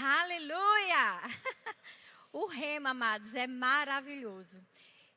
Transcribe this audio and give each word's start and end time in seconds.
Aleluia! 0.00 1.20
O 2.30 2.44
rema, 2.44 2.90
amados, 2.90 3.34
é 3.34 3.46
maravilhoso. 3.46 4.62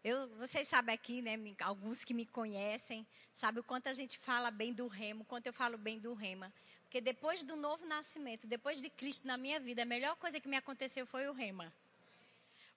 Eu, 0.01 0.29
vocês 0.37 0.65
sabem 0.67 0.95
aqui, 0.95 1.21
né, 1.21 1.37
alguns 1.61 2.05
que 2.05 2.13
me 2.13 2.25
conhecem, 2.25 3.05
sabem 3.33 3.59
o 3.59 3.63
quanto 3.63 3.89
a 3.89 3.93
gente 3.93 4.17
fala 4.17 4.49
bem 4.49 4.73
do 4.73 4.87
remo, 4.87 5.23
o 5.23 5.25
quanto 5.25 5.45
eu 5.45 5.53
falo 5.53 5.77
bem 5.77 5.99
do 5.99 6.13
rema. 6.13 6.53
Porque 6.83 7.01
depois 7.01 7.43
do 7.43 7.57
novo 7.57 7.85
nascimento, 7.85 8.47
depois 8.47 8.81
de 8.81 8.89
Cristo 8.89 9.27
na 9.27 9.37
minha 9.37 9.59
vida, 9.59 9.83
a 9.83 9.85
melhor 9.85 10.15
coisa 10.15 10.39
que 10.39 10.47
me 10.47 10.55
aconteceu 10.55 11.05
foi 11.05 11.27
o 11.27 11.33
rema. 11.33 11.71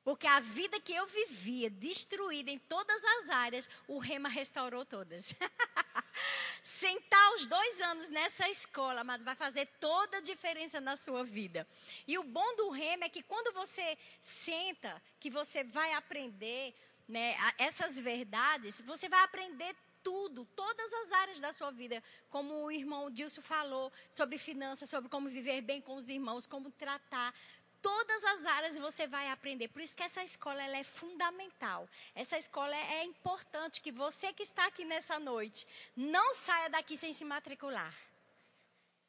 Porque 0.05 0.27
a 0.27 0.39
vida 0.39 0.79
que 0.79 0.93
eu 0.93 1.07
vivia, 1.07 1.71
destruída 1.71 2.50
em 2.50 2.59
todas 2.59 3.03
as 3.03 3.30
áreas, 3.30 3.68
o 3.89 3.98
Rema 3.98 4.29
restaurou 4.29 4.84
todas. 4.84 5.34
Sentar 6.62 7.34
os 7.34 7.46
dois 7.46 7.80
anos 7.80 8.11
nessa 8.11 8.48
escola, 8.50 9.03
mas 9.03 9.22
vai 9.22 9.35
fazer 9.35 9.67
toda 9.80 10.18
a 10.18 10.21
diferença 10.21 10.79
na 10.79 10.96
sua 10.98 11.25
vida. 11.25 11.67
E 12.07 12.18
o 12.18 12.22
bom 12.22 12.57
do 12.57 12.68
Rema 12.68 13.07
é 13.07 13.08
que 13.08 13.22
quando 13.22 13.54
você 13.54 13.96
senta, 14.21 15.03
que 15.18 15.30
você 15.30 15.64
vai 15.64 15.94
aprender 15.94 16.75
né, 17.08 17.35
essas 17.57 17.99
verdades, 17.99 18.82
você 18.82 19.08
vai 19.08 19.22
aprender 19.25 19.75
tudo, 20.02 20.44
todas 20.55 20.93
as 20.93 21.13
áreas 21.13 21.41
da 21.41 21.50
sua 21.55 21.71
vida, 21.71 22.02
como 22.29 22.64
o 22.64 22.71
irmão 22.71 23.11
Dilson 23.11 23.41
falou, 23.41 23.91
sobre 24.11 24.36
finanças, 24.36 24.91
sobre 24.91 25.08
como 25.08 25.30
viver 25.30 25.63
bem 25.63 25.80
com 25.80 25.96
os 25.96 26.11
irmãos, 26.11 26.46
como 26.46 26.71
tratar, 26.71 27.35
todas 27.84 28.24
as 28.24 28.46
áreas 28.46 28.79
você 28.79 29.06
vai 29.06 29.30
aprender. 29.30 29.68
Por 29.68 29.82
isso 29.82 29.94
que 29.94 30.02
essa 30.02 30.24
escola 30.24 30.62
ela 30.62 30.79
é 30.79 30.82
fundamental. 30.82 31.86
Essa 32.14 32.38
escola 32.38 32.74
é, 32.74 33.05
importante 33.05 33.83
que 33.83 33.92
você 33.92 34.33
que 34.33 34.42
está 34.42 34.64
aqui 34.66 34.86
nessa 34.86 35.20
noite 35.20 35.66
não 35.94 36.34
saia 36.34 36.70
daqui 36.70 36.97
sem 36.97 37.12
se 37.12 37.27
matricular. 37.27 37.94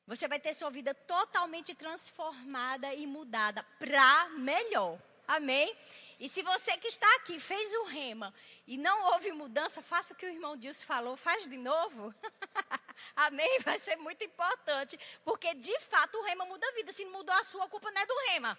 Você 0.06 0.28
vai 0.28 0.40
ter 0.42 0.54
sua 0.54 0.70
vida 0.70 0.94
totalmente 0.94 1.74
transformada 1.74 2.94
e 2.94 3.08
mudada 3.08 3.64
para 3.80 4.30
melhor. 4.32 5.00
Amém? 5.26 5.74
E 6.20 6.30
se 6.30 6.42
você 6.42 6.78
que 6.78 6.88
está 6.88 7.08
aqui 7.18 7.40
fez 7.40 7.74
o 7.74 7.84
rema 7.84 8.34
e 8.66 8.78
não 8.78 9.12
houve 9.12 9.32
mudança, 9.32 9.82
faça 9.82 10.14
o 10.14 10.16
que 10.16 10.26
o 10.26 10.30
irmão 10.30 10.56
Dilson 10.56 10.86
falou, 10.86 11.18
faz 11.18 11.44
de 11.44 11.58
novo. 11.58 12.14
Amém? 13.16 13.60
Vai 13.60 13.78
ser 13.80 13.98
muito 13.98 14.24
importante. 14.24 14.98
Porque 15.24 15.54
de 15.54 15.78
fato 15.82 16.18
o 16.18 16.24
rema 16.24 16.46
muda 16.46 16.66
a 16.68 16.72
vida. 16.74 16.92
Se 16.92 17.04
não 17.04 17.12
mudou 17.12 17.36
a 17.36 17.44
sua, 17.44 17.66
a 17.66 17.70
culpa 17.70 17.92
não 17.92 18.02
é 18.02 18.06
do 18.06 18.18
rema. 18.32 18.58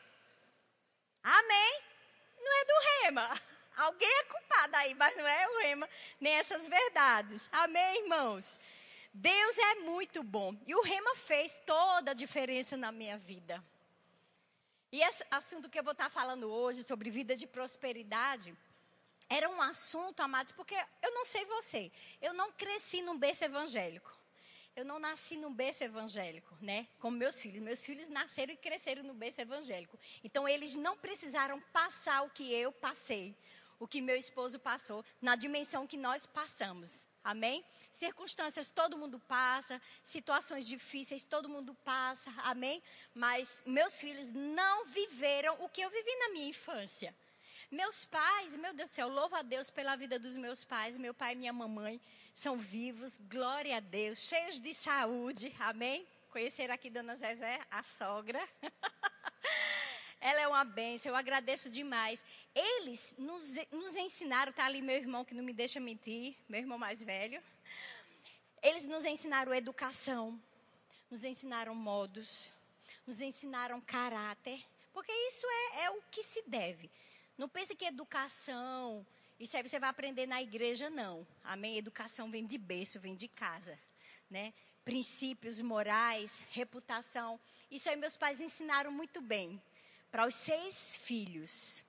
Amém? 1.22 1.82
Não 2.38 2.60
é 2.60 2.64
do 2.64 3.04
rema. 3.04 3.40
Alguém 3.76 4.08
é 4.08 4.24
culpado 4.24 4.76
aí, 4.76 4.94
mas 4.94 5.16
não 5.16 5.26
é 5.26 5.48
o 5.48 5.58
rema, 5.58 5.88
nem 6.18 6.34
essas 6.34 6.66
verdades. 6.66 7.48
Amém, 7.52 8.02
irmãos? 8.04 8.58
Deus 9.12 9.58
é 9.58 9.74
muito 9.76 10.22
bom. 10.22 10.54
E 10.66 10.74
o 10.74 10.82
rema 10.82 11.14
fez 11.16 11.60
toda 11.66 12.10
a 12.10 12.14
diferença 12.14 12.76
na 12.76 12.92
minha 12.92 13.18
vida. 13.18 13.62
E 14.96 15.02
esse 15.02 15.22
assunto 15.30 15.68
que 15.68 15.78
eu 15.78 15.84
vou 15.84 15.92
estar 15.92 16.08
falando 16.08 16.50
hoje 16.50 16.82
sobre 16.82 17.10
vida 17.10 17.36
de 17.36 17.46
prosperidade 17.46 18.56
era 19.28 19.46
um 19.46 19.60
assunto, 19.60 20.20
amados, 20.20 20.52
porque 20.52 20.74
eu 21.02 21.12
não 21.12 21.26
sei 21.26 21.44
você, 21.44 21.92
eu 22.22 22.32
não 22.32 22.50
cresci 22.50 23.02
num 23.02 23.18
berço 23.18 23.44
evangélico. 23.44 24.10
Eu 24.74 24.86
não 24.86 24.98
nasci 24.98 25.36
num 25.36 25.52
berço 25.52 25.84
evangélico, 25.84 26.56
né? 26.62 26.88
Como 26.98 27.14
meus 27.14 27.38
filhos. 27.42 27.62
Meus 27.62 27.84
filhos 27.84 28.08
nasceram 28.08 28.54
e 28.54 28.56
cresceram 28.56 29.02
no 29.02 29.12
berço 29.12 29.42
evangélico. 29.42 29.98
Então 30.24 30.48
eles 30.48 30.74
não 30.76 30.96
precisaram 30.96 31.60
passar 31.74 32.22
o 32.22 32.30
que 32.30 32.50
eu 32.54 32.72
passei, 32.72 33.36
o 33.78 33.86
que 33.86 34.00
meu 34.00 34.16
esposo 34.16 34.58
passou, 34.58 35.04
na 35.20 35.36
dimensão 35.36 35.86
que 35.86 35.98
nós 35.98 36.24
passamos. 36.24 37.06
Amém? 37.26 37.64
Circunstâncias 37.90 38.70
todo 38.70 38.96
mundo 38.96 39.18
passa, 39.18 39.82
situações 40.04 40.64
difíceis 40.64 41.24
todo 41.24 41.48
mundo 41.48 41.74
passa, 41.84 42.32
amém? 42.44 42.80
Mas 43.12 43.64
meus 43.66 44.00
filhos 44.00 44.30
não 44.30 44.86
viveram 44.86 45.56
o 45.58 45.68
que 45.68 45.80
eu 45.80 45.90
vivi 45.90 46.14
na 46.20 46.28
minha 46.28 46.48
infância. 46.48 47.12
Meus 47.68 48.04
pais, 48.04 48.54
meu 48.54 48.72
Deus 48.72 48.90
do 48.90 48.94
céu, 48.94 49.08
louvo 49.08 49.34
a 49.34 49.42
Deus 49.42 49.70
pela 49.70 49.96
vida 49.96 50.20
dos 50.20 50.36
meus 50.36 50.64
pais, 50.64 50.96
meu 50.96 51.12
pai 51.12 51.32
e 51.32 51.36
minha 51.36 51.52
mamãe 51.52 52.00
são 52.32 52.56
vivos, 52.56 53.18
glória 53.28 53.76
a 53.76 53.80
Deus, 53.80 54.20
cheios 54.20 54.60
de 54.60 54.72
saúde, 54.72 55.52
amém? 55.58 56.06
Conhecer 56.30 56.70
aqui 56.70 56.88
Dona 56.88 57.16
Zezé, 57.16 57.58
a 57.72 57.82
sogra. 57.82 58.40
Ela 60.26 60.40
é 60.40 60.48
uma 60.48 60.64
bênção, 60.64 61.10
eu 61.10 61.14
agradeço 61.14 61.70
demais. 61.70 62.24
Eles 62.52 63.14
nos, 63.16 63.54
nos 63.70 63.94
ensinaram, 63.94 64.52
tá 64.52 64.64
ali 64.64 64.82
meu 64.82 64.96
irmão 64.96 65.24
que 65.24 65.32
não 65.32 65.44
me 65.44 65.52
deixa 65.52 65.78
mentir, 65.78 66.34
meu 66.48 66.58
irmão 66.58 66.76
mais 66.76 67.00
velho. 67.00 67.40
Eles 68.60 68.84
nos 68.86 69.04
ensinaram 69.04 69.54
educação, 69.54 70.36
nos 71.08 71.22
ensinaram 71.22 71.76
modos, 71.76 72.50
nos 73.06 73.20
ensinaram 73.20 73.80
caráter, 73.80 74.60
porque 74.92 75.12
isso 75.12 75.46
é, 75.46 75.84
é 75.84 75.90
o 75.92 76.02
que 76.10 76.24
se 76.24 76.42
deve. 76.44 76.90
Não 77.38 77.48
pense 77.48 77.76
que 77.76 77.84
educação, 77.84 79.06
isso 79.38 79.56
aí 79.56 79.62
você 79.62 79.78
vai 79.78 79.90
aprender 79.90 80.26
na 80.26 80.42
igreja, 80.42 80.90
não. 80.90 81.24
Amém? 81.44 81.78
Educação 81.78 82.28
vem 82.32 82.44
de 82.44 82.58
berço, 82.58 82.98
vem 82.98 83.14
de 83.14 83.28
casa, 83.28 83.78
né? 84.28 84.52
Princípios 84.84 85.60
morais, 85.60 86.42
reputação. 86.50 87.38
Isso 87.70 87.88
aí 87.88 87.94
meus 87.94 88.16
pais 88.16 88.40
ensinaram 88.40 88.90
muito 88.90 89.20
bem 89.20 89.62
para 90.16 90.26
os 90.26 90.34
seis 90.34 90.96
filhos. 90.96 91.82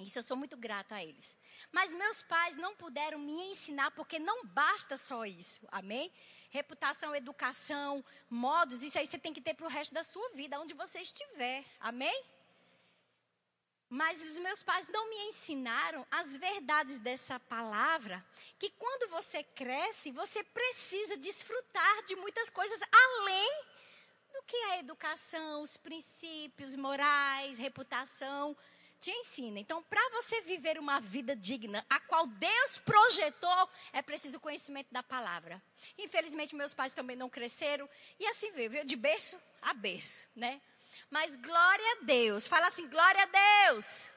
Isso 0.00 0.18
eu 0.18 0.22
sou 0.24 0.36
muito 0.36 0.56
grata 0.56 0.96
a 0.96 1.04
eles. 1.04 1.36
Mas 1.70 1.92
meus 1.92 2.20
pais 2.20 2.56
não 2.56 2.74
puderam 2.74 3.20
me 3.20 3.52
ensinar 3.52 3.92
porque 3.92 4.18
não 4.18 4.44
basta 4.46 4.96
só 4.96 5.24
isso. 5.24 5.64
Amém? 5.70 6.12
Reputação, 6.50 7.14
educação, 7.14 8.04
modos, 8.28 8.82
isso 8.82 8.98
aí 8.98 9.06
você 9.06 9.16
tem 9.16 9.32
que 9.32 9.40
ter 9.40 9.54
para 9.54 9.66
o 9.66 9.68
resto 9.68 9.94
da 9.94 10.02
sua 10.02 10.28
vida, 10.30 10.58
onde 10.58 10.74
você 10.74 10.98
estiver. 10.98 11.64
Amém? 11.78 12.24
Mas 13.88 14.20
os 14.20 14.38
meus 14.38 14.60
pais 14.64 14.88
não 14.88 15.08
me 15.08 15.28
ensinaram 15.28 16.04
as 16.10 16.36
verdades 16.36 16.98
dessa 16.98 17.38
palavra, 17.38 18.26
que 18.58 18.70
quando 18.70 19.08
você 19.08 19.44
cresce, 19.44 20.10
você 20.10 20.42
precisa 20.42 21.16
desfrutar 21.16 22.02
de 22.06 22.16
muitas 22.16 22.50
coisas 22.50 22.80
além 22.90 23.71
do 24.42 24.44
que 24.44 24.56
a 24.56 24.78
educação, 24.78 25.62
os 25.62 25.76
princípios 25.76 26.74
morais, 26.74 27.58
reputação 27.58 28.56
te 28.98 29.10
ensina. 29.10 29.58
Então, 29.58 29.82
para 29.84 30.10
você 30.10 30.40
viver 30.42 30.78
uma 30.78 31.00
vida 31.00 31.34
digna, 31.34 31.84
a 31.88 31.98
qual 32.00 32.26
Deus 32.26 32.78
projetou, 32.78 33.68
é 33.92 34.02
preciso 34.02 34.40
conhecimento 34.40 34.88
da 34.92 35.02
palavra. 35.02 35.62
Infelizmente, 35.98 36.56
meus 36.56 36.74
pais 36.74 36.94
também 36.94 37.16
não 37.16 37.28
cresceram 37.28 37.88
e 38.18 38.26
assim 38.26 38.50
veio, 38.52 38.70
veio 38.70 38.84
de 38.84 38.96
berço 38.96 39.40
a 39.60 39.72
berço, 39.74 40.28
né? 40.36 40.60
Mas 41.10 41.34
glória 41.36 41.92
a 41.92 42.04
Deus. 42.04 42.46
Fala 42.46 42.68
assim, 42.68 42.88
glória 42.88 43.22
a 43.22 43.70
Deus. 43.70 44.08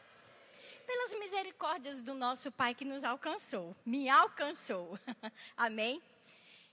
Pelas 0.85 1.19
misericórdias 1.19 2.01
do 2.01 2.13
nosso 2.13 2.51
Pai 2.51 2.75
que 2.75 2.85
nos 2.85 3.03
alcançou, 3.03 3.75
me 3.85 4.07
alcançou. 4.07 4.99
Amém? 5.57 6.01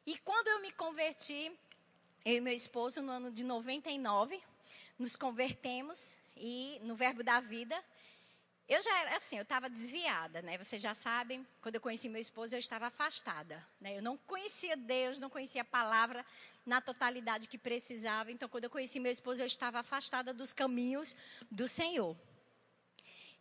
E 0.06 0.18
quando 0.18 0.48
eu 0.48 0.60
me 0.60 0.70
converti, 0.72 1.50
eu 2.24 2.36
e 2.36 2.40
meu 2.40 2.52
esposo, 2.52 3.02
no 3.02 3.10
ano 3.10 3.32
de 3.32 3.42
99, 3.42 4.40
nos 4.96 5.16
convertemos 5.16 6.14
e 6.36 6.78
no 6.82 6.94
Verbo 6.94 7.24
da 7.24 7.40
Vida. 7.40 7.76
Eu 8.68 8.80
já 8.80 8.96
era 9.00 9.16
assim, 9.16 9.36
eu 9.36 9.42
estava 9.42 9.68
desviada, 9.68 10.40
né? 10.40 10.56
Vocês 10.56 10.80
já 10.80 10.94
sabem, 10.94 11.44
quando 11.60 11.74
eu 11.74 11.80
conheci 11.80 12.08
meu 12.08 12.20
esposo, 12.20 12.54
eu 12.54 12.60
estava 12.60 12.86
afastada, 12.86 13.66
né? 13.80 13.98
Eu 13.98 14.02
não 14.02 14.16
conhecia 14.16 14.76
Deus, 14.76 15.18
não 15.18 15.28
conhecia 15.28 15.62
a 15.62 15.64
palavra 15.64 16.24
na 16.64 16.80
totalidade 16.80 17.48
que 17.48 17.58
precisava. 17.58 18.30
Então, 18.30 18.48
quando 18.48 18.64
eu 18.64 18.70
conheci 18.70 19.00
meu 19.00 19.10
esposo, 19.10 19.42
eu 19.42 19.46
estava 19.46 19.80
afastada 19.80 20.32
dos 20.32 20.52
caminhos 20.52 21.16
do 21.50 21.66
Senhor. 21.66 22.16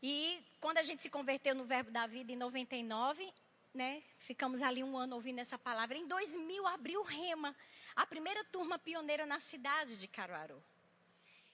E 0.01 0.43
quando 0.59 0.79
a 0.79 0.83
gente 0.83 1.03
se 1.03 1.09
converteu 1.09 1.53
no 1.53 1.65
Verbo 1.65 1.91
da 1.91 2.07
Vida 2.07 2.31
em 2.31 2.35
99, 2.35 3.31
né? 3.75 4.01
Ficamos 4.17 4.63
ali 4.63 4.83
um 4.83 4.97
ano 4.97 5.15
ouvindo 5.15 5.37
essa 5.37 5.57
palavra. 5.57 5.95
Em 5.95 6.07
2000 6.07 6.65
abriu 6.65 6.99
o 6.99 7.03
Rema 7.03 7.55
a 7.95 8.05
primeira 8.05 8.43
turma 8.45 8.79
pioneira 8.79 9.25
na 9.25 9.39
cidade 9.39 9.99
de 9.99 10.07
Caruaru. 10.07 10.61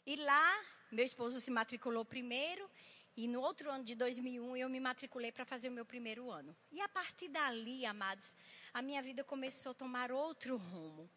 E 0.06 0.16
lá, 0.16 0.66
meu 0.92 1.03
esposo 1.03 1.40
se 1.41 1.52
matriculou 1.52 2.06
primeiro, 2.06 2.70
e 3.16 3.28
no 3.28 3.41
outro 3.41 3.72
ano 3.72 3.84
de 3.84 3.96
2001 3.96 4.58
eu 4.58 4.70
me 4.70 4.79
matriculei 4.79 5.32
para 5.32 5.44
fazer 5.44 5.70
o 5.70 5.72
meu 5.72 5.84
primeiro 5.84 6.29
ano. 6.29 6.56
E 6.72 6.79
a 6.79 6.88
partir 6.88 7.28
dali, 7.29 7.84
amados, 7.85 8.35
a 8.72 8.82
minha 8.82 9.02
vida 9.02 9.23
começou 9.23 9.72
a 9.72 9.76
tomar 9.76 10.11
outro 10.11 10.56
rumo. 10.56 11.09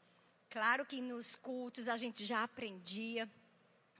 Claro 0.49 0.87
que 0.87 1.00
nos 1.00 1.37
cultos 1.37 1.89
a 1.89 1.99
gente 1.99 2.25
já 2.25 2.43
aprendia. 2.43 3.29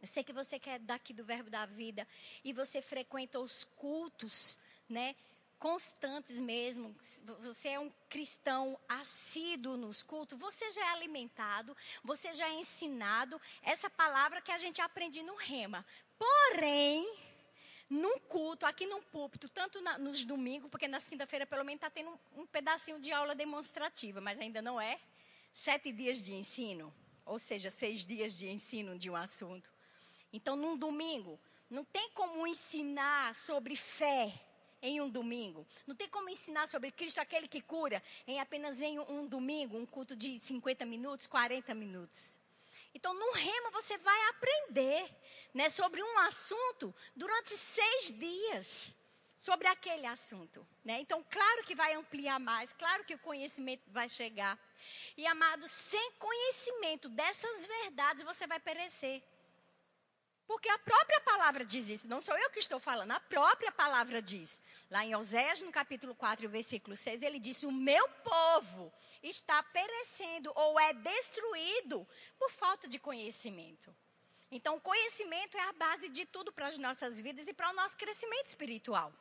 Eu 0.01 0.07
sei 0.07 0.25
que 0.25 0.33
você 0.33 0.59
quer 0.59 0.79
daqui 0.79 1.13
do 1.13 1.25
Verbo 1.25 1.51
da 1.51 1.67
Vida 1.67 2.09
e 2.43 2.55
você 2.55 2.81
frequenta 2.81 3.39
os 3.39 3.65
cultos, 3.77 4.59
né? 4.89 5.15
Constantes 5.61 6.41
mesmo, 6.41 6.97
você 7.39 7.69
é 7.69 7.79
um 7.79 7.93
cristão 8.09 8.81
assíduo 8.89 9.77
nos 9.77 10.03
cultos, 10.03 10.39
você 10.39 10.71
já 10.71 10.81
é 10.87 10.89
alimentado, 10.89 11.77
você 12.03 12.33
já 12.33 12.49
é 12.49 12.55
ensinado 12.55 13.39
essa 13.63 13.91
palavra 13.91 14.41
que 14.41 14.51
a 14.51 14.57
gente 14.57 14.81
aprende 14.81 15.23
no 15.23 15.35
rema. 15.37 15.85
Porém, 16.19 17.07
num 17.91 18.19
culto, 18.21 18.65
aqui 18.65 18.87
num 18.87 19.03
púlpito, 19.03 19.51
tanto 19.51 19.83
na, 19.83 19.99
nos 19.99 20.25
domingos, 20.25 20.71
porque 20.71 20.89
nas 20.89 21.07
quinta-feira 21.07 21.47
pelo 21.47 21.63
menos 21.63 21.77
está 21.77 21.91
tendo 21.91 22.11
um, 22.11 22.41
um 22.41 22.47
pedacinho 22.47 22.99
de 22.99 23.13
aula 23.13 23.35
demonstrativa, 23.35 24.19
mas 24.19 24.41
ainda 24.41 24.63
não 24.63 24.81
é 24.81 24.99
sete 25.53 25.93
dias 25.93 26.25
de 26.25 26.33
ensino, 26.33 26.93
ou 27.27 27.39
seja, 27.39 27.71
seis 27.71 28.03
dias 28.03 28.39
de 28.39 28.49
ensino 28.49 28.99
de 28.99 29.11
um 29.11 29.17
assunto. 29.17 29.71
Então, 30.33 30.57
num 30.57 30.75
domingo, 30.75 31.39
não 31.69 31.85
tem 31.85 32.11
como 32.13 32.47
ensinar 32.47 33.37
sobre 33.37 33.77
fé 33.77 34.33
em 34.83 35.01
um 35.01 35.09
domingo. 35.09 35.67
Não 35.87 35.95
tem 35.95 36.09
como 36.09 36.29
ensinar 36.29 36.69
sobre 36.69 36.91
Cristo, 36.91 37.21
aquele 37.21 37.49
que 37.49 37.61
cura, 37.61 38.03
em 38.27 38.41
apenas 38.41 38.81
em 38.81 38.99
um 38.99 39.27
domingo, 39.27 39.77
um 39.77 39.87
culto 39.87 40.17
de 40.17 40.39
50 40.39 40.85
minutos, 40.87 41.27
40 41.27 41.75
minutos. 41.75 42.39
Então, 42.95 43.15
no 43.15 43.33
rema, 43.33 43.71
você 43.71 43.97
vai 43.99 44.29
aprender 44.29 45.11
né, 45.55 45.69
sobre 45.69 46.03
um 46.03 46.19
assunto 46.19 46.95
durante 47.15 47.51
seis 47.51 48.13
dias 48.19 48.91
sobre 49.41 49.67
aquele 49.69 50.07
assunto. 50.07 50.67
Né? 50.85 50.99
Então, 51.01 51.25
claro 51.31 51.65
que 51.65 51.75
vai 51.75 51.95
ampliar 51.95 52.39
mais, 52.39 52.73
claro 52.75 53.05
que 53.05 53.15
o 53.15 53.19
conhecimento 53.19 53.83
vai 53.89 54.09
chegar. 54.09 54.59
E, 55.17 55.27
amados, 55.27 55.71
sem 55.71 56.13
conhecimento 56.13 57.09
dessas 57.09 57.67
verdades, 57.67 58.23
você 58.23 58.47
vai 58.47 58.61
perecer. 58.61 59.23
Porque 60.51 60.69
a 60.69 60.79
própria 60.81 61.21
palavra 61.21 61.65
diz 61.65 61.89
isso, 61.89 62.09
não 62.09 62.21
sou 62.21 62.37
eu 62.37 62.51
que 62.51 62.59
estou 62.59 62.81
falando, 62.81 63.13
a 63.13 63.21
própria 63.21 63.71
palavra 63.71 64.21
diz. 64.21 64.61
Lá 64.91 65.05
em 65.05 65.15
Oséias, 65.15 65.63
no 65.63 65.71
capítulo 65.71 66.13
4, 66.13 66.49
versículo 66.49 66.97
6, 66.97 67.23
ele 67.23 67.39
disse: 67.39 67.67
O 67.67 67.71
meu 67.71 68.09
povo 68.09 68.93
está 69.23 69.63
perecendo 69.63 70.51
ou 70.57 70.81
é 70.81 70.93
destruído 70.93 72.05
por 72.37 72.51
falta 72.51 72.89
de 72.89 72.99
conhecimento. 72.99 73.95
Então, 74.51 74.75
o 74.75 74.81
conhecimento 74.81 75.57
é 75.57 75.69
a 75.69 75.73
base 75.75 76.09
de 76.09 76.27
tudo 76.27 76.51
para 76.51 76.67
as 76.67 76.79
nossas 76.79 77.21
vidas 77.21 77.47
e 77.47 77.55
para 77.55 77.71
o 77.71 77.75
nosso 77.75 77.97
crescimento 77.97 78.47
espiritual. 78.47 79.13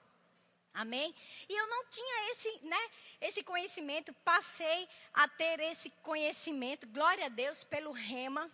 Amém? 0.74 1.14
E 1.48 1.54
eu 1.56 1.68
não 1.68 1.86
tinha 1.92 2.32
esse, 2.32 2.60
né, 2.64 2.90
esse 3.22 3.44
conhecimento, 3.44 4.12
passei 4.26 4.90
a 5.14 5.28
ter 5.28 5.60
esse 5.60 5.92
conhecimento, 6.02 6.88
glória 6.88 7.28
a 7.28 7.30
Deus, 7.30 7.64
pelo 7.64 7.92
rema. 7.92 8.50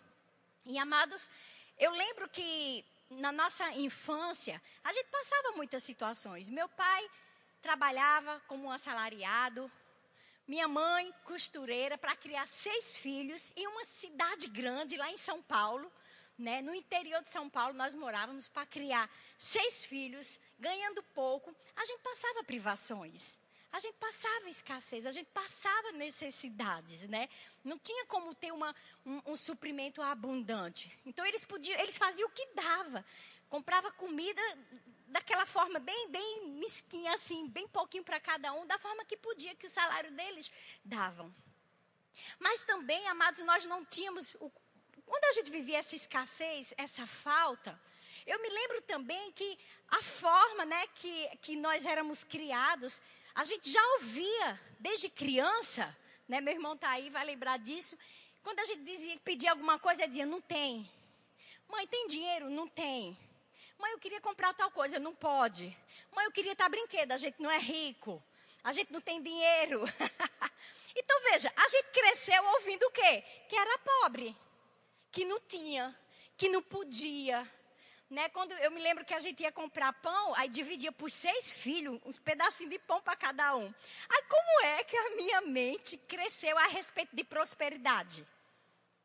E 0.66 0.76
amados, 0.76 1.30
eu 1.78 1.90
lembro 1.92 2.28
que 2.28 2.84
na 3.10 3.30
nossa 3.30 3.70
infância, 3.72 4.60
a 4.82 4.92
gente 4.92 5.08
passava 5.08 5.56
muitas 5.56 5.82
situações. 5.82 6.50
Meu 6.50 6.68
pai 6.68 7.10
trabalhava 7.62 8.40
como 8.48 8.68
um 8.68 8.70
assalariado, 8.70 9.70
minha 10.46 10.68
mãe 10.68 11.12
costureira 11.24 11.98
para 11.98 12.14
criar 12.16 12.46
seis 12.46 12.96
filhos 12.96 13.52
em 13.56 13.66
uma 13.66 13.84
cidade 13.84 14.48
grande 14.48 14.96
lá 14.96 15.10
em 15.10 15.16
São 15.16 15.42
Paulo. 15.42 15.90
Né? 16.38 16.60
No 16.62 16.74
interior 16.74 17.22
de 17.22 17.30
São 17.30 17.48
Paulo, 17.48 17.72
nós 17.72 17.94
morávamos 17.94 18.48
para 18.48 18.66
criar 18.66 19.08
seis 19.38 19.84
filhos, 19.84 20.38
ganhando 20.58 21.02
pouco. 21.14 21.54
A 21.74 21.84
gente 21.84 22.00
passava 22.00 22.44
privações, 22.44 23.38
a 23.76 23.80
gente 23.80 23.96
passava 23.96 24.48
escassez, 24.48 25.04
a 25.04 25.12
gente 25.12 25.28
passava 25.34 25.92
necessidades, 25.92 27.02
né? 27.08 27.28
Não 27.62 27.78
tinha 27.78 28.06
como 28.06 28.34
ter 28.34 28.50
uma, 28.50 28.74
um, 29.04 29.32
um 29.32 29.36
suprimento 29.36 30.00
abundante. 30.00 30.98
Então 31.04 31.24
eles 31.26 31.44
podiam, 31.44 31.78
eles 31.80 31.98
faziam 31.98 32.26
o 32.26 32.32
que 32.32 32.46
dava, 32.54 33.04
comprava 33.50 33.92
comida 33.92 34.40
daquela 35.08 35.44
forma 35.44 35.78
bem, 35.78 36.10
bem 36.10 36.48
mesquinha 36.52 37.14
assim, 37.14 37.48
bem 37.48 37.68
pouquinho 37.68 38.02
para 38.02 38.18
cada 38.18 38.52
um, 38.54 38.66
da 38.66 38.78
forma 38.78 39.04
que 39.04 39.16
podia, 39.16 39.54
que 39.54 39.66
o 39.66 39.70
salário 39.70 40.10
deles 40.10 40.50
davam. 40.82 41.32
Mas 42.38 42.64
também, 42.64 43.06
amados, 43.08 43.42
nós 43.42 43.66
não 43.66 43.84
tínhamos 43.84 44.36
o, 44.40 44.50
quando 45.04 45.24
a 45.24 45.32
gente 45.32 45.50
vivia 45.50 45.78
essa 45.78 45.94
escassez, 45.94 46.72
essa 46.78 47.06
falta, 47.06 47.78
eu 48.26 48.40
me 48.40 48.48
lembro 48.48 48.80
também 48.82 49.32
que 49.32 49.58
a 49.88 50.02
forma 50.02 50.64
né, 50.64 50.86
que, 50.94 51.28
que 51.42 51.56
nós 51.56 51.84
éramos 51.84 52.24
criados, 52.24 53.00
a 53.36 53.44
gente 53.44 53.70
já 53.70 53.80
ouvia 53.98 54.60
desde 54.80 55.08
criança, 55.08 55.96
né, 56.26 56.40
meu 56.40 56.54
irmão 56.54 56.72
está 56.72 56.90
aí, 56.90 57.08
vai 57.10 57.24
lembrar 57.24 57.58
disso. 57.58 57.96
Quando 58.42 58.58
a 58.58 58.64
gente 58.64 58.82
dizia, 58.82 59.16
pedia 59.24 59.50
alguma 59.52 59.78
coisa, 59.78 60.08
dizia, 60.08 60.26
não 60.26 60.40
tem. 60.40 60.90
Mãe, 61.68 61.86
tem 61.86 62.06
dinheiro? 62.08 62.50
Não 62.50 62.66
tem. 62.66 63.16
Mãe, 63.78 63.92
eu 63.92 63.98
queria 63.98 64.20
comprar 64.20 64.54
tal 64.54 64.70
coisa, 64.70 64.98
não 64.98 65.14
pode. 65.14 65.64
Mãe, 66.12 66.24
eu 66.24 66.32
queria 66.32 66.52
estar 66.52 66.68
brinquedo, 66.68 67.12
a 67.12 67.16
gente 67.16 67.40
não 67.40 67.50
é 67.50 67.58
rico. 67.58 68.20
A 68.64 68.72
gente 68.72 68.92
não 68.92 69.00
tem 69.00 69.22
dinheiro. 69.22 69.84
então 70.96 71.22
veja, 71.30 71.52
a 71.54 71.68
gente 71.68 71.90
cresceu 71.90 72.42
ouvindo 72.44 72.82
o 72.84 72.90
quê? 72.90 73.22
Que 73.48 73.54
era 73.54 73.78
pobre 73.78 74.34
que 75.16 75.24
não 75.24 75.40
tinha, 75.40 75.98
que 76.36 76.46
não 76.46 76.62
podia. 76.62 77.50
Né? 78.08 78.28
Quando 78.28 78.52
eu 78.52 78.70
me 78.70 78.80
lembro 78.80 79.04
que 79.04 79.14
a 79.14 79.18
gente 79.18 79.42
ia 79.42 79.50
comprar 79.50 79.92
pão, 79.94 80.34
aí 80.36 80.48
dividia 80.48 80.92
por 80.92 81.10
seis 81.10 81.54
filhos, 81.54 82.00
uns 82.04 82.18
pedacinhos 82.18 82.70
de 82.70 82.78
pão 82.78 83.00
para 83.02 83.16
cada 83.16 83.56
um. 83.56 83.66
Aí 84.08 84.22
como 84.28 84.64
é 84.66 84.84
que 84.84 84.96
a 84.96 85.10
minha 85.16 85.40
mente 85.40 85.96
cresceu 85.96 86.56
a 86.56 86.68
respeito 86.68 87.14
de 87.16 87.24
prosperidade? 87.24 88.24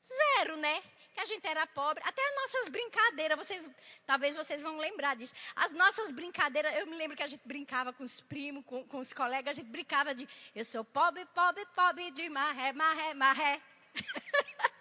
Zero, 0.04 0.56
né? 0.58 0.84
Que 1.14 1.20
a 1.20 1.26
gente 1.26 1.46
era 1.48 1.66
pobre. 1.68 2.04
Até 2.06 2.22
as 2.22 2.36
nossas 2.36 2.70
brincadeiras, 2.70 3.38
vocês, 3.38 3.70
talvez 4.06 4.36
vocês 4.36 4.62
vão 4.62 4.78
lembrar 4.78 5.16
disso. 5.16 5.34
As 5.56 5.74
nossas 5.74 6.12
brincadeiras, 6.12 6.78
eu 6.78 6.86
me 6.86 6.96
lembro 6.96 7.18
que 7.18 7.24
a 7.24 7.28
gente 7.28 7.46
brincava 7.46 7.92
com 7.92 8.04
os 8.04 8.22
primos, 8.22 8.64
com, 8.66 8.84
com 8.86 9.00
os 9.00 9.14
colegas, 9.14 9.58
a 9.58 9.62
gente 9.62 9.70
brincava 9.72 10.14
de 10.14 10.30
eu 10.54 10.64
sou 10.64 10.86
pobre, 10.86 11.26
pobre, 11.28 11.66
pobre 11.76 12.12
de 12.12 12.30
marré, 12.30 12.72
marré, 12.72 13.14
marré. 13.16 13.62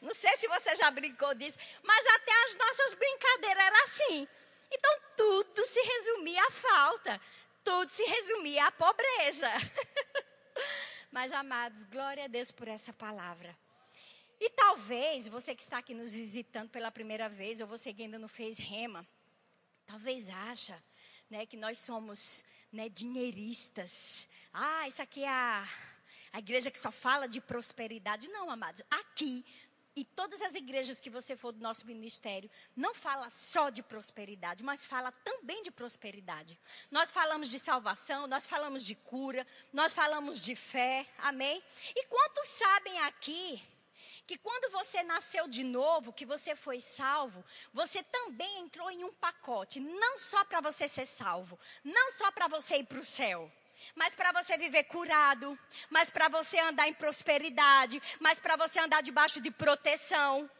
Não 0.00 0.14
sei 0.14 0.36
se 0.36 0.48
você 0.48 0.76
já 0.76 0.90
brincou 0.90 1.34
disso, 1.34 1.58
mas 1.82 2.06
até 2.06 2.44
as 2.44 2.54
nossas 2.54 2.94
brincadeiras 2.94 3.64
eram 3.64 3.84
assim. 3.84 4.28
Então 4.70 4.98
tudo 5.16 5.66
se 5.66 5.80
resumia 5.80 6.42
à 6.46 6.50
falta, 6.50 7.20
tudo 7.62 7.90
se 7.90 8.02
resumia 8.04 8.66
à 8.66 8.72
pobreza. 8.72 9.50
mas 11.10 11.32
amados, 11.32 11.84
glória 11.84 12.24
a 12.24 12.28
Deus 12.28 12.50
por 12.50 12.68
essa 12.68 12.92
palavra. 12.92 13.56
E 14.40 14.50
talvez 14.50 15.28
você 15.28 15.54
que 15.54 15.62
está 15.62 15.78
aqui 15.78 15.94
nos 15.94 16.12
visitando 16.12 16.68
pela 16.68 16.90
primeira 16.90 17.28
vez, 17.28 17.60
ou 17.60 17.66
você 17.66 17.94
que 17.94 18.02
ainda 18.02 18.18
não 18.18 18.28
fez 18.28 18.58
rema, 18.58 19.06
talvez 19.86 20.28
acha 20.28 20.82
né, 21.30 21.46
que 21.46 21.56
nós 21.56 21.78
somos 21.78 22.44
né, 22.72 22.88
dinheiristas. 22.88 24.26
Ah, 24.52 24.88
isso 24.88 25.00
aqui 25.00 25.22
é 25.22 25.28
a, 25.28 25.68
a 26.32 26.38
igreja 26.38 26.70
que 26.70 26.78
só 26.78 26.90
fala 26.90 27.28
de 27.28 27.40
prosperidade. 27.40 28.26
Não, 28.28 28.50
amados. 28.50 28.82
Aqui 28.90 29.44
e 29.94 30.04
todas 30.04 30.40
as 30.40 30.54
igrejas 30.54 31.00
que 31.00 31.10
você 31.10 31.36
for 31.36 31.52
do 31.52 31.60
nosso 31.60 31.86
ministério, 31.86 32.50
não 32.74 32.94
fala 32.94 33.28
só 33.30 33.68
de 33.68 33.82
prosperidade, 33.82 34.62
mas 34.62 34.84
fala 34.84 35.12
também 35.12 35.62
de 35.62 35.70
prosperidade. 35.70 36.58
Nós 36.90 37.10
falamos 37.10 37.48
de 37.48 37.58
salvação, 37.58 38.26
nós 38.26 38.46
falamos 38.46 38.84
de 38.84 38.94
cura, 38.94 39.46
nós 39.72 39.92
falamos 39.92 40.42
de 40.42 40.56
fé, 40.56 41.06
amém? 41.18 41.62
E 41.94 42.06
quantos 42.06 42.48
sabem 42.48 42.98
aqui 43.00 43.62
que 44.26 44.38
quando 44.38 44.70
você 44.70 45.02
nasceu 45.02 45.46
de 45.48 45.64
novo, 45.64 46.12
que 46.12 46.24
você 46.24 46.54
foi 46.56 46.80
salvo, 46.80 47.44
você 47.72 48.02
também 48.02 48.60
entrou 48.60 48.90
em 48.90 49.04
um 49.04 49.12
pacote, 49.12 49.80
não 49.80 50.18
só 50.18 50.44
para 50.44 50.60
você 50.60 50.88
ser 50.88 51.06
salvo, 51.06 51.58
não 51.84 52.12
só 52.12 52.30
para 52.30 52.48
você 52.48 52.78
ir 52.78 52.84
para 52.84 53.00
o 53.00 53.04
céu 53.04 53.52
mas 53.94 54.14
para 54.14 54.32
você 54.32 54.56
viver 54.56 54.84
curado, 54.84 55.58
mas 55.90 56.10
para 56.10 56.28
você 56.28 56.58
andar 56.58 56.88
em 56.88 56.94
prosperidade, 56.94 58.00
mas 58.20 58.38
para 58.38 58.56
você 58.56 58.78
andar 58.80 59.02
debaixo 59.02 59.40
de 59.40 59.50
proteção. 59.50 60.50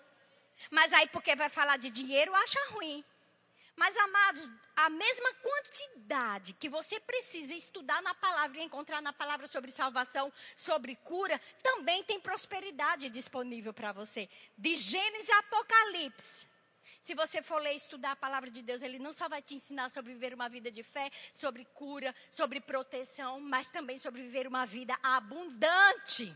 Mas 0.71 0.93
aí 0.93 1.09
porque 1.09 1.35
vai 1.35 1.49
falar 1.49 1.77
de 1.77 1.91
dinheiro, 1.91 2.35
acha 2.35 2.59
ruim. 2.71 3.05
Mas 3.75 3.97
amados, 3.97 4.49
a 4.77 4.91
mesma 4.91 5.35
quantidade 5.35 6.53
que 6.55 6.69
você 6.69 7.01
precisa 7.01 7.55
estudar 7.55 8.01
na 8.03 8.15
palavra 8.15 8.59
e 8.59 8.63
encontrar 8.63 9.01
na 9.01 9.13
palavra 9.13 9.47
sobre 9.47 9.71
salvação, 9.71 10.33
sobre 10.55 10.95
cura, 10.97 11.41
também 11.63 12.05
tem 12.05 12.21
prosperidade 12.21 13.09
disponível 13.09 13.73
para 13.73 13.93
você. 13.93 14.29
De 14.57 14.77
Gênesis 14.77 15.31
a 15.31 15.39
Apocalipse. 15.39 16.52
Se 17.03 17.15
você 17.17 17.43
for 17.43 17.61
ler 17.61 17.73
e 17.73 17.77
estudar 17.77 18.13
a 18.13 18.17
palavra 18.17 18.49
de 18.49 18.63
Deus, 18.63 18.81
ele 18.81 18.97
não 18.97 19.13
só 19.13 19.29
vai 19.29 19.43
te 19.43 19.57
ensinar 19.57 19.89
sobre 19.91 20.13
viver 20.13 20.33
uma 20.33 20.49
vida 20.49 20.71
de 20.71 20.85
fé, 20.85 21.11
sobre 21.35 21.65
cura, 21.65 22.15
sobre 22.31 22.61
proteção, 22.61 23.41
mas 23.41 23.73
também 23.73 23.99
sobre 23.99 24.23
viver 24.23 24.47
uma 24.47 24.65
vida 24.65 24.97
abundante. 25.03 26.33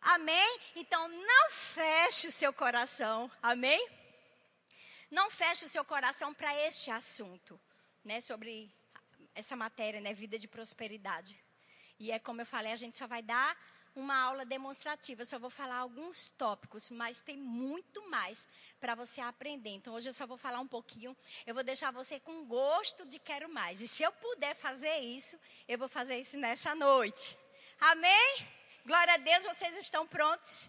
Amém? 0.00 0.60
Então 0.76 1.08
não 1.08 1.50
feche 1.50 2.28
o 2.28 2.32
seu 2.32 2.52
coração. 2.52 3.28
Amém? 3.42 3.84
Não 5.10 5.28
feche 5.32 5.64
o 5.64 5.68
seu 5.68 5.84
coração 5.84 6.32
para 6.32 6.54
este 6.64 6.92
assunto, 6.92 7.60
né, 8.04 8.20
sobre 8.20 8.72
essa 9.34 9.56
matéria, 9.56 10.00
né, 10.00 10.14
vida 10.14 10.38
de 10.38 10.46
prosperidade. 10.46 11.36
E 11.98 12.12
é 12.12 12.20
como 12.20 12.40
eu 12.40 12.46
falei, 12.46 12.70
a 12.70 12.76
gente 12.76 12.96
só 12.96 13.08
vai 13.08 13.22
dar 13.22 13.58
uma 14.00 14.16
aula 14.16 14.44
demonstrativa. 14.44 15.22
Eu 15.22 15.26
só 15.26 15.38
vou 15.38 15.50
falar 15.50 15.76
alguns 15.76 16.28
tópicos, 16.36 16.90
mas 16.90 17.20
tem 17.20 17.36
muito 17.36 18.08
mais 18.08 18.46
para 18.78 18.94
você 18.94 19.20
aprender. 19.20 19.70
Então 19.70 19.94
hoje 19.94 20.10
eu 20.10 20.14
só 20.14 20.26
vou 20.26 20.36
falar 20.36 20.60
um 20.60 20.66
pouquinho. 20.66 21.16
Eu 21.46 21.54
vou 21.54 21.64
deixar 21.64 21.90
você 21.90 22.20
com 22.20 22.44
gosto 22.44 23.06
de 23.06 23.18
quero 23.18 23.48
mais. 23.48 23.80
E 23.80 23.88
se 23.88 24.02
eu 24.02 24.12
puder 24.12 24.54
fazer 24.54 24.98
isso, 24.98 25.38
eu 25.66 25.78
vou 25.78 25.88
fazer 25.88 26.18
isso 26.18 26.36
nessa 26.36 26.74
noite. 26.74 27.36
Amém? 27.80 28.48
Glória 28.84 29.14
a 29.14 29.18
Deus, 29.18 29.44
vocês 29.44 29.76
estão 29.76 30.06
prontos? 30.06 30.68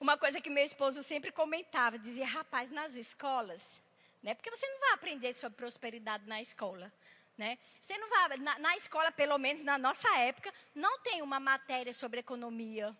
Uma 0.00 0.16
coisa 0.16 0.40
que 0.40 0.48
meu 0.48 0.64
esposo 0.64 1.02
sempre 1.02 1.30
comentava, 1.30 1.98
dizia, 1.98 2.26
rapaz, 2.26 2.70
nas 2.70 2.94
escolas, 2.94 3.78
né? 4.22 4.34
Porque 4.34 4.50
você 4.50 4.66
não 4.66 4.80
vai 4.80 4.92
aprender 4.92 5.34
sobre 5.34 5.56
prosperidade 5.58 6.26
na 6.26 6.40
escola. 6.40 6.90
Né? 7.36 7.58
Você 7.80 7.96
não 7.96 8.08
vai, 8.10 8.36
na, 8.36 8.58
na 8.58 8.76
escola, 8.76 9.10
pelo 9.10 9.38
menos 9.38 9.62
na 9.62 9.78
nossa 9.78 10.08
época, 10.18 10.52
não 10.74 10.98
tem 11.00 11.22
uma 11.22 11.40
matéria 11.40 11.92
sobre 11.92 12.20
economia, 12.20 12.94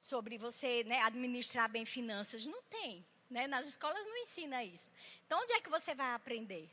sobre 0.00 0.36
você 0.36 0.82
né, 0.84 1.00
administrar 1.02 1.70
bem 1.70 1.84
finanças. 1.84 2.46
Não 2.46 2.62
tem. 2.64 3.06
Né? 3.30 3.46
Nas 3.46 3.66
escolas 3.66 4.04
não 4.04 4.16
ensina 4.18 4.62
isso. 4.64 4.92
Então, 5.26 5.40
onde 5.40 5.52
é 5.52 5.60
que 5.60 5.70
você 5.70 5.94
vai 5.94 6.12
aprender? 6.12 6.68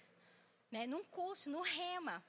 Né? 0.72 0.88
Num 0.88 1.04
curso, 1.06 1.50
no 1.50 1.62
Rema. 1.62 2.24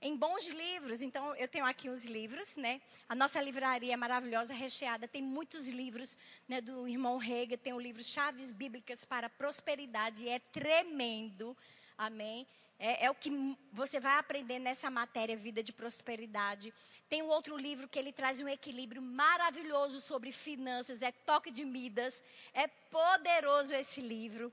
Em 0.00 0.16
bons 0.16 0.46
livros. 0.48 1.00
Então, 1.00 1.34
eu 1.36 1.48
tenho 1.48 1.64
aqui 1.64 1.88
uns 1.88 2.04
livros, 2.04 2.56
né? 2.56 2.80
A 3.08 3.14
nossa 3.14 3.40
livraria 3.40 3.94
é 3.94 3.96
maravilhosa, 3.96 4.52
recheada. 4.52 5.06
Tem 5.06 5.22
muitos 5.22 5.68
livros 5.68 6.18
né, 6.48 6.60
do 6.60 6.88
irmão 6.88 7.18
Rega. 7.18 7.56
Tem 7.56 7.72
o 7.72 7.78
livro 7.78 8.02
Chaves 8.02 8.52
Bíblicas 8.52 9.04
para 9.04 9.28
a 9.28 9.30
Prosperidade. 9.30 10.28
É 10.28 10.40
tremendo. 10.40 11.56
Amém? 11.96 12.48
É, 12.84 13.04
é, 13.04 13.10
o 13.12 13.14
que 13.14 13.30
você 13.72 14.00
vai 14.00 14.18
aprender 14.18 14.58
nessa 14.58 14.90
matéria, 14.90 15.36
Vida 15.36 15.62
de 15.62 15.72
Prosperidade. 15.72 16.74
Tem 17.08 17.22
um 17.22 17.28
outro 17.28 17.56
livro 17.56 17.86
que 17.86 17.96
ele 17.96 18.12
traz 18.12 18.40
um 18.40 18.48
equilíbrio 18.48 19.00
maravilhoso 19.00 20.00
sobre 20.00 20.32
finanças, 20.32 21.00
é 21.00 21.12
Toque 21.12 21.52
de 21.52 21.64
Midas. 21.64 22.20
É 22.52 22.66
poderoso 22.66 23.72
esse 23.72 24.00
livro. 24.00 24.52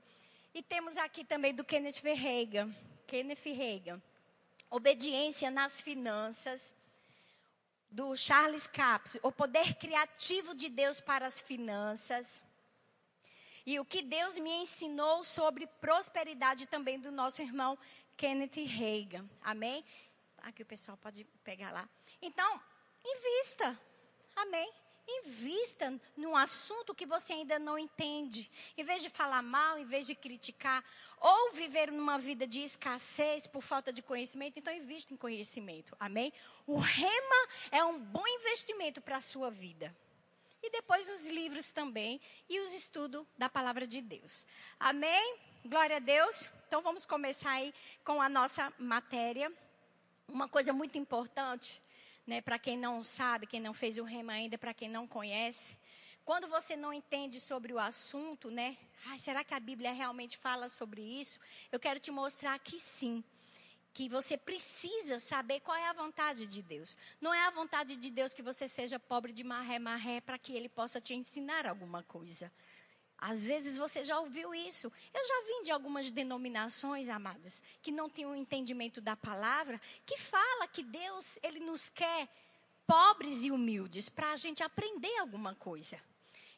E 0.54 0.62
temos 0.62 0.96
aqui 0.96 1.24
também 1.24 1.52
do 1.52 1.64
Kenneth 1.64 2.02
Reagan. 2.04 2.72
Kenneth 3.08 3.46
Reagan. 3.46 4.00
Obediência 4.70 5.50
nas 5.50 5.80
finanças. 5.80 6.72
Do 7.90 8.14
Charles 8.14 8.68
Capps. 8.68 9.18
O 9.24 9.32
poder 9.32 9.74
criativo 9.74 10.54
de 10.54 10.68
Deus 10.68 11.00
para 11.00 11.26
as 11.26 11.40
finanças. 11.40 12.40
E 13.66 13.78
o 13.78 13.84
que 13.84 14.02
Deus 14.02 14.38
me 14.38 14.50
ensinou 14.50 15.22
sobre 15.22 15.66
prosperidade 15.80 16.66
também 16.66 16.98
do 16.98 17.12
nosso 17.12 17.42
irmão 17.42 17.78
Kenneth 18.20 18.62
Reagan. 18.66 19.26
Amém? 19.40 19.82
Aqui 20.42 20.62
o 20.62 20.66
pessoal 20.66 20.94
pode 20.98 21.24
pegar 21.42 21.72
lá. 21.72 21.88
Então, 22.20 22.60
invista. 23.02 23.80
Amém? 24.36 24.70
Invista 25.08 25.98
num 26.18 26.36
assunto 26.36 26.94
que 26.94 27.06
você 27.06 27.32
ainda 27.32 27.58
não 27.58 27.78
entende. 27.78 28.50
Em 28.76 28.84
vez 28.84 29.00
de 29.00 29.08
falar 29.08 29.40
mal, 29.40 29.78
em 29.78 29.86
vez 29.86 30.06
de 30.06 30.14
criticar, 30.14 30.84
ou 31.18 31.52
viver 31.52 31.90
numa 31.90 32.18
vida 32.18 32.46
de 32.46 32.62
escassez 32.62 33.46
por 33.46 33.62
falta 33.62 33.90
de 33.90 34.02
conhecimento, 34.02 34.58
então 34.58 34.74
invista 34.74 35.14
em 35.14 35.16
conhecimento. 35.16 35.96
Amém? 35.98 36.30
O 36.66 36.76
rema 36.76 37.48
é 37.70 37.82
um 37.82 37.98
bom 37.98 38.26
investimento 38.26 39.00
para 39.00 39.16
a 39.16 39.22
sua 39.22 39.50
vida. 39.50 39.96
E 40.62 40.68
depois 40.68 41.08
os 41.08 41.26
livros 41.26 41.70
também 41.70 42.20
e 42.50 42.60
os 42.60 42.70
estudos 42.74 43.26
da 43.38 43.48
palavra 43.48 43.86
de 43.86 44.02
Deus. 44.02 44.46
Amém? 44.78 45.49
Glória 45.62 45.96
a 45.96 45.98
Deus. 45.98 46.48
Então 46.66 46.80
vamos 46.80 47.04
começar 47.04 47.50
aí 47.50 47.74
com 48.02 48.22
a 48.22 48.30
nossa 48.30 48.72
matéria. 48.78 49.52
Uma 50.26 50.48
coisa 50.48 50.72
muito 50.72 50.96
importante, 50.96 51.82
né, 52.26 52.40
para 52.40 52.58
quem 52.58 52.78
não 52.78 53.04
sabe, 53.04 53.46
quem 53.46 53.60
não 53.60 53.74
fez 53.74 53.98
o 53.98 54.02
rema 54.02 54.32
ainda, 54.32 54.56
para 54.56 54.72
quem 54.72 54.88
não 54.88 55.06
conhece, 55.06 55.76
quando 56.24 56.48
você 56.48 56.76
não 56.76 56.94
entende 56.94 57.38
sobre 57.40 57.74
o 57.74 57.78
assunto, 57.78 58.50
né? 58.50 58.74
Ai, 59.06 59.18
será 59.18 59.44
que 59.44 59.52
a 59.52 59.60
Bíblia 59.60 59.92
realmente 59.92 60.38
fala 60.38 60.66
sobre 60.70 61.02
isso? 61.02 61.38
Eu 61.70 61.78
quero 61.78 62.00
te 62.00 62.10
mostrar 62.10 62.58
que 62.58 62.80
sim. 62.80 63.22
Que 63.92 64.08
você 64.08 64.38
precisa 64.38 65.18
saber 65.18 65.60
qual 65.60 65.76
é 65.76 65.88
a 65.88 65.92
vontade 65.92 66.46
de 66.46 66.62
Deus. 66.62 66.96
Não 67.20 67.34
é 67.34 67.46
a 67.46 67.50
vontade 67.50 67.98
de 67.98 68.10
Deus 68.10 68.32
que 68.32 68.42
você 68.42 68.66
seja 68.66 68.98
pobre 68.98 69.30
de 69.30 69.44
marré, 69.44 69.78
marré, 69.78 70.22
para 70.22 70.38
que 70.38 70.54
Ele 70.54 70.70
possa 70.70 71.02
te 71.02 71.12
ensinar 71.12 71.66
alguma 71.66 72.02
coisa. 72.02 72.50
Às 73.20 73.44
vezes 73.44 73.76
você 73.76 74.02
já 74.02 74.18
ouviu 74.18 74.54
isso. 74.54 74.90
Eu 75.12 75.24
já 75.24 75.42
vim 75.46 75.62
de 75.64 75.70
algumas 75.70 76.10
denominações, 76.10 77.08
amadas, 77.10 77.62
que 77.82 77.92
não 77.92 78.08
têm 78.08 78.24
um 78.24 78.34
entendimento 78.34 79.00
da 79.00 79.14
palavra, 79.14 79.78
que 80.06 80.16
fala 80.16 80.66
que 80.66 80.82
Deus, 80.82 81.38
Ele 81.42 81.60
nos 81.60 81.90
quer 81.90 82.28
pobres 82.86 83.44
e 83.44 83.50
humildes 83.50 84.08
para 84.08 84.32
a 84.32 84.36
gente 84.36 84.62
aprender 84.62 85.16
alguma 85.18 85.54
coisa. 85.54 86.00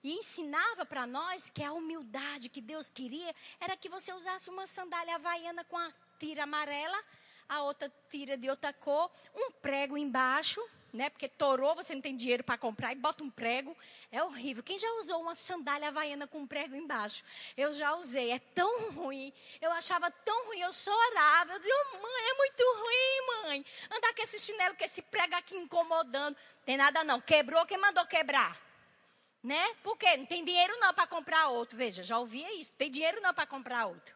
E 0.05 0.13
ensinava 0.13 0.87
para 0.87 1.07
nós 1.07 1.51
que 1.51 1.63
a 1.63 1.73
humildade 1.73 2.49
que 2.49 2.61
Deus 2.61 2.91
queria 2.91 3.35
era 3.61 3.77
que 3.77 3.89
você 3.89 4.13
usasse 4.13 4.49
uma 4.49 4.67
sandália 4.67 5.17
havaiana 5.17 5.65
com 5.65 5.77
a 5.77 5.93
tira 6.19 6.45
amarela, 6.45 7.05
a 7.49 7.63
outra 7.63 7.93
tira 8.11 8.37
de 8.37 8.49
outra 8.49 8.73
cor, 8.73 9.11
um 9.35 9.51
prego 9.51 9.99
embaixo 9.99 10.61
né? 10.93 11.09
Porque 11.09 11.29
torou, 11.29 11.75
você 11.75 11.95
não 11.95 12.03
tem 12.03 12.15
dinheiro 12.15 12.45
para 12.45 12.59
comprar 12.59 12.93
e 12.93 12.97
bota 12.97 13.25
um 13.25 13.31
prego. 13.31 13.77
É 14.11 14.23
horrível. 14.23 14.63
Quem 14.63 14.79
já 14.79 14.91
usou 14.95 15.21
uma 15.23 15.35
sandália 15.35 15.89
havaiana 15.89 16.27
com 16.27 16.41
um 16.41 16.47
prego 16.47 16.77
embaixo? 16.77 17.25
Eu 17.57 17.73
já 17.73 17.95
usei. 17.95 18.31
É 18.31 18.39
tão 18.39 18.91
ruim. 18.91 19.33
Eu 19.61 19.73
achava 19.73 20.11
tão 20.11 20.47
ruim. 20.47 20.61
Eu 20.61 20.73
chorava. 20.73 21.55
Eu 21.55 21.59
dizia, 21.59 21.75
oh, 21.75 22.03
mãe, 22.03 22.31
é 22.31 22.35
muito 22.35 22.63
ruim, 22.63 23.27
mãe. 23.27 23.67
Andar 23.91 24.15
com 24.15 24.23
esse 24.23 24.39
chinelo, 24.39 24.77
com 24.77 24.85
esse 24.85 25.01
prego 25.01 25.35
aqui 25.35 25.57
incomodando. 25.57 26.37
Tem 26.67 26.77
nada 26.77 27.03
não. 27.03 27.21
Quebrou, 27.21 27.65
quem 27.65 27.79
mandou 27.79 28.05
quebrar? 28.07 28.61
Né? 29.43 29.75
Por 29.83 29.97
quê? 29.97 30.17
Não 30.19 30.27
tem 30.27 30.45
dinheiro 30.45 30.79
não 30.79 30.93
para 30.93 31.07
comprar 31.07 31.49
outro. 31.49 31.77
Veja, 31.77 32.03
já 32.03 32.19
ouvia 32.19 32.53
isso. 32.61 32.73
Tem 32.75 32.91
dinheiro 32.91 33.21
não 33.23 33.33
para 33.33 33.47
comprar 33.47 33.87
outro. 33.87 34.15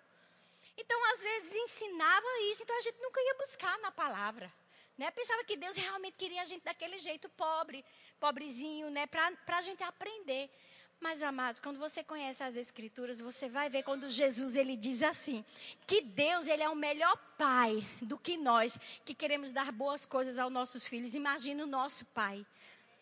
Então, 0.76 1.12
às 1.14 1.22
vezes, 1.22 1.54
ensinava 1.54 2.26
isso. 2.50 2.62
Então, 2.62 2.76
a 2.76 2.80
gente 2.82 3.00
nunca 3.00 3.18
ia 3.22 3.34
buscar 3.34 3.78
na 3.78 3.90
palavra. 3.90 4.52
Né? 4.96 5.10
Pensava 5.10 5.44
que 5.44 5.56
Deus 5.56 5.76
realmente 5.76 6.14
queria 6.14 6.42
a 6.42 6.44
gente 6.44 6.64
daquele 6.64 6.98
jeito 6.98 7.28
pobre, 7.30 7.84
pobrezinho, 8.18 8.90
né? 8.90 9.06
para 9.06 9.32
a 9.48 9.60
gente 9.60 9.82
aprender. 9.82 10.50
Mas, 10.98 11.22
amados, 11.22 11.60
quando 11.60 11.78
você 11.78 12.02
conhece 12.02 12.42
as 12.42 12.56
Escrituras, 12.56 13.20
você 13.20 13.48
vai 13.48 13.68
ver 13.68 13.82
quando 13.82 14.08
Jesus 14.08 14.56
ele 14.56 14.76
diz 14.76 15.02
assim: 15.02 15.44
que 15.86 16.00
Deus 16.00 16.48
ele 16.48 16.62
é 16.62 16.68
o 16.68 16.74
melhor 16.74 17.16
pai 17.36 17.86
do 18.00 18.18
que 18.18 18.36
nós 18.36 18.78
que 19.04 19.14
queremos 19.14 19.52
dar 19.52 19.70
boas 19.70 20.06
coisas 20.06 20.38
aos 20.38 20.50
nossos 20.50 20.86
filhos. 20.86 21.14
Imagina 21.14 21.64
o 21.64 21.66
nosso 21.66 22.06
pai, 22.06 22.44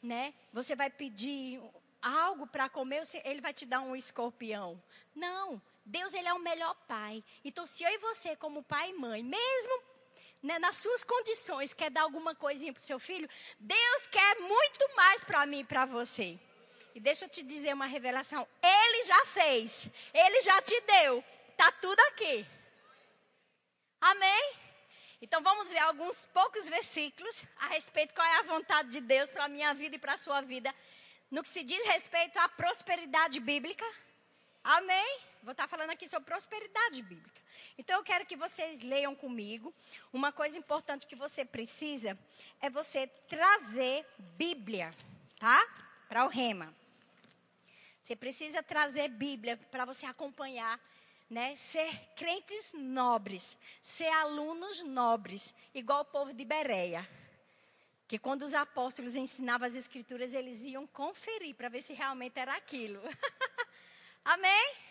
né? 0.03 0.35
Você 0.53 0.75
vai 0.75 0.91
pedir 0.91 1.63
algo 2.03 2.47
para 2.47 2.69
comer, 2.69 3.05
ele 3.25 3.41
vai 3.41 3.55
te 3.55 3.65
dar 3.65 3.81
um 3.81 3.95
escorpião. 3.95 4.83
Não, 5.15 5.63
Deus 5.87 6.13
ele 6.15 6.29
é 6.29 6.35
o 6.35 6.41
melhor 6.41 6.75
pai. 6.89 7.23
Então, 7.45 7.65
se 7.65 7.85
eu 7.85 7.91
e 7.91 7.99
você, 7.99 8.35
como 8.37 8.63
pai 8.63 8.91
e 8.91 8.95
mãe, 8.95 9.23
mesmo 9.23 9.83
né, 10.45 10.59
nas 10.59 10.77
suas 10.77 11.03
condições, 11.03 11.73
quer 11.73 11.91
dar 11.91 12.03
alguma 12.03 12.35
coisinha 12.35 12.71
para 12.71 12.81
o 12.81 12.85
seu 12.85 13.01
filho, 13.01 13.29
Deus 13.59 14.07
quer 14.09 14.41
muito 14.41 14.95
mais 14.95 15.25
para 15.25 15.47
mim 15.47 15.61
e 15.61 15.65
para 15.65 15.87
você. 15.87 16.39
E 16.95 17.01
deixa 17.01 17.25
eu 17.25 17.31
te 17.31 17.43
dizer 17.43 17.73
uma 17.73 17.87
revelação: 17.87 18.47
Ele 18.63 19.07
já 19.07 19.25
fez, 19.25 19.89
Ele 20.13 20.43
já 20.43 20.61
te 20.61 20.79
deu, 20.83 21.25
está 21.51 21.73
tudo 21.73 21.99
aqui. 22.11 22.47
Amém? 24.03 24.53
Então 25.23 25.43
vamos 25.43 25.71
ver 25.71 25.79
alguns 25.79 26.27
poucos 26.27 26.69
versículos 26.69 27.43
a 27.63 27.69
respeito 27.69 28.13
qual 28.13 28.27
é 28.27 28.37
a 28.41 28.43
vontade 28.43 28.91
de 28.91 29.01
Deus 29.01 29.31
para 29.31 29.45
a 29.47 29.49
minha 29.49 29.73
vida 29.73 29.97
e 29.97 29.99
para 29.99 30.13
a 30.13 30.19
sua 30.19 30.43
vida, 30.43 30.73
no 31.31 31.43
que 31.43 31.49
se 31.49 31.65
diz 31.65 31.83
respeito 31.87 32.39
à 32.39 32.51
prosperidade 32.51 33.41
bíblica. 33.41 33.87
Amém? 34.63 35.21
Vou 35.43 35.53
estar 35.53 35.67
falando 35.67 35.91
aqui 35.91 36.07
sobre 36.07 36.27
prosperidade 36.27 37.03
bíblica. 37.03 37.34
Então 37.77 37.99
eu 37.99 38.05
quero 38.05 38.27
que 38.27 38.37
vocês 38.37 38.83
leiam 38.83 39.15
comigo. 39.15 39.75
Uma 40.13 40.33
coisa 40.33 40.59
importante 40.59 41.07
que 41.07 41.17
você 41.17 41.45
precisa 41.45 42.19
é 42.61 42.71
você 42.71 43.07
trazer 43.07 44.07
Bíblia, 44.37 44.91
tá? 45.39 45.61
Para 46.09 46.25
o 46.25 46.29
rema. 46.29 46.75
Você 48.01 48.15
precisa 48.15 48.63
trazer 48.63 49.09
Bíblia 49.09 49.57
para 49.71 49.85
você 49.85 50.05
acompanhar, 50.05 50.79
né? 51.31 51.57
Ser 51.57 51.91
crentes 52.15 52.75
nobres, 52.75 53.57
ser 53.81 54.09
alunos 54.09 54.83
nobres, 54.83 55.55
igual 55.75 56.03
o 56.03 56.05
povo 56.05 56.35
de 56.35 56.45
Bereia. 56.45 57.09
Que 58.07 58.19
quando 58.19 58.43
os 58.43 58.53
apóstolos 58.53 59.17
ensinavam 59.17 59.67
as 59.67 59.75
escrituras, 59.75 60.35
eles 60.35 60.65
iam 60.65 60.87
conferir 60.87 61.55
para 61.55 61.71
ver 61.71 61.81
se 61.81 61.95
realmente 61.95 62.39
era 62.39 62.55
aquilo. 62.55 63.01
Amém? 64.23 64.84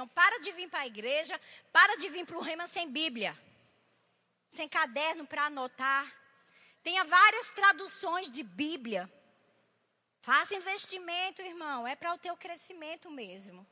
Então, 0.00 0.08
para 0.08 0.38
de 0.38 0.50
vir 0.52 0.66
para 0.66 0.80
a 0.80 0.86
igreja, 0.86 1.38
para 1.70 1.94
de 1.98 2.08
vir 2.08 2.24
para 2.24 2.38
o 2.38 2.40
rema 2.40 2.66
sem 2.66 2.90
Bíblia, 2.90 3.38
sem 4.46 4.66
caderno 4.66 5.26
para 5.26 5.44
anotar. 5.44 6.10
Tenha 6.82 7.04
várias 7.04 7.50
traduções 7.50 8.30
de 8.30 8.42
Bíblia. 8.42 9.12
Faça 10.22 10.54
investimento, 10.54 11.42
irmão, 11.42 11.86
é 11.86 11.94
para 11.94 12.14
o 12.14 12.16
teu 12.16 12.34
crescimento 12.34 13.10
mesmo. 13.10 13.66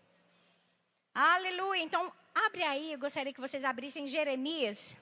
Aleluia. 1.15 1.81
Então, 1.81 2.13
abre 2.35 2.63
aí, 2.63 2.93
eu 2.93 2.99
gostaria 2.99 3.33
que 3.33 3.41
vocês 3.41 3.65
abrissem 3.65 4.07
Jeremias. 4.07 4.95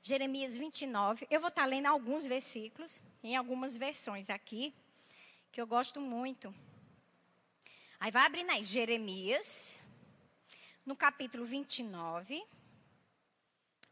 Jeremias 0.00 0.56
29. 0.56 1.26
Eu 1.28 1.40
vou 1.40 1.48
estar 1.48 1.64
lendo 1.64 1.86
alguns 1.86 2.24
versículos, 2.24 3.02
em 3.20 3.34
algumas 3.34 3.76
versões 3.76 4.30
aqui, 4.30 4.72
que 5.50 5.60
eu 5.60 5.66
gosto 5.66 6.00
muito. 6.00 6.54
Aí 7.98 8.12
vai 8.12 8.24
abrindo 8.24 8.50
aí, 8.50 8.62
Jeremias 8.62 9.76
no 10.88 10.96
capítulo 10.96 11.44
29. 11.44 12.42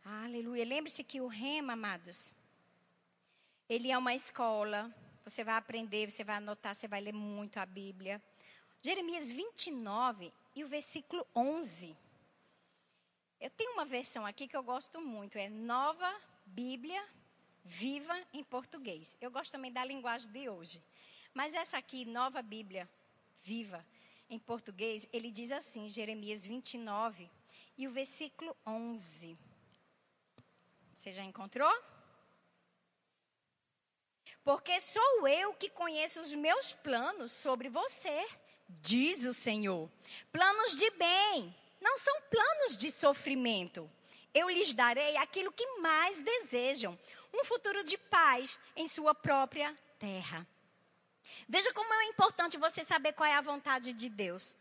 Aleluia. 0.03 0.65
Lembre-se 0.65 1.05
que 1.05 1.21
o 1.21 1.27
rema, 1.27 1.75
amados, 1.75 2.33
ele 3.69 3.91
é 3.91 3.99
uma 3.99 4.15
escola. 4.15 4.91
Você 5.23 5.45
vai 5.45 5.57
aprender, 5.57 6.11
você 6.11 6.25
vai 6.25 6.37
anotar, 6.37 6.75
você 6.75 6.89
vai 6.89 7.03
ler 7.03 7.13
muito 7.13 7.59
a 7.59 7.67
Bíblia. 7.67 8.23
Jeremias 8.81 9.31
29 9.31 10.33
e 10.55 10.65
o 10.65 10.69
versículo 10.69 11.27
11. 11.37 11.95
Eu 13.43 13.51
tenho 13.51 13.75
uma 13.75 13.85
versão 13.85 14.25
aqui 14.25 14.49
que 14.49 14.57
eu 14.57 14.63
gosto 14.63 14.99
muito, 14.99 15.37
é 15.37 15.51
Nova 15.51 16.11
Bíblia 16.47 17.07
Viva 17.63 18.19
em 18.33 18.43
português. 18.43 19.19
Eu 19.21 19.31
gosto 19.31 19.53
também 19.53 19.71
da 19.71 19.85
linguagem 19.85 20.31
de 20.31 20.49
hoje. 20.49 20.83
Mas 21.35 21.53
essa 21.53 21.77
aqui, 21.77 22.07
Nova 22.07 22.41
Bíblia 22.41 22.89
Viva, 23.45 23.85
em 24.29 24.39
português, 24.39 25.09
ele 25.13 25.31
diz 25.31 25.53
assim, 25.53 25.89
Jeremias 25.89 26.45
29 26.45 27.31
e 27.79 27.87
o 27.87 27.93
versículo 27.93 28.57
11. 28.67 29.39
Você 30.93 31.13
já 31.13 31.23
encontrou? 31.23 31.73
Porque 34.43 34.81
sou 34.81 35.29
eu 35.29 35.55
que 35.55 35.69
conheço 35.69 36.21
os 36.21 36.35
meus 36.35 36.73
planos 36.73 37.33
sobre 37.33 37.69
você, 37.69 38.29
diz 38.69 39.25
o 39.25 39.35
Senhor. 39.35 39.91
Planos 40.31 40.77
de 40.77 40.91
bem, 40.93 41.55
não 41.81 41.99
são 41.99 42.23
planos 42.23 42.77
de 42.77 42.91
sofrimento. 42.91 43.91
Eu 44.33 44.49
lhes 44.49 44.73
darei 44.73 45.17
aquilo 45.17 45.53
que 45.53 45.67
mais 45.81 46.21
desejam, 46.21 46.99
um 47.33 47.45
futuro 47.45 47.83
de 47.85 47.97
paz 47.99 48.59
em 48.75 48.87
sua 48.89 49.15
própria 49.15 49.77
terra. 49.99 50.47
Veja 51.49 51.73
como 51.73 51.93
é 51.93 52.07
importante 52.07 52.57
você 52.57 52.83
saber 52.83 53.13
qual 53.13 53.29
é 53.29 53.35
a 53.35 53.41
vontade 53.41 53.93
de 53.93 54.09
Deus. 54.09 54.57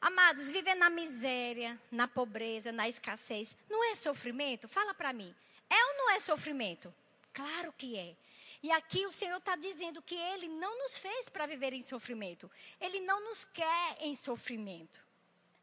Amados, 0.00 0.50
viver 0.50 0.74
na 0.74 0.90
miséria, 0.90 1.80
na 1.90 2.08
pobreza, 2.08 2.72
na 2.72 2.88
escassez, 2.88 3.56
não 3.68 3.92
é 3.92 3.94
sofrimento? 3.94 4.68
Fala 4.68 4.94
para 4.94 5.12
mim. 5.12 5.34
É 5.70 5.84
ou 5.86 5.96
não 5.96 6.10
é 6.10 6.20
sofrimento? 6.20 6.92
Claro 7.32 7.72
que 7.72 7.98
é. 7.98 8.16
E 8.62 8.70
aqui 8.72 9.06
o 9.06 9.12
Senhor 9.12 9.36
está 9.36 9.56
dizendo 9.56 10.00
que 10.00 10.14
Ele 10.14 10.48
não 10.48 10.78
nos 10.78 10.98
fez 10.98 11.28
para 11.28 11.46
viver 11.46 11.72
em 11.72 11.82
sofrimento. 11.82 12.50
Ele 12.80 13.00
não 13.00 13.22
nos 13.24 13.44
quer 13.44 13.96
em 14.00 14.14
sofrimento. 14.14 15.00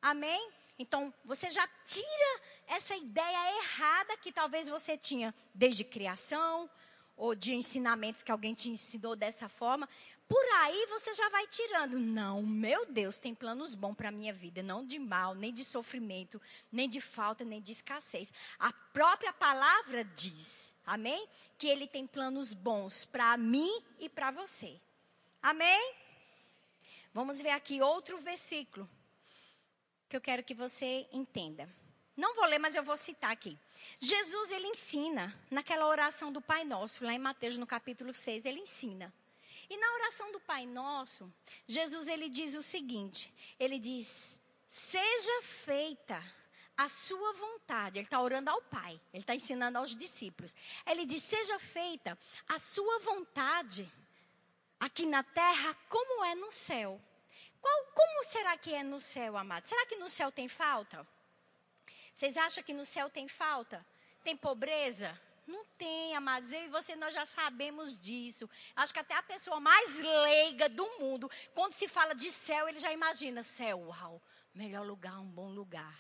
Amém? 0.02 0.52
Então, 0.78 1.14
você 1.24 1.50
já 1.50 1.68
tira 1.86 2.42
essa 2.68 2.96
ideia 2.96 3.58
errada 3.58 4.18
que 4.18 4.32
talvez 4.32 4.70
você 4.70 4.98
tinha 4.98 5.34
desde 5.54 5.84
criação, 5.84 6.70
ou 7.22 7.36
de 7.36 7.54
ensinamentos 7.54 8.24
que 8.24 8.32
alguém 8.32 8.56
te 8.56 8.70
ensinou 8.70 9.16
dessa 9.16 9.48
forma. 9.48 9.88
Por 10.32 10.46
aí 10.62 10.86
você 10.86 11.14
já 11.14 11.28
vai 11.28 11.46
tirando. 11.46 12.00
Não, 12.00 12.42
meu 12.42 12.86
Deus, 12.86 13.20
tem 13.20 13.36
planos 13.36 13.76
bons 13.76 13.96
para 13.96 14.08
a 14.08 14.14
minha 14.14 14.32
vida, 14.32 14.64
não 14.64 14.86
de 14.86 14.98
mal, 14.98 15.36
nem 15.36 15.52
de 15.52 15.66
sofrimento, 15.66 16.42
nem 16.72 16.88
de 16.88 17.02
falta, 17.02 17.44
nem 17.44 17.62
de 17.62 17.74
escassez. 17.74 18.34
A 18.58 18.72
própria 18.72 19.34
palavra 19.34 20.06
diz, 20.06 20.74
amém? 20.86 21.28
Que 21.58 21.68
ele 21.68 21.86
tem 21.86 22.08
planos 22.08 22.54
bons 22.54 23.04
para 23.04 23.36
mim 23.36 23.84
e 24.00 24.08
para 24.08 24.32
você. 24.32 24.80
Amém? 25.42 25.96
Vamos 27.14 27.42
ver 27.42 27.50
aqui 27.50 27.82
outro 27.82 28.18
versículo 28.18 28.90
que 30.08 30.16
eu 30.16 30.22
quero 30.22 30.46
que 30.46 30.54
você 30.54 31.10
entenda. 31.12 31.68
Não 32.16 32.36
vou 32.36 32.46
ler, 32.46 32.58
mas 32.58 32.74
eu 32.74 32.84
vou 32.84 32.96
citar 32.96 33.32
aqui. 33.32 33.60
Jesus, 34.00 34.50
ele 34.50 34.68
ensina 34.68 35.38
naquela 35.50 35.88
oração 35.88 36.32
do 36.32 36.42
Pai 36.42 36.64
Nosso, 36.64 37.04
lá 37.04 37.12
em 37.12 37.20
Mateus, 37.20 37.58
no 37.58 37.68
capítulo 37.68 38.14
6, 38.14 38.46
ele 38.46 38.62
ensina. 38.62 39.14
E 39.72 39.78
na 39.78 39.94
oração 39.94 40.34
do 40.34 40.40
Pai 40.42 40.66
Nosso, 40.66 41.34
Jesus 41.66 42.10
ele 42.10 42.28
diz 42.28 42.56
o 42.56 42.62
seguinte: 42.62 43.34
ele 43.58 43.80
diz, 43.80 44.38
seja 44.68 45.42
feita 45.44 46.22
a 46.76 46.90
sua 46.90 47.32
vontade. 47.32 47.98
Ele 47.98 48.06
está 48.06 48.22
orando 48.22 48.50
ao 48.50 48.62
Pai, 48.64 49.00
ele 49.14 49.24
está 49.24 49.34
ensinando 49.34 49.78
aos 49.78 49.96
discípulos. 49.96 50.54
Ele 50.86 51.06
diz: 51.06 51.24
seja 51.24 51.58
feita 51.58 52.20
a 52.50 52.60
sua 52.60 53.00
vontade 53.00 53.90
aqui 54.78 55.06
na 55.06 55.24
terra 55.24 55.74
como 55.88 56.22
é 56.26 56.36
no 56.36 56.52
céu. 56.52 57.00
Qual, 57.62 57.86
como 57.94 58.26
será 58.26 58.58
que 58.58 58.74
é 58.74 58.84
no 58.84 59.00
céu, 59.00 59.38
amado? 59.38 59.66
Será 59.66 59.86
que 59.86 59.96
no 59.96 60.10
céu 60.10 60.34
tem 60.34 60.50
falta? 60.50 61.08
Vocês 62.14 62.36
acham 62.36 62.62
que 62.62 62.74
no 62.74 62.84
céu 62.84 63.10
tem 63.10 63.30
falta? 63.30 63.86
Tem 64.22 64.36
pobreza? 64.36 65.18
Não 65.52 65.66
tem, 65.78 66.16
amados. 66.16 66.52
Eu 66.52 66.64
e 66.64 66.70
você, 66.70 66.96
nós 66.96 67.14
já 67.14 67.26
sabemos 67.26 67.98
disso. 67.98 68.50
Acho 68.76 68.94
que 68.94 69.00
até 69.00 69.16
a 69.16 69.24
pessoa 69.24 69.60
mais 69.60 70.00
leiga 70.00 70.70
do 70.70 70.88
mundo, 71.00 71.30
quando 71.54 71.74
se 71.74 71.88
fala 71.88 72.16
de 72.16 72.32
céu, 72.32 72.70
ele 72.70 72.80
já 72.80 72.94
imagina: 72.94 73.44
céu, 73.44 73.80
uau, 73.88 74.22
melhor 74.54 74.86
lugar, 74.86 75.20
um 75.20 75.30
bom 75.30 75.50
lugar. 75.50 76.00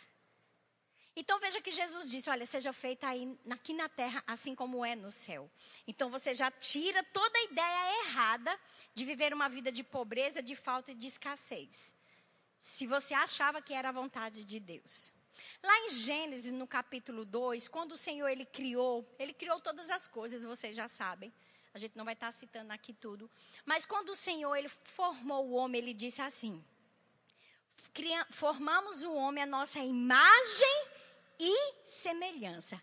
Então 1.13 1.37
veja 1.39 1.59
que 1.59 1.71
Jesus 1.71 2.09
disse: 2.09 2.29
Olha, 2.29 2.45
seja 2.45 2.71
feita 2.71 3.07
aí 3.09 3.37
aqui 3.49 3.73
na 3.73 3.89
terra, 3.89 4.23
assim 4.25 4.55
como 4.55 4.85
é 4.85 4.95
no 4.95 5.11
céu. 5.11 5.51
Então 5.85 6.09
você 6.09 6.33
já 6.33 6.49
tira 6.49 7.03
toda 7.03 7.37
a 7.37 7.43
ideia 7.43 8.05
errada 8.05 8.57
de 8.95 9.03
viver 9.03 9.33
uma 9.33 9.49
vida 9.49 9.69
de 9.71 9.83
pobreza, 9.83 10.41
de 10.41 10.55
falta 10.55 10.91
e 10.91 10.95
de 10.95 11.07
escassez. 11.07 11.93
Se 12.57 12.87
você 12.87 13.13
achava 13.13 13.61
que 13.61 13.73
era 13.73 13.89
a 13.89 13.91
vontade 13.91 14.45
de 14.45 14.59
Deus. 14.59 15.11
Lá 15.63 15.79
em 15.79 15.89
Gênesis, 15.89 16.51
no 16.51 16.67
capítulo 16.67 17.25
2, 17.25 17.67
quando 17.67 17.93
o 17.93 17.97
Senhor 17.97 18.27
ele 18.27 18.45
criou, 18.45 19.07
ele 19.17 19.33
criou 19.33 19.59
todas 19.59 19.89
as 19.89 20.07
coisas, 20.07 20.43
vocês 20.43 20.75
já 20.75 20.87
sabem. 20.87 21.33
A 21.73 21.79
gente 21.79 21.97
não 21.97 22.03
vai 22.03 22.13
estar 22.13 22.31
citando 22.31 22.73
aqui 22.73 22.93
tudo. 22.93 23.29
Mas 23.65 23.85
quando 23.85 24.09
o 24.09 24.15
Senhor 24.15 24.55
ele 24.55 24.69
formou 24.69 25.47
o 25.47 25.53
homem, 25.53 25.81
ele 25.81 25.93
disse 25.93 26.21
assim: 26.21 26.63
Formamos 28.29 29.03
o 29.03 29.13
homem 29.13 29.43
a 29.43 29.47
nossa 29.47 29.79
imagem 29.79 30.87
e 31.39 31.73
semelhança 31.85 32.81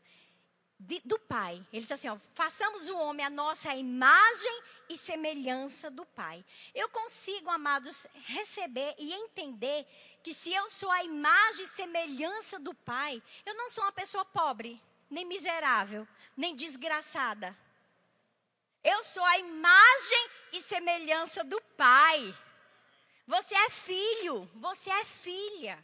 do 1.04 1.18
Pai. 1.18 1.64
Ele 1.72 1.82
disse 1.82 1.94
assim: 1.94 2.08
ó, 2.08 2.16
façamos 2.34 2.88
o 2.88 2.96
homem 2.98 3.24
a 3.24 3.30
nossa 3.30 3.74
imagem 3.74 4.62
e 4.88 4.96
semelhança 4.96 5.90
do 5.90 6.06
Pai. 6.06 6.44
Eu 6.74 6.88
consigo, 6.88 7.50
amados, 7.50 8.06
receber 8.26 8.94
e 8.98 9.12
entender 9.12 9.86
que 10.28 10.34
se 10.34 10.52
eu 10.52 10.70
sou 10.70 10.90
a 10.90 11.02
imagem 11.02 11.64
e 11.64 11.68
semelhança 11.68 12.58
do 12.58 12.74
Pai, 12.74 13.22
eu 13.46 13.54
não 13.54 13.70
sou 13.70 13.82
uma 13.82 13.92
pessoa 13.92 14.26
pobre, 14.26 14.78
nem 15.08 15.24
miserável, 15.24 16.06
nem 16.36 16.54
desgraçada. 16.54 17.56
Eu 18.84 19.02
sou 19.04 19.24
a 19.24 19.38
imagem 19.38 20.28
e 20.52 20.60
semelhança 20.60 21.42
do 21.42 21.58
Pai. 21.78 22.36
Você 23.26 23.54
é 23.54 23.70
filho, 23.70 24.46
você 24.56 24.90
é 24.90 25.02
filha. 25.06 25.82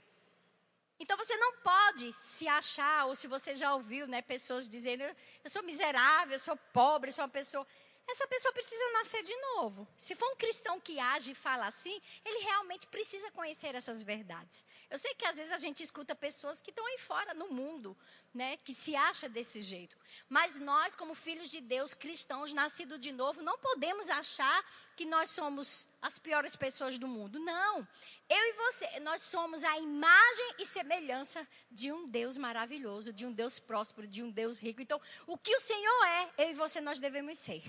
Então 1.00 1.16
você 1.16 1.34
não 1.38 1.54
pode 1.60 2.12
se 2.12 2.46
achar, 2.46 3.06
ou 3.06 3.14
se 3.14 3.26
você 3.26 3.54
já 3.54 3.72
ouviu, 3.72 4.06
né, 4.06 4.20
pessoas 4.20 4.68
dizendo, 4.68 5.04
eu 5.42 5.48
sou 5.48 5.62
miserável, 5.62 6.34
eu 6.34 6.40
sou 6.40 6.56
pobre, 6.70 7.08
eu 7.08 7.14
sou 7.14 7.24
uma 7.24 7.30
pessoa 7.30 7.66
essa 8.06 8.26
pessoa 8.28 8.52
precisa 8.52 8.92
nascer 8.92 9.22
de 9.22 9.34
novo. 9.36 9.88
Se 9.96 10.14
for 10.14 10.30
um 10.30 10.36
cristão 10.36 10.78
que 10.78 10.98
age 10.98 11.32
e 11.32 11.34
fala 11.34 11.66
assim, 11.66 12.00
ele 12.24 12.44
realmente 12.44 12.86
precisa 12.86 13.30
conhecer 13.30 13.74
essas 13.74 14.02
verdades. 14.02 14.64
Eu 14.90 14.98
sei 14.98 15.14
que 15.14 15.24
às 15.24 15.36
vezes 15.36 15.52
a 15.52 15.58
gente 15.58 15.82
escuta 15.82 16.14
pessoas 16.14 16.60
que 16.60 16.70
estão 16.70 16.84
aí 16.86 16.98
fora 16.98 17.32
no 17.34 17.48
mundo, 17.48 17.96
né, 18.32 18.56
que 18.58 18.74
se 18.74 18.94
acha 18.94 19.28
desse 19.28 19.60
jeito. 19.60 19.96
Mas 20.28 20.60
nós, 20.60 20.94
como 20.94 21.14
filhos 21.14 21.50
de 21.50 21.60
Deus, 21.60 21.94
cristãos, 21.94 22.52
nascidos 22.52 22.98
de 22.98 23.10
novo, 23.10 23.42
não 23.42 23.58
podemos 23.58 24.08
achar 24.10 24.64
que 24.96 25.06
nós 25.06 25.30
somos 25.30 25.88
as 26.02 26.18
piores 26.18 26.54
pessoas 26.54 26.98
do 26.98 27.08
mundo. 27.08 27.38
Não. 27.40 27.88
Eu 28.28 28.36
e 28.36 28.52
você, 28.52 29.00
nós 29.00 29.22
somos 29.22 29.64
a 29.64 29.78
imagem 29.78 30.54
e 30.58 30.66
semelhança 30.66 31.46
de 31.70 31.90
um 31.90 32.06
Deus 32.06 32.36
maravilhoso, 32.36 33.12
de 33.12 33.24
um 33.24 33.32
Deus 33.32 33.58
próspero, 33.58 34.06
de 34.06 34.22
um 34.22 34.30
Deus 34.30 34.58
rico. 34.58 34.82
Então, 34.82 35.00
o 35.26 35.38
que 35.38 35.56
o 35.56 35.60
Senhor 35.60 36.04
é, 36.06 36.44
eu 36.44 36.50
e 36.50 36.54
você 36.54 36.80
nós 36.80 36.98
devemos 36.98 37.38
ser. 37.38 37.62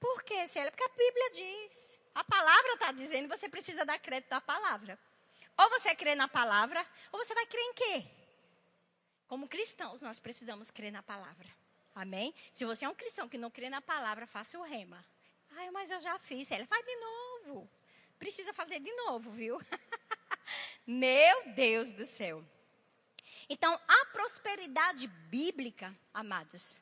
Por 0.00 0.22
quê, 0.22 0.48
Célia? 0.48 0.72
Porque 0.72 0.82
a 0.82 0.88
Bíblia 0.88 1.30
diz. 1.30 1.98
A 2.14 2.24
palavra 2.24 2.72
está 2.72 2.90
dizendo, 2.90 3.28
você 3.28 3.48
precisa 3.48 3.84
dar 3.84 3.98
crédito 3.98 4.32
à 4.32 4.40
palavra. 4.40 4.98
Ou 5.56 5.68
você 5.70 5.94
crê 5.94 6.14
na 6.14 6.26
palavra, 6.26 6.84
ou 7.12 7.22
você 7.22 7.34
vai 7.34 7.46
crer 7.46 7.62
em 7.62 7.74
quê? 7.74 8.06
Como 9.28 9.46
cristãos, 9.46 10.02
nós 10.02 10.18
precisamos 10.18 10.70
crer 10.70 10.90
na 10.90 11.02
palavra. 11.02 11.48
Amém? 11.94 12.34
Se 12.52 12.64
você 12.64 12.84
é 12.84 12.88
um 12.88 12.94
cristão 12.94 13.28
que 13.28 13.38
não 13.38 13.50
crê 13.50 13.68
na 13.68 13.80
palavra, 13.80 14.26
faça 14.26 14.58
o 14.58 14.62
rema. 14.62 15.04
Ai, 15.50 15.70
mas 15.70 15.90
eu 15.90 16.00
já 16.00 16.18
fiz. 16.18 16.48
Célia, 16.48 16.66
faz 16.66 16.84
de 16.84 16.96
novo. 16.96 17.70
Precisa 18.18 18.52
fazer 18.52 18.80
de 18.80 18.92
novo, 18.92 19.30
viu? 19.30 19.60
Meu 20.86 21.52
Deus 21.54 21.92
do 21.92 22.06
céu. 22.06 22.44
Então, 23.48 23.78
a 23.86 24.06
prosperidade 24.06 25.08
bíblica, 25.08 25.94
amados, 26.14 26.80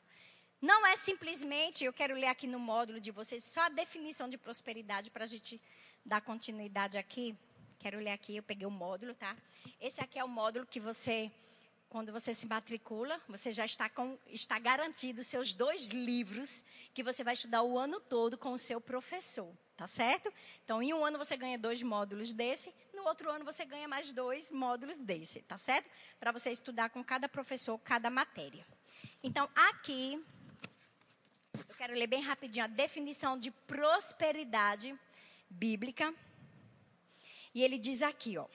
não 0.61 0.85
é 0.85 0.97
simplesmente, 0.97 1.85
eu 1.85 1.93
quero 1.93 2.13
ler 2.15 2.27
aqui 2.27 2.45
no 2.45 2.59
módulo 2.59 2.99
de 2.99 3.11
vocês, 3.11 3.43
só 3.43 3.61
a 3.61 3.69
definição 3.69 4.27
de 4.27 4.37
prosperidade 4.37 5.09
para 5.09 5.23
a 5.23 5.27
gente 5.27 5.61
dar 6.05 6.19
continuidade 6.21 6.97
aqui. 6.97 7.35
Quero 7.77 7.97
ler 7.97 8.11
aqui, 8.11 8.35
eu 8.35 8.43
peguei 8.43 8.67
o 8.67 8.71
módulo, 8.71 9.13
tá? 9.13 9.37
Esse 9.79 10.01
aqui 10.01 10.19
é 10.19 10.23
o 10.23 10.27
módulo 10.27 10.65
que 10.65 10.81
você, 10.81 11.31
quando 11.87 12.11
você 12.11 12.33
se 12.33 12.45
matricula, 12.45 13.21
você 13.29 13.53
já 13.53 13.63
está, 13.63 13.89
com, 13.89 14.17
está 14.27 14.59
garantido 14.59 15.23
seus 15.23 15.53
dois 15.53 15.91
livros 15.91 16.65
que 16.93 17.03
você 17.03 17.23
vai 17.23 17.35
estudar 17.35 17.63
o 17.63 17.79
ano 17.79 18.01
todo 18.01 18.37
com 18.37 18.51
o 18.51 18.59
seu 18.59 18.81
professor, 18.81 19.49
tá 19.77 19.87
certo? 19.87 20.29
Então, 20.65 20.83
em 20.83 20.93
um 20.93 21.05
ano 21.05 21.17
você 21.17 21.37
ganha 21.37 21.57
dois 21.57 21.81
módulos 21.81 22.33
desse, 22.33 22.73
no 22.93 23.03
outro 23.03 23.29
ano 23.31 23.45
você 23.45 23.63
ganha 23.63 23.87
mais 23.87 24.11
dois 24.11 24.51
módulos 24.51 24.97
desse, 24.97 25.41
tá 25.43 25.57
certo? 25.57 25.89
Para 26.19 26.33
você 26.33 26.51
estudar 26.51 26.89
com 26.89 27.01
cada 27.01 27.29
professor, 27.29 27.79
cada 27.79 28.09
matéria. 28.09 28.67
Então, 29.23 29.49
aqui 29.55 30.21
eu 31.67 31.75
quero 31.75 31.93
ler 31.93 32.07
bem 32.07 32.21
rapidinho 32.21 32.65
a 32.65 32.67
definição 32.67 33.37
de 33.37 33.51
prosperidade 33.51 34.97
bíblica. 35.49 36.13
E 37.53 37.63
ele 37.63 37.77
diz 37.77 38.01
aqui, 38.01 38.37
ó. 38.37 38.47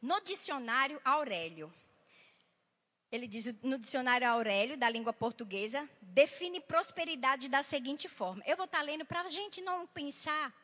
No 0.00 0.20
dicionário 0.20 1.00
Aurélio. 1.04 1.72
Ele 3.12 3.26
diz 3.26 3.52
no 3.62 3.76
dicionário 3.76 4.28
Aurélio, 4.28 4.76
da 4.76 4.88
língua 4.88 5.12
portuguesa, 5.12 5.88
define 6.00 6.60
prosperidade 6.60 7.48
da 7.48 7.62
seguinte 7.62 8.08
forma. 8.08 8.42
Eu 8.46 8.56
vou 8.56 8.66
estar 8.66 8.82
lendo 8.82 9.04
para 9.04 9.22
a 9.22 9.28
gente 9.28 9.60
não 9.60 9.86
pensar 9.88 10.54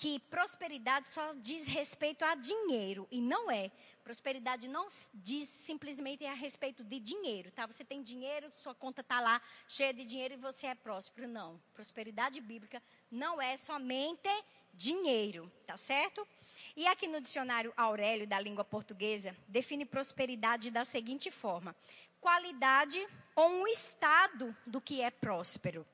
que 0.00 0.18
prosperidade 0.18 1.08
só 1.08 1.34
diz 1.34 1.66
respeito 1.66 2.24
a 2.24 2.34
dinheiro 2.34 3.06
e 3.10 3.20
não 3.20 3.50
é. 3.50 3.70
Prosperidade 4.02 4.66
não 4.66 4.88
diz 5.12 5.46
simplesmente 5.46 6.24
a 6.24 6.32
respeito 6.32 6.82
de 6.82 6.98
dinheiro, 6.98 7.50
tá? 7.50 7.66
Você 7.66 7.84
tem 7.84 8.02
dinheiro, 8.02 8.50
sua 8.54 8.74
conta 8.74 9.02
está 9.02 9.20
lá 9.20 9.42
cheia 9.68 9.92
de 9.92 10.06
dinheiro 10.06 10.32
e 10.32 10.36
você 10.38 10.68
é 10.68 10.74
próspero. 10.74 11.28
Não. 11.28 11.60
Prosperidade 11.74 12.40
bíblica 12.40 12.82
não 13.10 13.42
é 13.42 13.58
somente 13.58 14.30
dinheiro, 14.72 15.52
tá 15.66 15.76
certo? 15.76 16.26
E 16.74 16.86
aqui 16.86 17.06
no 17.06 17.20
dicionário 17.20 17.70
Aurélio 17.76 18.26
da 18.26 18.40
língua 18.40 18.64
portuguesa, 18.64 19.36
define 19.46 19.84
prosperidade 19.84 20.70
da 20.70 20.86
seguinte 20.86 21.30
forma: 21.30 21.76
qualidade 22.22 23.06
ou 23.36 23.50
um 23.50 23.66
estado 23.66 24.56
do 24.66 24.80
que 24.80 25.02
é 25.02 25.10
próspero. 25.10 25.86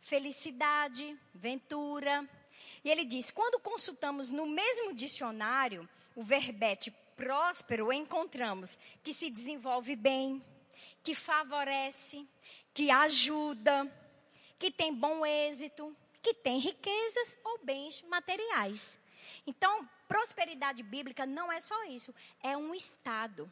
Felicidade, 0.00 1.16
ventura. 1.32 2.28
E 2.86 2.90
ele 2.90 3.04
diz: 3.04 3.32
quando 3.32 3.58
consultamos 3.58 4.30
no 4.30 4.46
mesmo 4.46 4.94
dicionário 4.94 5.88
o 6.14 6.22
verbete 6.22 6.94
próspero, 7.16 7.92
encontramos 7.92 8.78
que 9.02 9.12
se 9.12 9.28
desenvolve 9.28 9.96
bem, 9.96 10.40
que 11.02 11.12
favorece, 11.12 12.24
que 12.72 12.88
ajuda, 12.88 13.92
que 14.56 14.70
tem 14.70 14.94
bom 14.94 15.26
êxito, 15.26 15.96
que 16.22 16.32
tem 16.32 16.60
riquezas 16.60 17.36
ou 17.42 17.58
bens 17.64 18.02
materiais. 18.02 19.00
Então, 19.44 19.88
prosperidade 20.06 20.84
bíblica 20.84 21.26
não 21.26 21.50
é 21.50 21.60
só 21.60 21.86
isso, 21.86 22.14
é 22.40 22.56
um 22.56 22.72
estado. 22.72 23.50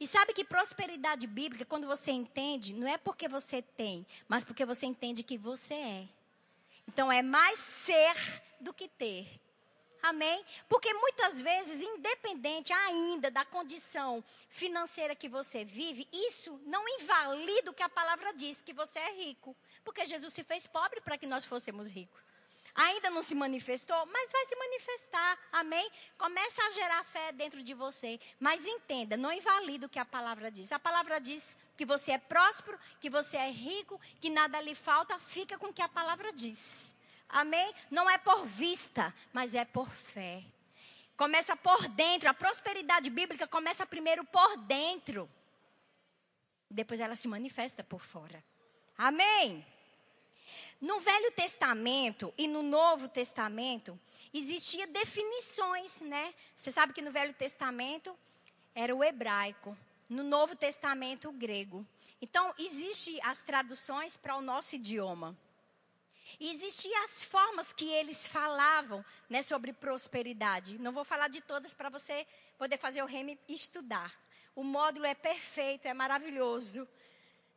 E 0.00 0.08
sabe 0.08 0.32
que 0.32 0.44
prosperidade 0.44 1.24
bíblica, 1.28 1.64
quando 1.64 1.86
você 1.86 2.10
entende, 2.10 2.74
não 2.74 2.88
é 2.88 2.98
porque 2.98 3.28
você 3.28 3.62
tem, 3.62 4.04
mas 4.26 4.42
porque 4.42 4.64
você 4.64 4.86
entende 4.86 5.22
que 5.22 5.38
você 5.38 5.74
é. 5.74 6.08
Então 6.92 7.10
é 7.10 7.22
mais 7.22 7.60
ser 7.60 8.42
do 8.60 8.74
que 8.74 8.88
ter. 8.88 9.40
Amém? 10.02 10.44
Porque 10.68 10.92
muitas 10.92 11.40
vezes, 11.40 11.80
independente 11.80 12.72
ainda 12.72 13.30
da 13.30 13.44
condição 13.44 14.24
financeira 14.48 15.14
que 15.14 15.28
você 15.28 15.64
vive, 15.64 16.08
isso 16.12 16.60
não 16.66 16.82
invalida 16.88 17.70
o 17.70 17.74
que 17.74 17.84
a 17.84 17.88
palavra 17.88 18.34
diz, 18.34 18.60
que 18.60 18.72
você 18.72 18.98
é 18.98 19.12
rico. 19.12 19.56
Porque 19.84 20.04
Jesus 20.04 20.32
se 20.32 20.42
fez 20.42 20.66
pobre 20.66 21.00
para 21.00 21.16
que 21.16 21.28
nós 21.28 21.44
fôssemos 21.44 21.88
ricos. 21.88 22.20
Ainda 22.74 23.10
não 23.10 23.22
se 23.22 23.34
manifestou, 23.34 24.06
mas 24.06 24.30
vai 24.30 24.46
se 24.46 24.56
manifestar. 24.56 25.38
Amém? 25.52 25.90
Começa 26.16 26.62
a 26.62 26.70
gerar 26.70 27.04
fé 27.04 27.32
dentro 27.32 27.62
de 27.62 27.74
você. 27.74 28.18
Mas 28.38 28.66
entenda, 28.66 29.16
não 29.16 29.32
invalida 29.32 29.86
o 29.86 29.88
que 29.88 29.98
a 29.98 30.04
palavra 30.04 30.50
diz. 30.50 30.70
A 30.72 30.78
palavra 30.78 31.20
diz 31.20 31.56
que 31.76 31.84
você 31.84 32.12
é 32.12 32.18
próspero, 32.18 32.78
que 33.00 33.10
você 33.10 33.36
é 33.36 33.50
rico, 33.50 34.00
que 34.20 34.30
nada 34.30 34.60
lhe 34.60 34.74
falta. 34.74 35.18
Fica 35.18 35.58
com 35.58 35.68
o 35.68 35.72
que 35.72 35.82
a 35.82 35.88
palavra 35.88 36.32
diz. 36.32 36.94
Amém? 37.28 37.72
Não 37.90 38.08
é 38.08 38.18
por 38.18 38.44
vista, 38.44 39.14
mas 39.32 39.54
é 39.54 39.64
por 39.64 39.88
fé. 39.88 40.42
Começa 41.16 41.54
por 41.56 41.86
dentro. 41.88 42.28
A 42.28 42.34
prosperidade 42.34 43.10
bíblica 43.10 43.46
começa 43.46 43.86
primeiro 43.86 44.24
por 44.24 44.56
dentro. 44.58 45.30
Depois 46.70 47.00
ela 47.00 47.16
se 47.16 47.28
manifesta 47.28 47.82
por 47.82 48.00
fora. 48.00 48.42
Amém? 48.96 49.66
No 50.80 50.98
Velho 50.98 51.30
Testamento 51.32 52.32
e 52.38 52.48
no 52.48 52.62
Novo 52.62 53.06
Testamento 53.06 54.00
existia 54.32 54.86
definições, 54.86 56.00
né? 56.00 56.34
Você 56.56 56.70
sabe 56.70 56.94
que 56.94 57.02
no 57.02 57.12
Velho 57.12 57.34
Testamento 57.34 58.16
era 58.74 58.94
o 58.94 59.04
hebraico, 59.04 59.76
no 60.08 60.22
Novo 60.22 60.56
Testamento 60.56 61.28
o 61.28 61.32
grego. 61.32 61.86
Então 62.22 62.54
existem 62.58 63.20
as 63.24 63.42
traduções 63.42 64.16
para 64.16 64.36
o 64.36 64.40
nosso 64.40 64.74
idioma. 64.74 65.36
Existiam 66.38 67.04
as 67.04 67.24
formas 67.24 67.72
que 67.72 67.90
eles 67.90 68.26
falavam 68.26 69.04
né, 69.28 69.42
sobre 69.42 69.74
prosperidade. 69.74 70.78
Não 70.78 70.92
vou 70.92 71.04
falar 71.04 71.28
de 71.28 71.42
todas 71.42 71.74
para 71.74 71.90
você 71.90 72.26
poder 72.56 72.78
fazer 72.78 73.02
o 73.02 73.06
reme 73.06 73.38
e 73.48 73.54
estudar. 73.54 74.14
O 74.54 74.62
módulo 74.62 75.04
é 75.04 75.14
perfeito, 75.14 75.86
é 75.86 75.92
maravilhoso. 75.92 76.88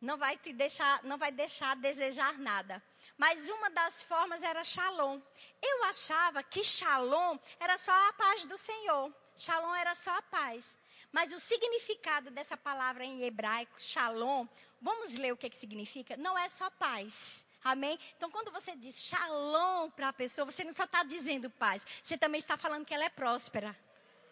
Não 0.02 0.18
vai 0.18 0.38
te 0.38 0.52
deixar, 0.52 1.04
não 1.04 1.18
vai 1.18 1.32
deixar 1.32 1.76
desejar 1.76 2.38
nada. 2.38 2.84
Mas 3.18 3.50
uma 3.50 3.70
das 3.70 4.04
formas 4.04 4.42
era 4.42 4.64
shalom. 4.64 5.20
Eu 5.62 5.84
achava 5.86 6.44
que 6.44 6.64
shalom 6.64 7.38
era 7.60 7.78
só 7.78 7.92
a 8.10 8.14
paz 8.14 8.46
do 8.46 8.58
Senhor. 8.58 9.14
Shalom 9.36 9.74
era 9.76 9.96
só 9.96 10.12
a 10.18 10.22
paz. 10.24 10.78
Mas 11.12 11.32
o 11.32 11.40
significado 11.40 12.32
dessa 12.32 12.58
palavra 12.58 13.04
em 13.04 13.24
hebraico, 13.24 13.80
shalom, 13.80 14.48
vamos 14.82 15.14
ler 15.14 15.32
o 15.32 15.38
que, 15.38 15.50
que 15.50 15.58
significa? 15.58 16.18
Não 16.18 16.38
é 16.38 16.50
só 16.50 16.70
paz. 16.72 17.46
Amém? 17.64 17.98
Então, 18.18 18.30
quando 18.30 18.52
você 18.52 18.76
diz 18.76 18.96
shalom 18.96 19.90
para 19.92 20.10
a 20.10 20.14
pessoa, 20.14 20.46
você 20.46 20.64
não 20.64 20.74
só 20.74 20.84
está 20.84 21.04
dizendo 21.04 21.50
paz, 21.50 21.86
você 22.04 22.18
também 22.18 22.40
está 22.40 22.58
falando 22.58 22.86
que 22.86 22.94
ela 22.94 23.06
é 23.06 23.10
próspera. 23.10 23.78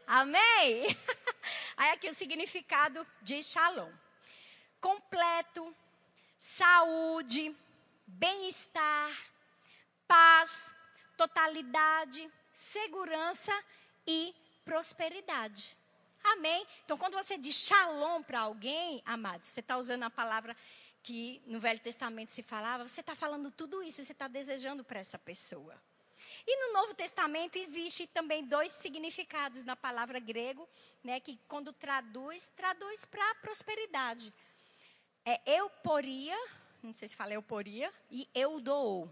Amém? 0.06 0.88
Aí 1.78 1.92
aqui 1.92 2.10
o 2.10 2.14
significado 2.14 3.08
de 3.22 3.42
shalom 3.42 3.92
completo, 4.82 5.74
saúde, 6.40 7.56
bem-estar, 8.12 9.12
paz, 10.08 10.76
totalidade, 11.18 12.32
segurança 12.54 13.54
e 14.06 14.36
prosperidade. 14.64 15.78
Amém? 16.24 16.66
Então, 16.86 16.98
quando 16.98 17.14
você 17.14 17.38
diz 17.38 17.56
shalom 17.56 18.22
para 18.22 18.42
alguém, 18.42 19.02
amados, 19.06 19.48
você 19.48 19.60
está 19.60 19.78
usando 19.78 20.04
a 20.04 20.10
palavra 20.10 20.56
que 21.04 21.42
no 21.48 21.60
Velho 21.60 21.80
Testamento 21.80 22.30
se 22.30 22.44
falava, 22.44 22.88
você 22.88 23.02
está 23.02 23.16
falando 23.16 23.50
tudo 23.50 23.82
isso, 23.82 24.04
você 24.04 24.12
está 24.12 24.28
desejando 24.28 24.84
para 24.84 25.00
essa 25.00 25.18
pessoa. 25.18 25.76
E 26.46 26.68
no 26.68 26.74
Novo 26.74 26.94
Testamento 26.94 27.58
existe 27.58 28.06
também 28.08 28.46
dois 28.46 28.72
significados 28.72 29.64
na 29.64 29.76
palavra 29.76 30.20
grego, 30.20 30.68
né, 31.04 31.20
que 31.20 31.40
quando 31.48 31.74
traduz, 31.74 32.54
traduz 32.56 33.04
para 33.06 33.36
prosperidade 33.36 34.32
é 35.26 35.40
euporia, 35.58 36.38
não 36.84 36.94
sei 36.94 37.08
se 37.08 37.16
fala 37.16 37.34
euporia, 37.34 37.92
e 38.10 38.28
eudou. 38.34 39.10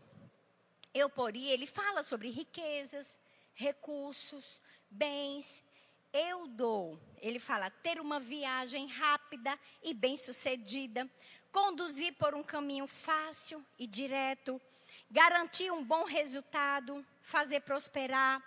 Euporia, 0.94 1.54
ele 1.54 1.68
fala 1.68 2.02
sobre 2.04 2.30
riquezas, 2.30 3.20
recursos, 3.54 4.62
bens. 4.90 5.64
Eudou, 6.12 7.00
ele 7.22 7.40
fala 7.40 7.70
ter 7.70 8.00
uma 8.00 8.20
viagem 8.20 8.88
rápida 8.88 9.58
e 9.84 9.94
bem-sucedida, 9.94 11.08
conduzir 11.52 12.14
por 12.16 12.34
um 12.34 12.42
caminho 12.42 12.88
fácil 12.88 13.64
e 13.78 13.86
direto, 13.86 14.60
garantir 15.12 15.72
um 15.72 15.84
bom 15.84 16.04
resultado, 16.06 17.06
fazer 17.22 17.62
prosperar, 17.62 18.44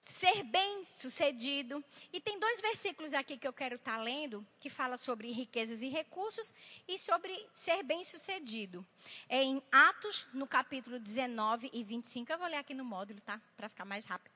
ser 0.00 0.42
bem 0.44 0.84
sucedido. 0.84 1.84
E 2.12 2.20
tem 2.20 2.38
dois 2.38 2.60
versículos 2.60 3.14
aqui 3.14 3.36
que 3.36 3.46
eu 3.46 3.52
quero 3.52 3.76
estar 3.76 3.96
tá 3.96 4.02
lendo, 4.02 4.46
que 4.60 4.70
fala 4.70 4.96
sobre 4.96 5.30
riquezas 5.30 5.82
e 5.82 5.88
recursos 5.88 6.52
e 6.86 6.98
sobre 6.98 7.32
ser 7.52 7.82
bem 7.82 8.02
sucedido. 8.04 8.86
É 9.28 9.42
em 9.42 9.62
Atos, 9.70 10.26
no 10.32 10.46
capítulo 10.46 10.98
19 10.98 11.70
e 11.72 11.82
25. 11.84 12.32
Eu 12.32 12.38
vou 12.38 12.48
ler 12.48 12.56
aqui 12.56 12.74
no 12.74 12.84
módulo, 12.84 13.20
tá? 13.20 13.40
Para 13.56 13.68
ficar 13.68 13.84
mais 13.84 14.04
rápido. 14.04 14.32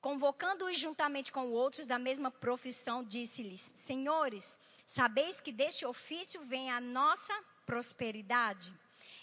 Convocando-os 0.00 0.78
juntamente 0.78 1.32
com 1.32 1.50
outros 1.50 1.86
da 1.86 1.98
mesma 1.98 2.30
profissão, 2.30 3.02
disse-lhes: 3.02 3.72
Senhores, 3.74 4.58
sabeis 4.86 5.40
que 5.40 5.50
deste 5.50 5.86
ofício 5.86 6.42
vem 6.42 6.70
a 6.70 6.78
nossa 6.78 7.32
prosperidade. 7.64 8.70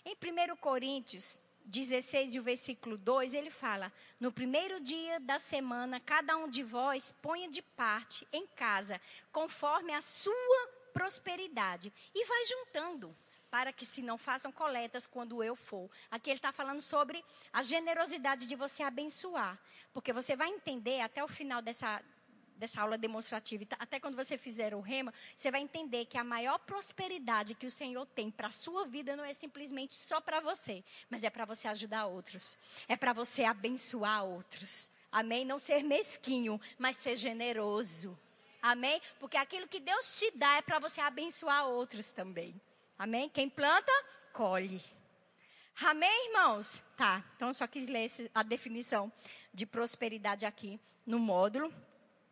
Em 0.03 0.15
1 0.15 0.55
Coríntios 0.55 1.39
16 1.65 2.35
e 2.35 2.39
o 2.39 2.43
versículo 2.43 2.97
2, 2.97 3.33
ele 3.33 3.51
fala: 3.51 3.91
No 4.19 4.31
primeiro 4.31 4.79
dia 4.79 5.19
da 5.19 5.39
semana, 5.39 5.99
cada 5.99 6.35
um 6.37 6.47
de 6.47 6.63
vós 6.63 7.13
ponha 7.21 7.47
de 7.49 7.61
parte 7.61 8.27
em 8.31 8.47
casa, 8.47 8.99
conforme 9.31 9.93
a 9.93 10.01
sua 10.01 10.67
prosperidade, 10.93 11.91
e 12.13 12.25
vai 12.25 12.45
juntando, 12.45 13.15
para 13.49 13.73
que 13.73 13.85
se 13.85 14.01
não 14.01 14.17
façam 14.17 14.51
coletas 14.51 15.05
quando 15.05 15.43
eu 15.43 15.55
for. 15.55 15.89
Aqui 16.09 16.29
ele 16.29 16.37
está 16.37 16.51
falando 16.51 16.81
sobre 16.81 17.23
a 17.51 17.61
generosidade 17.61 18.47
de 18.47 18.55
você 18.55 18.81
abençoar, 18.81 19.59
porque 19.93 20.13
você 20.13 20.35
vai 20.35 20.49
entender 20.49 21.01
até 21.01 21.23
o 21.23 21.27
final 21.27 21.61
dessa, 21.61 22.01
dessa 22.61 22.79
aula 22.79 22.95
demonstrativa, 22.95 23.65
até 23.79 23.99
quando 23.99 24.15
você 24.15 24.37
fizer 24.37 24.75
o 24.75 24.81
rema, 24.81 25.11
você 25.35 25.49
vai 25.49 25.61
entender 25.61 26.05
que 26.05 26.15
a 26.15 26.23
maior 26.23 26.59
prosperidade 26.59 27.55
que 27.55 27.65
o 27.65 27.71
Senhor 27.71 28.05
tem 28.05 28.29
para 28.29 28.49
a 28.49 28.51
sua 28.51 28.85
vida 28.85 29.15
não 29.15 29.25
é 29.25 29.33
simplesmente 29.33 29.95
só 29.95 30.21
para 30.21 30.39
você, 30.39 30.83
mas 31.09 31.23
é 31.23 31.29
para 31.31 31.43
você 31.43 31.67
ajudar 31.67 32.05
outros. 32.05 32.59
É 32.87 32.95
para 32.95 33.13
você 33.13 33.45
abençoar 33.45 34.23
outros. 34.23 34.91
Amém? 35.11 35.43
Não 35.43 35.57
ser 35.57 35.83
mesquinho, 35.83 36.61
mas 36.77 36.97
ser 36.97 37.15
generoso. 37.15 38.17
Amém? 38.61 39.01
Porque 39.19 39.37
aquilo 39.37 39.67
que 39.67 39.79
Deus 39.79 40.19
te 40.19 40.29
dá 40.37 40.57
é 40.57 40.61
para 40.61 40.77
você 40.77 41.01
abençoar 41.01 41.65
outros 41.65 42.11
também. 42.11 42.53
Amém? 42.97 43.27
Quem 43.27 43.49
planta, 43.49 43.91
colhe. 44.31 44.83
Amém, 45.83 46.27
irmãos? 46.27 46.83
Tá, 46.95 47.25
então 47.35 47.47
eu 47.47 47.53
só 47.55 47.65
quis 47.65 47.87
ler 47.87 48.07
a 48.35 48.43
definição 48.43 49.11
de 49.51 49.65
prosperidade 49.65 50.45
aqui 50.45 50.79
no 51.07 51.17
módulo. 51.17 51.73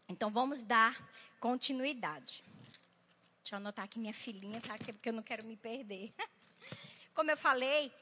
Então 0.10 0.32
vamos 0.32 0.64
dar 0.64 1.00
continuidade. 1.40 2.44
Deixa 3.44 3.56
eu 3.56 3.58
anotar 3.58 3.86
aqui 3.86 4.00
minha 4.00 4.14
filhinha, 4.14 4.60
tá? 4.60 4.76
Porque 4.78 5.10
eu 5.10 5.14
não 5.14 5.22
quero 5.22 5.44
me 5.44 5.56
perder. 5.56 6.12
Como 7.14 7.30
eu 7.30 7.38
falei, 7.38 7.94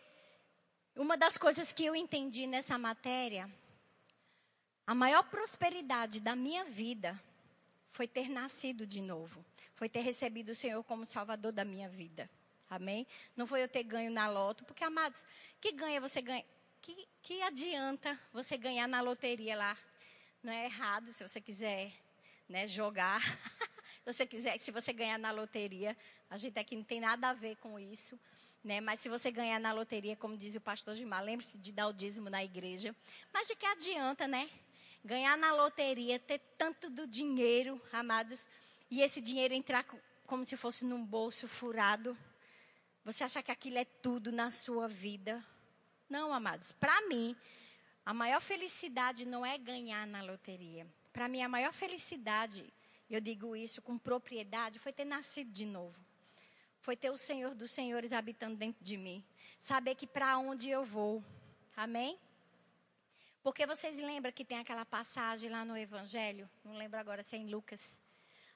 uma 0.96 1.18
das 1.18 1.38
coisas 1.38 1.74
que 1.74 1.86
eu 1.86 1.96
entendi 1.96 2.48
nessa 2.48 2.78
matéria 2.78 3.48
A 4.86 4.96
maior 4.96 5.24
prosperidade 5.24 6.22
da 6.22 6.34
minha 6.34 6.64
vida 6.64 7.22
foi 7.92 8.08
ter 8.08 8.30
nascido 8.30 8.88
de 8.88 9.02
novo. 9.02 9.44
Foi 9.76 9.90
ter 9.90 10.00
recebido 10.00 10.50
o 10.50 10.56
Senhor 10.56 10.82
como 10.86 11.06
Salvador 11.06 11.52
da 11.52 11.66
minha 11.66 11.90
vida. 11.90 12.30
Amém? 12.70 13.06
Não 13.36 13.46
foi 13.46 13.62
eu 13.64 13.68
ter 13.68 13.84
ganho 13.84 14.10
na 14.10 14.30
loto, 14.30 14.64
porque, 14.64 14.84
amados, 14.84 15.26
que 15.60 15.74
ganha 15.74 16.00
você 16.00 16.22
ganha? 16.22 16.46
Que, 16.82 17.08
que 17.22 17.42
adianta 17.42 18.18
você 18.32 18.58
ganhar 18.58 18.88
na 18.88 19.02
loteria 19.02 19.58
lá? 19.58 19.78
Não 20.48 20.54
é 20.54 20.64
errado 20.64 21.12
se 21.12 21.28
você 21.28 21.42
quiser 21.42 21.92
né, 22.48 22.66
jogar. 22.66 23.22
se 24.00 24.14
você 24.14 24.26
quiser, 24.26 24.58
se 24.62 24.72
você 24.72 24.94
ganhar 24.94 25.20
na 25.20 25.30
loteria, 25.30 25.94
a 26.30 26.38
gente 26.38 26.58
aqui 26.58 26.74
não 26.74 26.86
tem 26.86 27.02
nada 27.02 27.28
a 27.28 27.34
ver 27.34 27.58
com 27.58 27.78
isso. 27.78 28.18
Né? 28.64 28.80
Mas 28.80 29.02
se 29.02 29.10
você 29.10 29.30
ganhar 29.30 29.60
na 29.60 29.74
loteria, 29.74 30.16
como 30.16 30.38
diz 30.38 30.56
o 30.56 30.62
pastor 30.62 30.96
Gilmar, 30.96 31.22
lembre-se 31.22 31.58
de 31.58 31.74
dar 31.74 31.90
o 31.90 31.92
dízimo 31.92 32.30
na 32.30 32.46
igreja. 32.46 32.96
Mas 33.34 33.50
de 33.50 33.58
que 33.58 33.66
adianta, 33.66 34.26
né? 34.26 34.50
Ganhar 35.04 35.38
na 35.38 35.54
loteria, 35.54 36.18
ter 36.18 36.40
tanto 36.58 36.90
do 36.90 37.06
dinheiro, 37.06 37.82
amados, 37.92 38.48
e 38.90 39.02
esse 39.02 39.20
dinheiro 39.20 39.54
entrar 39.54 39.86
como 40.26 40.46
se 40.46 40.56
fosse 40.56 40.86
num 40.86 41.04
bolso 41.04 41.46
furado. 41.46 42.18
Você 43.04 43.26
acha 43.26 43.44
que 43.44 43.52
aquilo 43.52 43.80
é 43.80 43.84
tudo 43.84 44.32
na 44.32 44.50
sua 44.50 44.88
vida? 44.88 45.46
Não, 46.10 46.32
amados. 46.32 46.72
Para 46.72 47.06
mim, 47.10 47.36
a 48.08 48.14
maior 48.14 48.40
felicidade 48.40 49.26
não 49.26 49.46
é 49.46 49.58
ganhar 49.58 50.08
na 50.08 50.22
loteria. 50.22 50.88
Para 51.12 51.28
mim, 51.28 51.42
a 51.42 51.50
maior 51.50 51.74
felicidade, 51.74 52.74
eu 53.10 53.20
digo 53.20 53.54
isso 53.54 53.82
com 53.82 53.98
propriedade, 53.98 54.80
foi 54.80 54.94
ter 54.94 55.04
nascido 55.04 55.52
de 55.52 55.66
novo. 55.66 56.00
Foi 56.80 56.96
ter 56.96 57.10
o 57.10 57.18
Senhor 57.18 57.54
dos 57.54 57.70
Senhores 57.70 58.14
habitando 58.14 58.56
dentro 58.56 58.82
de 58.82 58.96
mim. 58.96 59.22
Saber 59.60 59.94
que 59.94 60.08
para 60.08 60.38
onde 60.38 60.70
eu 60.70 60.86
vou. 60.86 61.22
Amém? 61.76 62.18
Porque 63.44 63.66
vocês 63.66 63.98
lembram 63.98 64.32
que 64.32 64.46
tem 64.46 64.60
aquela 64.60 64.86
passagem 64.86 65.50
lá 65.50 65.66
no 65.66 65.78
Evangelho? 65.78 66.50
Não 66.64 66.78
lembro 66.78 66.98
agora 66.98 67.22
se 67.22 67.36
é 67.36 67.40
em 67.40 67.50
Lucas. 67.50 68.02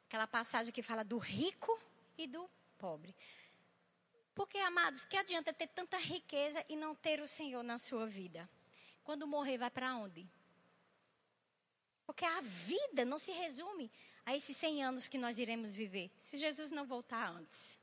Aquela 0.08 0.28
passagem 0.28 0.72
que 0.72 0.82
fala 0.82 1.04
do 1.04 1.18
rico 1.18 1.78
e 2.18 2.26
do 2.26 2.50
pobre. 2.78 3.14
Porque, 4.34 4.60
amados, 4.60 5.04
que 5.04 5.18
adianta 5.18 5.52
ter 5.52 5.68
tanta 5.68 5.98
riqueza 5.98 6.64
e 6.70 6.78
não 6.78 6.96
ter 6.96 7.20
o 7.20 7.28
Senhor 7.28 7.64
na 7.64 7.78
sua 7.78 8.08
vida? 8.08 8.50
Quando 9.04 9.28
morrer, 9.28 9.58
vai 9.58 9.70
para 9.70 9.96
onde? 9.96 10.30
Porque 12.06 12.26
a 12.26 12.42
vida 12.42 13.06
não 13.06 13.18
se 13.18 13.32
resume 13.32 13.92
a 14.26 14.36
esses 14.36 14.56
100 14.58 14.84
anos 14.84 15.08
que 15.08 15.18
nós 15.18 15.38
iremos 15.38 15.74
viver, 15.74 16.12
se 16.18 16.38
Jesus 16.38 16.72
não 16.72 16.86
voltar 16.86 17.30
antes. 17.30 17.80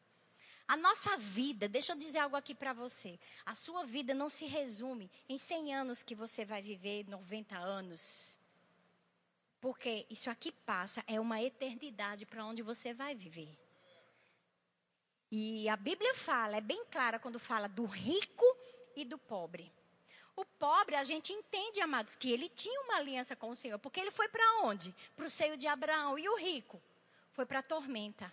A 0.67 0.77
nossa 0.77 1.17
vida, 1.17 1.67
deixa 1.67 1.93
eu 1.93 1.97
dizer 1.97 2.19
algo 2.19 2.37
aqui 2.37 2.55
para 2.55 2.75
você. 2.75 3.19
A 3.47 3.55
sua 3.55 3.87
vida 3.87 4.13
não 4.13 4.29
se 4.29 4.45
resume 4.45 5.11
em 5.27 5.39
100 5.39 5.75
anos 5.75 6.03
que 6.03 6.15
você 6.15 6.45
vai 6.45 6.61
viver, 6.61 7.09
90 7.09 7.57
anos. 7.57 8.37
Porque 9.61 10.07
isso 10.11 10.29
aqui 10.29 10.53
passa, 10.53 11.03
é 11.07 11.19
uma 11.19 11.43
eternidade 11.43 12.27
para 12.27 12.45
onde 12.45 12.63
você 12.63 12.93
vai 12.93 13.15
viver. 13.15 13.59
E 15.31 15.69
a 15.71 15.77
Bíblia 15.77 16.15
fala, 16.15 16.59
é 16.59 16.61
bem 16.61 16.85
clara 16.91 17.19
quando 17.19 17.39
fala 17.39 17.67
do 17.67 17.87
rico 17.87 18.45
e 18.95 19.07
do 19.07 19.17
pobre. 19.17 19.73
O 20.39 20.45
pobre, 20.45 20.95
a 20.95 21.03
gente 21.03 21.33
entende, 21.33 21.81
amados, 21.81 22.15
que 22.15 22.31
ele 22.31 22.49
tinha 22.49 22.81
uma 22.83 22.99
aliança 22.99 23.35
com 23.35 23.51
o 23.51 23.57
Senhor, 23.57 23.77
porque 23.77 23.99
ele 23.99 24.13
foi 24.13 24.29
para 24.29 24.61
onde? 24.63 24.95
Para 25.17 25.27
o 25.27 25.31
seio 25.31 25.57
de 25.57 25.67
Abraão. 25.67 26.17
E 26.17 26.29
o 26.29 26.37
rico? 26.37 26.81
Foi 27.33 27.45
para 27.45 27.59
a 27.59 27.63
tormenta. 27.63 28.33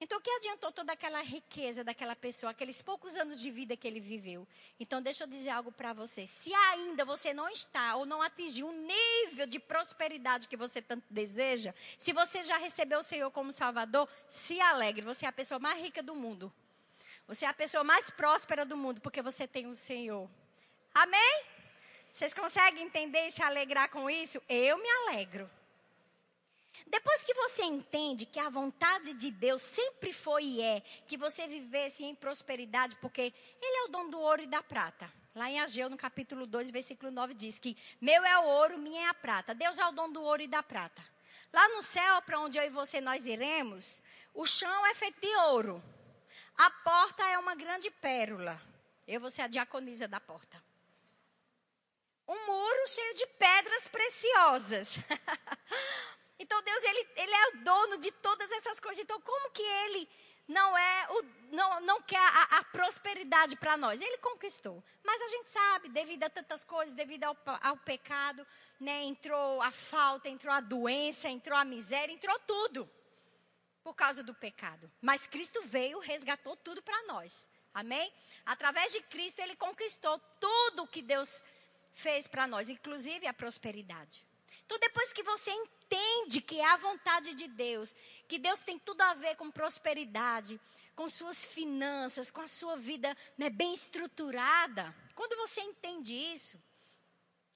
Então, 0.00 0.18
o 0.18 0.20
que 0.20 0.28
adiantou 0.28 0.72
toda 0.72 0.92
aquela 0.92 1.22
riqueza 1.22 1.84
daquela 1.84 2.16
pessoa, 2.16 2.50
aqueles 2.50 2.82
poucos 2.82 3.14
anos 3.14 3.40
de 3.40 3.48
vida 3.48 3.76
que 3.76 3.86
ele 3.86 4.00
viveu? 4.00 4.44
Então, 4.80 5.00
deixa 5.00 5.22
eu 5.22 5.28
dizer 5.28 5.50
algo 5.50 5.70
para 5.70 5.92
você. 5.92 6.26
Se 6.26 6.52
ainda 6.52 7.04
você 7.04 7.32
não 7.32 7.48
está 7.48 7.94
ou 7.94 8.04
não 8.04 8.20
atingiu 8.20 8.66
um 8.66 8.86
nível 8.88 9.46
de 9.46 9.60
prosperidade 9.60 10.48
que 10.48 10.56
você 10.56 10.82
tanto 10.82 11.06
deseja, 11.08 11.72
se 11.96 12.12
você 12.12 12.42
já 12.42 12.56
recebeu 12.56 12.98
o 12.98 13.04
Senhor 13.04 13.30
como 13.30 13.52
Salvador, 13.52 14.08
se 14.26 14.60
alegre. 14.60 15.02
Você 15.02 15.26
é 15.26 15.28
a 15.28 15.32
pessoa 15.32 15.60
mais 15.60 15.80
rica 15.80 16.02
do 16.02 16.16
mundo. 16.16 16.52
Você 17.28 17.44
é 17.44 17.48
a 17.48 17.54
pessoa 17.54 17.84
mais 17.84 18.10
próspera 18.10 18.66
do 18.66 18.76
mundo, 18.76 19.00
porque 19.00 19.22
você 19.22 19.46
tem 19.46 19.68
o 19.68 19.74
Senhor. 19.76 20.28
Amém? 20.96 21.44
Vocês 22.10 22.32
conseguem 22.32 22.84
entender 22.84 23.26
e 23.26 23.30
se 23.30 23.42
alegrar 23.42 23.90
com 23.90 24.08
isso? 24.08 24.40
Eu 24.48 24.78
me 24.78 24.88
alegro. 24.88 25.50
Depois 26.86 27.22
que 27.22 27.34
você 27.34 27.64
entende 27.64 28.24
que 28.24 28.40
a 28.40 28.48
vontade 28.48 29.12
de 29.12 29.30
Deus 29.30 29.60
sempre 29.60 30.10
foi 30.14 30.44
e 30.44 30.62
é 30.62 30.80
que 31.06 31.18
você 31.18 31.46
vivesse 31.46 32.02
em 32.02 32.14
prosperidade, 32.14 32.96
porque 32.96 33.34
Ele 33.60 33.76
é 33.76 33.82
o 33.84 33.88
dono 33.88 34.10
do 34.10 34.18
ouro 34.18 34.40
e 34.40 34.46
da 34.46 34.62
prata. 34.62 35.12
Lá 35.34 35.50
em 35.50 35.60
Ageu, 35.60 35.90
no 35.90 35.98
capítulo 35.98 36.46
2, 36.46 36.70
versículo 36.70 37.10
9, 37.10 37.34
diz 37.34 37.58
que 37.58 37.76
meu 38.00 38.24
é 38.24 38.38
o 38.38 38.44
ouro, 38.44 38.78
minha 38.78 39.02
é 39.02 39.08
a 39.10 39.14
prata. 39.14 39.54
Deus 39.54 39.76
é 39.76 39.86
o 39.86 39.92
dono 39.92 40.14
do 40.14 40.22
ouro 40.22 40.40
e 40.40 40.48
da 40.48 40.62
prata. 40.62 41.04
Lá 41.52 41.68
no 41.76 41.82
céu, 41.82 42.22
para 42.22 42.40
onde 42.40 42.56
eu 42.56 42.64
e 42.64 42.70
você 42.70 43.02
nós 43.02 43.26
iremos, 43.26 44.02
o 44.32 44.46
chão 44.46 44.86
é 44.86 44.94
feito 44.94 45.20
de 45.20 45.36
ouro. 45.50 45.82
A 46.56 46.70
porta 46.70 47.22
é 47.28 47.36
uma 47.36 47.54
grande 47.54 47.90
pérola. 47.90 48.58
Eu 49.06 49.20
vou 49.20 49.30
ser 49.30 49.42
a 49.42 49.46
diaconisa 49.46 50.08
da 50.08 50.18
porta. 50.18 50.64
Um 52.28 52.46
muro 52.46 52.88
cheio 52.88 53.14
de 53.14 53.26
pedras 53.26 53.88
preciosas. 53.88 54.96
Então 56.38 56.60
Deus 56.62 56.84
ele, 56.84 57.08
ele 57.16 57.32
é 57.32 57.48
o 57.48 57.56
dono 57.64 57.98
de 57.98 58.12
todas 58.12 58.50
essas 58.52 58.78
coisas. 58.78 59.02
Então 59.02 59.20
como 59.20 59.50
que 59.50 59.62
ele 59.62 60.08
não 60.46 60.76
é 60.76 61.08
o, 61.10 61.22
não, 61.50 61.80
não 61.80 62.02
quer 62.02 62.20
a, 62.20 62.58
a 62.58 62.64
prosperidade 62.64 63.56
para 63.56 63.76
nós? 63.76 64.00
Ele 64.00 64.18
conquistou. 64.18 64.82
Mas 65.02 65.20
a 65.22 65.28
gente 65.28 65.50
sabe, 65.50 65.88
devido 65.88 66.24
a 66.24 66.30
tantas 66.30 66.62
coisas, 66.62 66.94
devido 66.94 67.24
ao, 67.24 67.36
ao 67.62 67.76
pecado, 67.78 68.46
né, 68.78 69.02
entrou 69.04 69.62
a 69.62 69.70
falta, 69.70 70.28
entrou 70.28 70.52
a 70.52 70.60
doença, 70.60 71.28
entrou 71.28 71.58
a 71.58 71.64
miséria, 71.64 72.12
entrou 72.12 72.38
tudo 72.40 72.88
por 73.82 73.94
causa 73.94 74.22
do 74.22 74.34
pecado. 74.34 74.90
Mas 75.00 75.26
Cristo 75.26 75.62
veio, 75.64 75.98
resgatou 76.00 76.56
tudo 76.56 76.82
para 76.82 77.02
nós. 77.04 77.48
Amém? 77.72 78.12
Através 78.44 78.92
de 78.92 79.02
Cristo 79.02 79.40
ele 79.40 79.54
conquistou 79.54 80.18
tudo 80.40 80.86
que 80.86 81.02
Deus 81.02 81.44
fez 81.96 82.28
para 82.28 82.46
nós, 82.46 82.68
inclusive 82.68 83.26
a 83.26 83.32
prosperidade. 83.32 84.22
Então, 84.64 84.78
depois 84.78 85.12
que 85.14 85.22
você 85.22 85.50
entende 85.50 86.42
que 86.42 86.60
é 86.60 86.66
a 86.66 86.76
vontade 86.76 87.34
de 87.34 87.48
Deus, 87.48 87.94
que 88.28 88.38
Deus 88.38 88.62
tem 88.62 88.78
tudo 88.78 89.00
a 89.00 89.14
ver 89.14 89.34
com 89.36 89.50
prosperidade, 89.50 90.60
com 90.94 91.08
suas 91.08 91.44
finanças, 91.44 92.30
com 92.30 92.42
a 92.42 92.48
sua 92.48 92.76
vida 92.76 93.16
né, 93.38 93.48
bem 93.48 93.72
estruturada, 93.72 94.94
quando 95.14 95.36
você 95.36 95.62
entende 95.62 96.14
isso, 96.14 96.62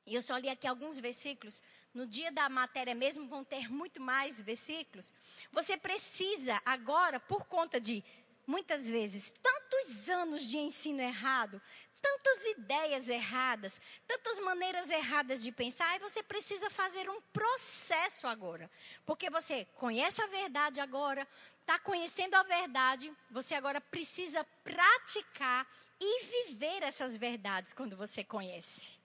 e 0.07 0.14
eu 0.14 0.22
só 0.22 0.38
li 0.38 0.48
aqui 0.48 0.66
alguns 0.66 0.98
versículos, 0.98 1.62
no 1.92 2.07
dia 2.07 2.33
da 2.33 2.48
matéria 2.48 2.94
mesmo 2.94 3.29
vão 3.29 3.44
ter 3.44 3.70
muito 3.70 4.00
mais 4.00 4.40
versículos, 4.40 5.12
você 5.53 5.76
precisa 5.76 6.61
agora, 6.64 7.20
por 7.20 7.46
conta 7.46 7.79
de 7.79 8.03
muitas 8.46 8.88
vezes 8.88 9.35
tantos 9.42 10.09
anos 10.09 10.46
de 10.46 10.59
ensino 10.59 11.00
errado, 11.00 11.61
tantas 12.00 12.44
ideias 12.44 13.08
erradas, 13.08 13.80
tantas 14.06 14.38
maneiras 14.40 14.88
erradas 14.88 15.42
de 15.42 15.52
pensar, 15.52 15.96
e 15.96 16.00
você 16.00 16.22
precisa 16.22 16.68
fazer 16.70 17.08
um 17.08 17.20
processo 17.32 18.26
agora. 18.26 18.70
Porque 19.04 19.30
você 19.30 19.64
conhece 19.76 20.20
a 20.22 20.26
verdade 20.26 20.80
agora, 20.80 21.26
está 21.60 21.78
conhecendo 21.78 22.34
a 22.34 22.42
verdade, 22.42 23.12
você 23.30 23.54
agora 23.54 23.80
precisa 23.80 24.44
praticar 24.64 25.66
e 26.00 26.24
viver 26.46 26.82
essas 26.82 27.16
verdades 27.16 27.72
quando 27.72 27.96
você 27.96 28.24
conhece. 28.24 28.98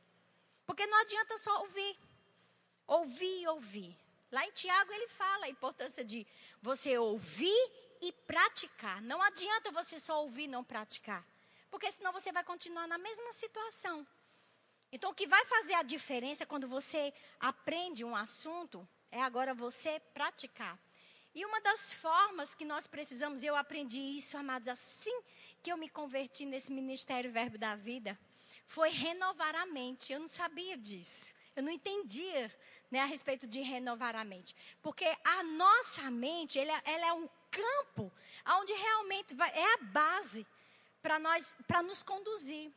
Porque 0.66 0.88
não 0.88 1.00
adianta 1.02 1.38
só 1.38 1.62
ouvir. 1.62 1.98
Ouvir 2.88 3.48
ouvir. 3.50 3.98
Lá 4.32 4.46
em 4.46 4.52
Tiago 4.52 4.92
ele 4.92 5.08
fala 5.10 5.46
a 5.46 5.50
importância 5.50 6.04
de 6.04 6.26
você 6.62 6.98
ouvir 6.98 7.72
e 8.02 8.12
praticar. 8.12 9.02
Não 9.02 9.22
adianta 9.22 9.72
você 9.72 10.00
só 10.00 10.22
ouvir 10.22 10.44
e 10.44 10.48
não 10.48 10.64
praticar 10.64 11.26
porque 11.70 11.92
senão 11.92 12.12
você 12.12 12.32
vai 12.32 12.44
continuar 12.44 12.88
na 12.88 12.98
mesma 12.98 13.32
situação. 13.34 14.06
Então, 14.92 15.12
o 15.12 15.14
que 15.14 15.28
vai 15.28 15.44
fazer 15.46 15.74
a 15.74 15.84
diferença 15.84 16.46
quando 16.46 16.68
você 16.68 17.14
aprende 17.40 18.04
um 18.04 18.16
assunto 18.16 18.88
é 19.12 19.22
agora 19.22 19.54
você 19.54 20.00
praticar. 20.14 20.80
E 21.34 21.46
uma 21.46 21.60
das 21.60 21.94
formas 21.94 22.56
que 22.56 22.64
nós 22.64 22.88
precisamos, 22.88 23.44
eu 23.44 23.56
aprendi 23.56 24.00
isso, 24.00 24.38
amados, 24.38 24.70
assim 24.70 25.22
que 25.62 25.72
eu 25.72 25.78
me 25.78 25.90
converti 25.90 26.46
nesse 26.46 26.72
ministério 26.72 27.32
Verbo 27.32 27.58
da 27.58 27.76
Vida, 27.76 28.18
foi 28.66 28.90
renovar 28.90 29.54
a 29.56 29.66
mente. 29.66 30.14
Eu 30.14 30.20
não 30.20 30.28
sabia 30.28 30.78
disso. 30.78 31.34
Eu 31.56 31.64
não 31.64 31.72
entendia 31.72 32.54
né, 32.90 33.00
a 33.00 33.06
respeito 33.06 33.48
de 33.48 33.62
renovar 33.62 34.16
a 34.16 34.24
mente. 34.24 34.56
Porque 34.82 35.06
a 35.24 35.44
nossa 35.44 36.10
mente, 36.10 36.60
ela, 36.60 36.82
ela 36.86 37.08
é 37.08 37.14
um 37.14 37.28
campo 37.52 38.12
onde 38.60 38.74
realmente 38.74 39.36
vai, 39.36 39.52
é 39.52 39.74
a 39.74 39.78
base 39.78 40.46
para 41.06 41.20
nós, 41.20 41.56
para 41.68 41.84
nos 41.84 42.02
conduzir, 42.02 42.72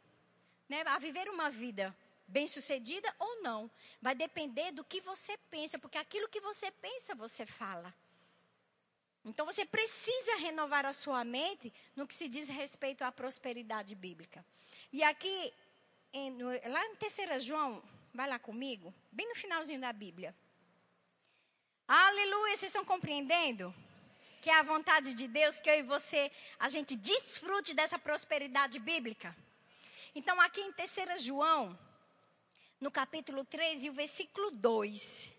né, 0.68 0.82
a 0.86 0.98
viver 0.98 1.30
uma 1.30 1.48
vida 1.48 1.96
bem-sucedida 2.26 3.08
ou 3.18 3.42
não. 3.42 3.70
Vai 4.02 4.14
depender 4.14 4.70
do 4.72 4.84
que 4.84 5.00
você 5.00 5.34
pensa, 5.50 5.78
porque 5.78 5.96
aquilo 5.96 6.28
que 6.28 6.40
você 6.40 6.70
pensa, 6.72 7.14
você 7.14 7.46
fala. 7.46 7.94
Então 9.24 9.46
você 9.46 9.64
precisa 9.64 10.36
renovar 10.36 10.84
a 10.84 10.92
sua 10.92 11.24
mente 11.24 11.72
no 11.96 12.06
que 12.06 12.14
se 12.14 12.28
diz 12.28 12.50
respeito 12.50 13.02
à 13.02 13.10
prosperidade 13.10 13.94
bíblica. 13.94 14.44
E 14.92 15.02
aqui, 15.02 15.54
em, 16.12 16.30
no, 16.32 16.50
lá 16.50 16.84
em 16.84 16.96
3 16.96 17.42
João, 17.42 17.82
Vai 18.18 18.28
lá 18.28 18.38
comigo, 18.38 18.92
bem 19.12 19.28
no 19.28 19.36
finalzinho 19.36 19.80
da 19.80 19.92
Bíblia. 19.92 20.34
Aleluia, 21.86 22.56
vocês 22.56 22.70
estão 22.70 22.84
compreendendo? 22.84 23.72
Que 24.40 24.50
é 24.50 24.58
a 24.58 24.62
vontade 24.62 25.14
de 25.14 25.26
Deus 25.26 25.60
que 25.60 25.68
eu 25.68 25.78
e 25.78 25.82
você, 25.82 26.30
a 26.58 26.68
gente 26.68 26.96
desfrute 26.96 27.74
dessa 27.74 27.98
prosperidade 27.98 28.78
bíblica. 28.78 29.36
Então, 30.14 30.40
aqui 30.40 30.60
em 30.60 30.72
3 30.72 31.22
João, 31.22 31.78
no 32.80 32.90
capítulo 32.90 33.44
3 33.44 33.84
e 33.84 33.90
o 33.90 33.92
versículo 33.92 34.50
2. 34.52 35.32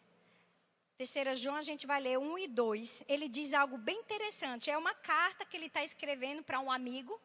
Terceira 0.98 1.34
João, 1.34 1.56
a 1.56 1.62
gente 1.62 1.88
vai 1.88 2.02
ler 2.02 2.18
1 2.18 2.38
e 2.40 2.48
2. 2.48 3.04
Ele 3.08 3.30
diz 3.30 3.54
algo 3.54 3.78
bem 3.78 3.98
interessante. 3.98 4.70
É 4.70 4.78
uma 4.78 4.94
carta 4.94 5.46
que 5.46 5.56
ele 5.56 5.68
está 5.68 5.84
escrevendo 5.84 6.44
para 6.44 6.60
um 6.60 6.70
amigo 6.70 7.20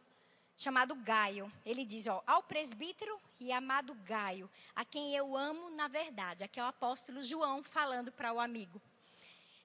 chamado 0.56 0.94
Gaio. 0.94 1.52
Ele 1.66 1.84
diz, 1.84 2.06
ó, 2.06 2.22
ao 2.24 2.42
presbítero 2.44 3.20
e 3.40 3.50
amado 3.52 3.92
Gaio, 4.04 4.48
a 4.76 4.84
quem 4.84 5.14
eu 5.16 5.36
amo 5.36 5.70
na 5.70 5.88
verdade. 5.88 6.44
Aqui 6.44 6.60
é 6.60 6.62
o 6.62 6.68
apóstolo 6.68 7.22
João 7.22 7.64
falando 7.64 8.12
para 8.12 8.32
o 8.32 8.38
amigo. 8.38 8.80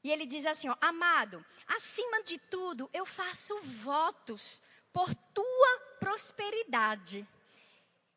E 0.04 0.12
ele 0.12 0.26
diz 0.26 0.46
assim, 0.46 0.70
ó, 0.70 0.76
amado, 0.80 1.46
acima 1.68 2.24
de 2.24 2.38
tudo, 2.38 2.90
eu 2.94 3.06
faço 3.06 3.60
votos 3.62 4.62
por 4.94 5.14
tua 5.14 5.80
prosperidade 6.00 7.28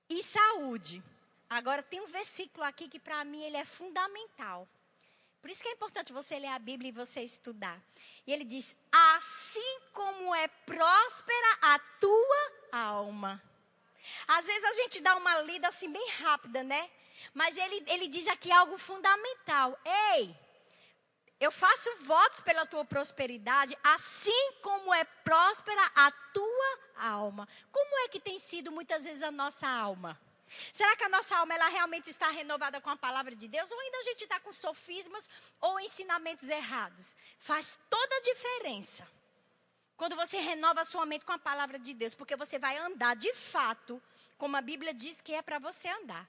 e 0.09 0.23
saúde. 0.23 1.03
Agora 1.51 1.83
tem 1.83 2.01
um 2.01 2.07
versículo 2.07 2.65
aqui 2.65 2.89
que 2.89 2.99
para 2.99 3.25
mim 3.25 3.43
ele 3.43 3.57
é 3.57 3.65
fundamental. 3.65 4.69
Por 5.41 5.51
isso 5.51 5.63
que 5.63 5.69
é 5.69 5.73
importante 5.73 6.13
você 6.13 6.39
ler 6.39 6.49
a 6.49 6.59
Bíblia 6.59 6.91
e 6.91 6.93
você 6.93 7.21
estudar. 7.21 7.83
E 8.27 8.33
ele 8.33 8.45
diz: 8.45 8.77
assim 9.17 9.81
como 9.93 10.33
é 10.35 10.47
próspera 10.47 11.59
a 11.63 11.79
tua 12.01 12.53
alma. 12.71 13.43
Às 14.29 14.47
vezes 14.47 14.65
a 14.65 14.75
gente 14.75 15.01
dá 15.01 15.17
uma 15.17 15.41
lida 15.43 15.69
assim 15.69 15.91
bem 15.91 16.11
rápida, 16.21 16.63
né? 16.63 16.89
Mas 17.35 17.57
ele, 17.57 17.85
ele 17.89 18.09
diz 18.09 18.27
aqui 18.29 18.51
algo 18.51 18.79
fundamental. 18.79 19.79
Ei, 20.15 20.35
eu 21.43 21.51
faço 21.51 21.91
votos 22.03 22.41
pela 22.41 22.65
tua 22.65 22.85
prosperidade, 22.85 23.77
assim 23.83 24.53
como 24.63 24.95
é 24.95 25.03
próspera 25.03 25.91
a 25.97 26.11
tua 26.33 26.79
alma. 26.97 27.49
Como 27.73 27.99
é 28.05 28.09
que 28.09 28.21
tem 28.21 28.39
sido 28.39 28.71
muitas 28.71 29.05
vezes 29.05 29.25
a 29.25 29.33
nossa 29.33 29.67
alma? 29.69 30.17
Será 30.73 30.95
que 30.95 31.03
a 31.03 31.09
nossa 31.09 31.37
alma 31.37 31.53
ela 31.53 31.67
realmente 31.67 32.09
está 32.09 32.29
renovada 32.31 32.81
com 32.81 32.91
a 32.91 32.97
palavra 32.97 33.35
de 33.35 33.49
Deus? 33.49 33.69
Ou 33.73 33.81
ainda 33.81 33.99
a 33.99 34.03
gente 34.03 34.23
está 34.23 34.39
com 34.39 34.53
sofismas 34.53 35.29
ou 35.61 35.81
ensinamentos 35.81 36.49
errados? 36.49 37.17
Faz 37.41 37.77
toda 37.91 38.17
a 38.17 38.21
diferença. 38.21 39.09
Quando 39.97 40.15
você 40.15 40.39
renova 40.39 40.83
a 40.83 40.85
sua 40.85 41.05
mente 41.05 41.25
com 41.25 41.33
a 41.33 41.39
palavra 41.41 41.77
de 41.77 41.93
Deus, 41.93 42.15
porque 42.15 42.37
você 42.37 42.57
vai 42.57 42.77
andar 42.77 43.17
de 43.17 43.35
fato, 43.35 44.01
como 44.39 44.57
a 44.57 44.61
Bíblia 44.61 44.95
diz 44.95 45.21
que 45.21 45.35
é 45.35 45.43
para 45.43 45.59
você 45.59 45.89
andar. 45.89 46.29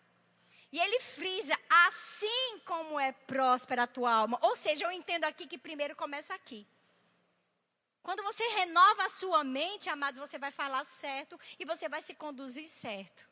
E 0.74 0.80
ele 0.80 1.00
frisa, 1.02 1.56
assim 1.86 2.60
como 2.66 3.00
é 3.00 3.12
próspera 3.12 3.84
a 3.84 3.88
tua 3.88 4.12
alma. 4.12 4.40
Ou 4.42 4.56
seja, 4.56 4.86
eu 4.86 4.92
entendo 4.92 5.26
aqui 5.26 5.46
que 5.46 5.56
primeiro 5.56 5.96
começa 5.96 6.34
aqui. 6.34 6.68
Quando 8.02 8.24
você 8.24 8.44
renova 8.56 9.06
a 9.06 9.10
sua 9.10 9.44
mente, 9.44 9.88
amados, 9.88 10.20
você 10.20 10.40
vai 10.40 10.50
falar 10.50 10.84
certo 10.84 11.40
e 11.60 11.64
você 11.64 11.88
vai 11.88 12.02
se 12.02 12.16
conduzir 12.16 12.68
certo. 12.68 13.24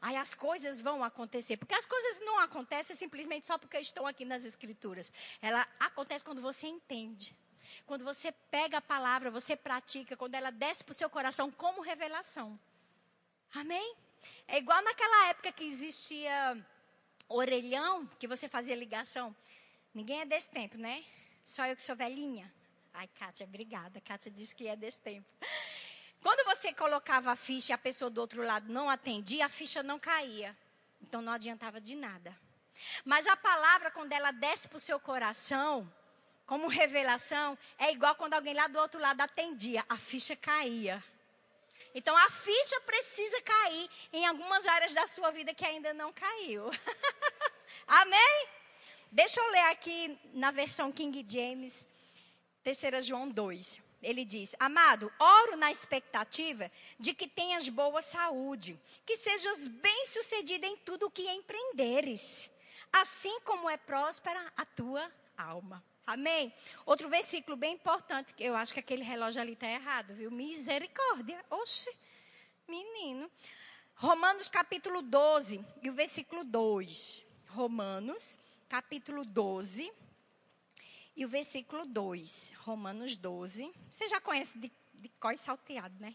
Aí 0.00 0.14
as 0.14 0.32
coisas 0.32 0.80
vão 0.80 1.02
acontecer. 1.02 1.56
Porque 1.56 1.74
as 1.74 1.84
coisas 1.84 2.20
não 2.20 2.38
acontecem 2.38 2.94
simplesmente 2.94 3.48
só 3.48 3.58
porque 3.58 3.80
estão 3.80 4.06
aqui 4.06 4.24
nas 4.24 4.44
escrituras. 4.44 5.12
Ela 5.42 5.66
acontece 5.80 6.24
quando 6.24 6.40
você 6.40 6.68
entende. 6.68 7.36
Quando 7.84 8.04
você 8.04 8.30
pega 8.30 8.78
a 8.78 8.80
palavra, 8.80 9.28
você 9.28 9.56
pratica, 9.56 10.16
quando 10.16 10.36
ela 10.36 10.52
desce 10.52 10.84
para 10.84 10.92
o 10.92 10.94
seu 10.94 11.10
coração 11.10 11.50
como 11.50 11.82
revelação. 11.82 12.56
Amém? 13.52 13.96
É 14.46 14.58
igual 14.58 14.80
naquela 14.84 15.30
época 15.30 15.50
que 15.50 15.64
existia 15.64 16.64
orelhão, 17.28 18.06
que 18.18 18.26
você 18.26 18.48
fazia 18.48 18.74
ligação. 18.74 19.34
Ninguém 19.94 20.20
é 20.20 20.26
desse 20.26 20.50
tempo, 20.50 20.76
né? 20.76 21.04
Só 21.44 21.66
eu 21.66 21.76
que 21.76 21.82
sou 21.82 21.96
velhinha. 21.96 22.52
Ai, 22.92 23.08
Kátia, 23.18 23.46
obrigada. 23.46 24.00
Kátia 24.00 24.30
disse 24.30 24.54
que 24.54 24.66
é 24.66 24.76
desse 24.76 25.00
tempo. 25.00 25.26
Quando 26.22 26.44
você 26.44 26.72
colocava 26.72 27.30
a 27.30 27.36
ficha 27.36 27.72
e 27.72 27.74
a 27.74 27.78
pessoa 27.78 28.10
do 28.10 28.20
outro 28.20 28.42
lado 28.42 28.72
não 28.72 28.90
atendia, 28.90 29.46
a 29.46 29.48
ficha 29.48 29.82
não 29.82 29.98
caía. 29.98 30.56
Então 31.00 31.22
não 31.22 31.32
adiantava 31.32 31.80
de 31.80 31.94
nada. 31.94 32.36
Mas 33.04 33.26
a 33.26 33.36
palavra, 33.36 33.90
quando 33.90 34.12
ela 34.12 34.30
desce 34.32 34.68
para 34.68 34.76
o 34.76 34.80
seu 34.80 34.98
coração, 34.98 35.90
como 36.46 36.68
revelação, 36.68 37.56
é 37.78 37.90
igual 37.92 38.14
quando 38.14 38.34
alguém 38.34 38.54
lá 38.54 38.66
do 38.66 38.78
outro 38.78 39.00
lado 39.00 39.20
atendia, 39.20 39.84
a 39.88 39.96
ficha 39.96 40.36
caía. 40.36 41.02
Então 41.96 42.14
a 42.14 42.30
ficha 42.30 42.78
precisa 42.82 43.40
cair 43.40 43.90
em 44.12 44.26
algumas 44.26 44.66
áreas 44.66 44.92
da 44.92 45.06
sua 45.06 45.30
vida 45.30 45.54
que 45.54 45.64
ainda 45.64 45.94
não 45.94 46.12
caiu. 46.12 46.64
Amém? 47.88 48.48
Deixa 49.10 49.40
eu 49.40 49.50
ler 49.50 49.70
aqui 49.70 50.18
na 50.34 50.50
versão 50.50 50.92
King 50.92 51.24
James, 51.26 51.86
3 52.62 53.06
João 53.06 53.30
2 53.30 53.86
ele 54.02 54.26
diz: 54.26 54.54
Amado, 54.60 55.10
oro 55.18 55.56
na 55.56 55.72
expectativa 55.72 56.70
de 57.00 57.14
que 57.14 57.26
tenhas 57.26 57.68
boa 57.70 58.02
saúde, 58.02 58.78
que 59.06 59.16
sejas 59.16 59.66
bem-sucedida 59.66 60.66
em 60.66 60.76
tudo 60.76 61.06
o 61.06 61.10
que 61.10 61.26
empreenderes, 61.30 62.50
assim 62.92 63.40
como 63.40 63.70
é 63.70 63.78
próspera 63.78 64.52
a 64.54 64.66
tua 64.66 65.10
alma. 65.36 65.82
Amém? 66.06 66.52
Outro 66.84 67.08
versículo 67.08 67.56
bem 67.56 67.74
importante, 67.74 68.32
que 68.32 68.44
eu 68.44 68.54
acho 68.54 68.72
que 68.72 68.80
aquele 68.80 69.02
relógio 69.02 69.40
ali 69.40 69.54
está 69.54 69.66
errado, 69.66 70.14
viu? 70.14 70.30
Misericórdia. 70.30 71.44
Oxe, 71.50 71.90
menino. 72.68 73.30
Romanos 73.96 74.48
capítulo 74.48 75.02
12 75.02 75.64
e 75.82 75.90
o 75.90 75.92
versículo 75.92 76.44
2. 76.44 77.24
Romanos 77.48 78.38
capítulo 78.68 79.24
12 79.24 79.92
e 81.16 81.24
o 81.24 81.28
versículo 81.28 81.86
2, 81.86 82.52
Romanos 82.58 83.16
12. 83.16 83.72
Você 83.90 84.06
já 84.06 84.20
conhece 84.20 84.58
de, 84.58 84.70
de 84.94 85.10
e 85.32 85.38
salteado, 85.38 85.94
né? 85.98 86.14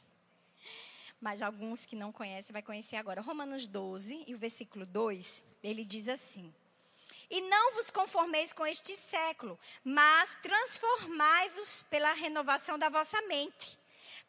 Mas 1.20 1.42
alguns 1.42 1.86
que 1.86 1.96
não 1.96 2.12
conhecem 2.12 2.54
vai 2.54 2.62
conhecer 2.62 2.98
agora. 2.98 3.22
Romanos 3.22 3.68
12 3.68 4.26
e 4.28 4.36
o 4.36 4.38
versículo 4.38 4.86
2, 4.86 5.44
ele 5.64 5.84
diz 5.84 6.08
assim: 6.08 6.54
E 7.32 7.42
não 7.42 7.74
vos 7.74 7.90
conformeis 7.90 8.54
com 8.54 8.68
este 8.68 8.96
século, 8.96 9.58
mas 9.84 10.38
transformai-vos 10.44 11.84
pela 11.90 12.14
renovação 12.14 12.78
da 12.78 12.90
vossa 12.90 13.20
mente 13.24 13.82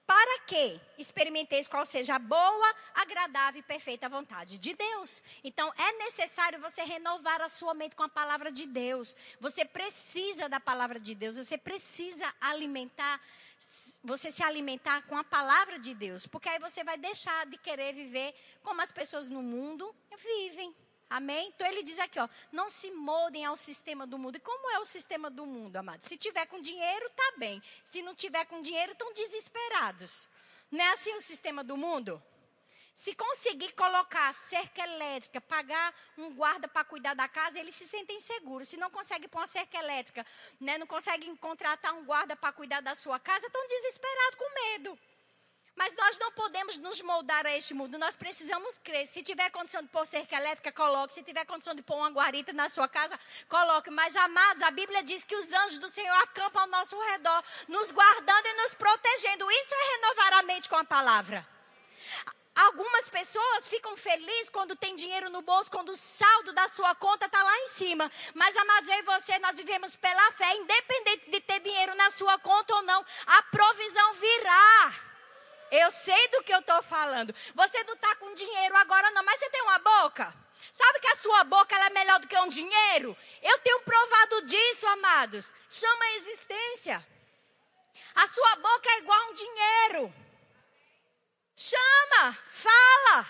para 0.06 0.40
que 0.40 0.80
experimenteis 0.98 1.66
qual 1.66 1.86
seja 1.86 2.16
a 2.16 2.18
boa, 2.18 2.74
agradável 2.94 3.60
e 3.60 3.62
perfeita 3.62 4.08
vontade 4.08 4.58
de 4.58 4.74
Deus. 4.74 5.22
Então, 5.42 5.72
é 5.76 5.92
necessário 6.04 6.60
você 6.60 6.82
renovar 6.82 7.40
a 7.40 7.48
sua 7.48 7.72
mente 7.72 7.96
com 7.96 8.02
a 8.02 8.08
palavra 8.08 8.50
de 8.50 8.66
Deus. 8.66 9.16
Você 9.40 9.64
precisa 9.64 10.48
da 10.48 10.60
palavra 10.60 10.98
de 10.98 11.14
Deus, 11.14 11.36
você 11.36 11.56
precisa 11.56 12.30
alimentar, 12.40 13.20
você 14.02 14.30
se 14.30 14.42
alimentar 14.42 15.02
com 15.06 15.16
a 15.16 15.24
palavra 15.24 15.78
de 15.78 15.94
Deus, 15.94 16.26
porque 16.26 16.48
aí 16.48 16.58
você 16.58 16.82
vai 16.84 16.98
deixar 16.98 17.46
de 17.46 17.56
querer 17.56 17.94
viver 17.94 18.34
como 18.62 18.82
as 18.82 18.92
pessoas 18.92 19.28
no 19.28 19.42
mundo 19.42 19.94
vivem. 20.22 20.74
Amém? 21.12 21.52
Então 21.54 21.66
ele 21.66 21.82
diz 21.82 21.98
aqui, 21.98 22.18
ó, 22.18 22.26
não 22.50 22.70
se 22.70 22.90
moldem 22.90 23.44
ao 23.44 23.54
sistema 23.54 24.06
do 24.06 24.18
mundo. 24.18 24.36
E 24.36 24.40
como 24.40 24.70
é 24.70 24.78
o 24.78 24.84
sistema 24.86 25.28
do 25.28 25.44
mundo, 25.44 25.76
amados? 25.76 26.06
Se 26.06 26.16
tiver 26.16 26.46
com 26.46 26.58
dinheiro, 26.58 27.10
tá 27.10 27.34
bem. 27.36 27.62
Se 27.84 28.00
não 28.00 28.14
tiver 28.14 28.46
com 28.46 28.62
dinheiro, 28.62 28.92
estão 28.92 29.12
desesperados. 29.12 30.26
Não 30.70 30.82
é 30.82 30.88
assim 30.92 31.14
o 31.14 31.20
sistema 31.20 31.62
do 31.62 31.76
mundo? 31.76 32.22
Se 32.94 33.14
conseguir 33.14 33.72
colocar 33.72 34.32
cerca 34.32 34.82
elétrica, 34.82 35.38
pagar 35.38 35.94
um 36.16 36.32
guarda 36.34 36.66
para 36.66 36.82
cuidar 36.82 37.14
da 37.14 37.28
casa, 37.28 37.58
eles 37.58 37.74
se 37.74 37.86
sentem 37.86 38.18
seguros. 38.18 38.68
Se 38.68 38.78
não 38.78 38.90
consegue 38.90 39.28
pôr 39.28 39.40
uma 39.40 39.46
cerca 39.46 39.78
elétrica, 39.78 40.24
né, 40.58 40.78
não 40.78 40.86
conseguem 40.86 41.36
contratar 41.36 41.92
um 41.92 42.06
guarda 42.06 42.34
para 42.36 42.52
cuidar 42.52 42.80
da 42.80 42.94
sua 42.94 43.20
casa, 43.20 43.46
estão 43.46 43.66
desesperados 43.66 44.38
com 44.38 44.54
medo. 44.54 44.98
Mas 45.74 45.94
nós 45.96 46.18
não 46.18 46.30
podemos 46.32 46.78
nos 46.78 47.00
moldar 47.00 47.46
a 47.46 47.56
este 47.56 47.72
mundo. 47.72 47.98
Nós 47.98 48.14
precisamos 48.14 48.78
crer. 48.78 49.06
Se 49.06 49.22
tiver 49.22 49.50
condição 49.50 49.82
de 49.82 49.88
pôr 49.88 50.06
cerca 50.06 50.36
elétrica, 50.36 50.70
coloque. 50.70 51.14
Se 51.14 51.22
tiver 51.22 51.44
condição 51.46 51.74
de 51.74 51.82
pôr 51.82 51.96
uma 51.96 52.10
guarita 52.10 52.52
na 52.52 52.68
sua 52.68 52.86
casa, 52.86 53.18
coloque. 53.48 53.90
Mas, 53.90 54.14
amados, 54.14 54.62
a 54.62 54.70
Bíblia 54.70 55.02
diz 55.02 55.24
que 55.24 55.34
os 55.34 55.50
anjos 55.50 55.78
do 55.78 55.90
Senhor 55.90 56.14
acampam 56.18 56.62
ao 56.62 56.68
nosso 56.68 56.98
redor, 57.10 57.42
nos 57.68 57.90
guardando 57.90 58.46
e 58.46 58.54
nos 58.54 58.74
protegendo. 58.74 59.50
Isso 59.50 59.74
é 59.74 59.96
renovar 59.96 60.32
a 60.34 60.42
mente 60.42 60.68
com 60.68 60.76
a 60.76 60.84
palavra. 60.84 61.46
Algumas 62.54 63.08
pessoas 63.08 63.66
ficam 63.66 63.96
felizes 63.96 64.50
quando 64.50 64.76
tem 64.76 64.94
dinheiro 64.94 65.30
no 65.30 65.40
bolso, 65.40 65.70
quando 65.70 65.88
o 65.88 65.96
saldo 65.96 66.52
da 66.52 66.68
sua 66.68 66.94
conta 66.94 67.24
está 67.24 67.42
lá 67.42 67.58
em 67.60 67.68
cima. 67.68 68.12
Mas, 68.34 68.54
amados, 68.58 68.90
eu 68.90 68.98
e 68.98 69.02
você, 69.02 69.38
nós 69.38 69.56
vivemos 69.56 69.96
pela 69.96 70.32
fé, 70.32 70.54
independente 70.56 71.30
de 71.30 71.40
ter 71.40 71.60
dinheiro 71.60 71.94
na 71.94 72.10
sua 72.10 72.38
conta 72.38 72.74
ou 72.74 72.82
não, 72.82 73.02
a 73.26 73.42
provisão 73.44 74.14
virá. 74.14 75.11
Eu 75.72 75.90
sei 75.90 76.28
do 76.28 76.42
que 76.42 76.52
eu 76.52 76.58
estou 76.58 76.82
falando. 76.82 77.34
Você 77.54 77.82
não 77.84 77.94
está 77.94 78.14
com 78.16 78.34
dinheiro 78.34 78.76
agora, 78.76 79.10
não, 79.12 79.24
mas 79.24 79.40
você 79.40 79.48
tem 79.48 79.62
uma 79.62 79.78
boca. 79.78 80.34
Sabe 80.70 81.00
que 81.00 81.08
a 81.08 81.16
sua 81.16 81.44
boca 81.44 81.74
é 81.74 81.90
melhor 81.90 82.20
do 82.20 82.28
que 82.28 82.38
um 82.38 82.48
dinheiro? 82.48 83.16
Eu 83.40 83.58
tenho 83.60 83.80
provado 83.80 84.42
disso, 84.42 84.86
amados. 84.88 85.54
Chama 85.70 86.04
a 86.04 86.16
existência. 86.16 87.08
A 88.14 88.28
sua 88.28 88.56
boca 88.56 88.90
é 88.90 88.98
igual 88.98 89.18
a 89.18 89.30
um 89.30 89.32
dinheiro. 89.32 90.14
Chama, 91.56 92.38
fala. 92.50 93.26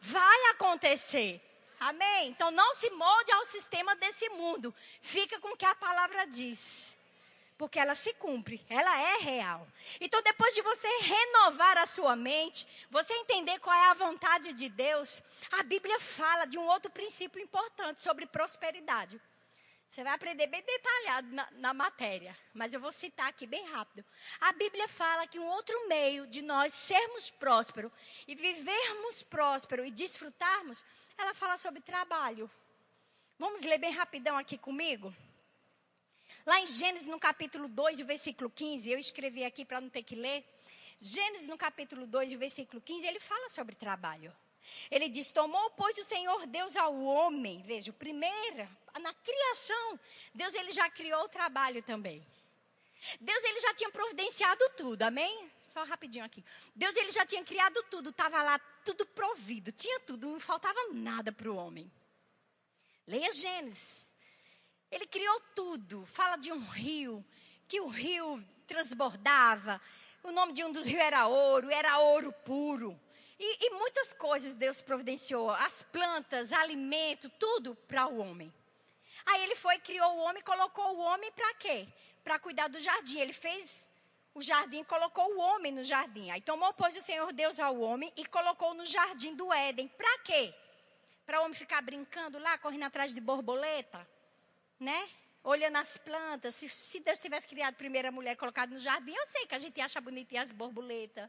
Vai 0.00 0.46
acontecer. 0.50 1.40
Amém? 1.80 2.28
Então 2.28 2.52
não 2.52 2.74
se 2.76 2.88
molde 2.90 3.32
ao 3.32 3.44
sistema 3.46 3.96
desse 3.96 4.28
mundo. 4.28 4.72
Fica 5.02 5.40
com 5.40 5.48
o 5.48 5.56
que 5.56 5.66
a 5.66 5.74
palavra 5.74 6.24
diz. 6.28 6.93
Porque 7.56 7.78
ela 7.78 7.94
se 7.94 8.12
cumpre, 8.14 8.64
ela 8.68 9.00
é 9.00 9.16
real. 9.18 9.66
Então, 10.00 10.20
depois 10.22 10.54
de 10.54 10.62
você 10.62 10.88
renovar 11.02 11.78
a 11.78 11.86
sua 11.86 12.16
mente, 12.16 12.66
você 12.90 13.12
entender 13.14 13.60
qual 13.60 13.76
é 13.76 13.90
a 13.90 13.94
vontade 13.94 14.52
de 14.52 14.68
Deus, 14.68 15.22
a 15.52 15.62
Bíblia 15.62 16.00
fala 16.00 16.46
de 16.46 16.58
um 16.58 16.66
outro 16.66 16.90
princípio 16.90 17.40
importante 17.40 18.00
sobre 18.00 18.26
prosperidade. 18.26 19.20
Você 19.88 20.02
vai 20.02 20.12
aprender 20.12 20.48
bem 20.48 20.60
detalhado 20.60 21.28
na, 21.30 21.48
na, 21.52 21.72
matéria, 21.72 22.36
mas 22.52 22.74
eu 22.74 22.80
vou 22.80 22.90
citar 22.90 23.28
aqui 23.28 23.46
bem 23.46 23.64
rápido. 23.66 24.04
A 24.40 24.52
Bíblia 24.52 24.88
fala 24.88 25.24
que 25.24 25.38
um 25.38 25.46
outro 25.46 25.88
meio 25.88 26.26
de 26.26 26.42
nós 26.42 26.74
sermos 26.74 27.30
prósperos 27.30 27.92
e 28.26 28.34
vivermos 28.34 29.22
próspero 29.22 29.84
e 29.84 29.92
desfrutarmos, 29.92 30.84
ela 31.16 31.32
fala 31.32 31.56
sobre 31.56 31.80
trabalho. 31.80 32.50
Vamos 33.38 33.62
ler 33.62 33.78
bem 33.78 33.92
rapidão 33.92 34.36
aqui 34.36 34.58
comigo? 34.58 35.14
Lá 36.46 36.60
em 36.60 36.66
Gênesis, 36.66 37.06
no 37.06 37.18
capítulo 37.18 37.68
2, 37.68 38.00
o 38.00 38.04
versículo 38.04 38.50
15, 38.50 38.90
eu 38.90 38.98
escrevi 38.98 39.44
aqui 39.44 39.64
para 39.64 39.80
não 39.80 39.88
ter 39.88 40.02
que 40.02 40.14
ler. 40.14 40.44
Gênesis, 40.98 41.46
no 41.46 41.56
capítulo 41.56 42.06
2, 42.06 42.34
o 42.34 42.38
versículo 42.38 42.82
15, 42.82 43.06
ele 43.06 43.18
fala 43.18 43.48
sobre 43.48 43.74
trabalho. 43.74 44.34
Ele 44.90 45.08
diz: 45.08 45.30
Tomou, 45.30 45.70
pois, 45.70 45.96
o 45.96 46.04
Senhor 46.04 46.46
Deus 46.46 46.76
ao 46.76 46.94
homem. 47.02 47.62
Veja, 47.62 47.92
primeira, 47.92 48.68
na 49.00 49.12
criação, 49.14 50.00
Deus 50.34 50.54
ele 50.54 50.70
já 50.70 50.88
criou 50.90 51.24
o 51.24 51.28
trabalho 51.28 51.82
também. 51.82 52.24
Deus 53.20 53.42
ele 53.44 53.60
já 53.60 53.74
tinha 53.74 53.90
providenciado 53.90 54.70
tudo, 54.76 55.02
amém? 55.02 55.50
Só 55.60 55.82
rapidinho 55.84 56.24
aqui. 56.24 56.44
Deus 56.74 56.94
ele 56.96 57.10
já 57.10 57.24
tinha 57.26 57.44
criado 57.44 57.82
tudo, 57.90 58.10
estava 58.10 58.42
lá 58.42 58.58
tudo 58.84 59.04
provido, 59.06 59.72
tinha 59.72 60.00
tudo, 60.00 60.28
não 60.28 60.40
faltava 60.40 60.78
nada 60.92 61.32
para 61.32 61.50
o 61.50 61.56
homem. 61.56 61.90
Leia 63.06 63.30
Gênesis. 63.32 64.03
Ele 64.94 65.06
criou 65.06 65.40
tudo. 65.56 66.06
Fala 66.06 66.36
de 66.36 66.52
um 66.52 66.60
rio, 66.60 67.24
que 67.66 67.80
o 67.80 67.88
rio 67.88 68.40
transbordava. 68.64 69.80
O 70.22 70.30
nome 70.30 70.52
de 70.52 70.62
um 70.62 70.70
dos 70.70 70.86
rios 70.86 71.00
era 71.00 71.26
ouro, 71.26 71.68
era 71.68 71.98
ouro 71.98 72.32
puro. 72.32 72.98
E, 73.36 73.66
e 73.66 73.70
muitas 73.70 74.12
coisas 74.12 74.54
Deus 74.54 74.80
providenciou, 74.80 75.50
as 75.50 75.82
plantas, 75.82 76.52
alimento, 76.52 77.28
tudo 77.40 77.74
para 77.74 78.06
o 78.06 78.18
homem. 78.18 78.54
Aí 79.26 79.42
ele 79.42 79.56
foi, 79.56 79.80
criou 79.80 80.08
o 80.14 80.20
homem, 80.20 80.40
colocou 80.44 80.96
o 80.96 81.00
homem 81.00 81.32
para 81.32 81.54
quê? 81.54 81.88
Para 82.22 82.38
cuidar 82.38 82.68
do 82.68 82.78
jardim. 82.78 83.18
Ele 83.18 83.32
fez 83.32 83.90
o 84.32 84.40
jardim, 84.40 84.84
colocou 84.84 85.28
o 85.34 85.40
homem 85.40 85.72
no 85.72 85.82
jardim. 85.82 86.30
Aí 86.30 86.40
tomou, 86.40 86.72
pois, 86.72 86.96
o 86.96 87.02
Senhor 87.02 87.32
Deus 87.32 87.58
ao 87.58 87.80
homem 87.80 88.12
e 88.16 88.24
colocou 88.26 88.74
no 88.74 88.84
jardim 88.86 89.34
do 89.34 89.52
Éden. 89.52 89.88
Para 89.88 90.18
quê? 90.20 90.54
Para 91.26 91.40
o 91.40 91.44
homem 91.46 91.54
ficar 91.54 91.82
brincando 91.82 92.38
lá, 92.38 92.56
correndo 92.58 92.84
atrás 92.84 93.12
de 93.12 93.20
borboleta, 93.20 94.13
né? 94.78 95.08
Olhando 95.42 95.76
as 95.76 95.96
plantas. 95.98 96.54
Se, 96.54 96.68
se 96.68 97.00
Deus 97.00 97.20
tivesse 97.20 97.46
criado 97.46 97.74
a 97.74 97.76
primeira 97.76 98.10
mulher 98.10 98.36
colocada 98.36 98.72
no 98.72 98.80
jardim, 98.80 99.12
eu 99.12 99.26
sei 99.26 99.46
que 99.46 99.54
a 99.54 99.58
gente 99.58 99.80
acha 99.80 100.00
bonitinha 100.00 100.42
as 100.42 100.52
borboletas 100.52 101.28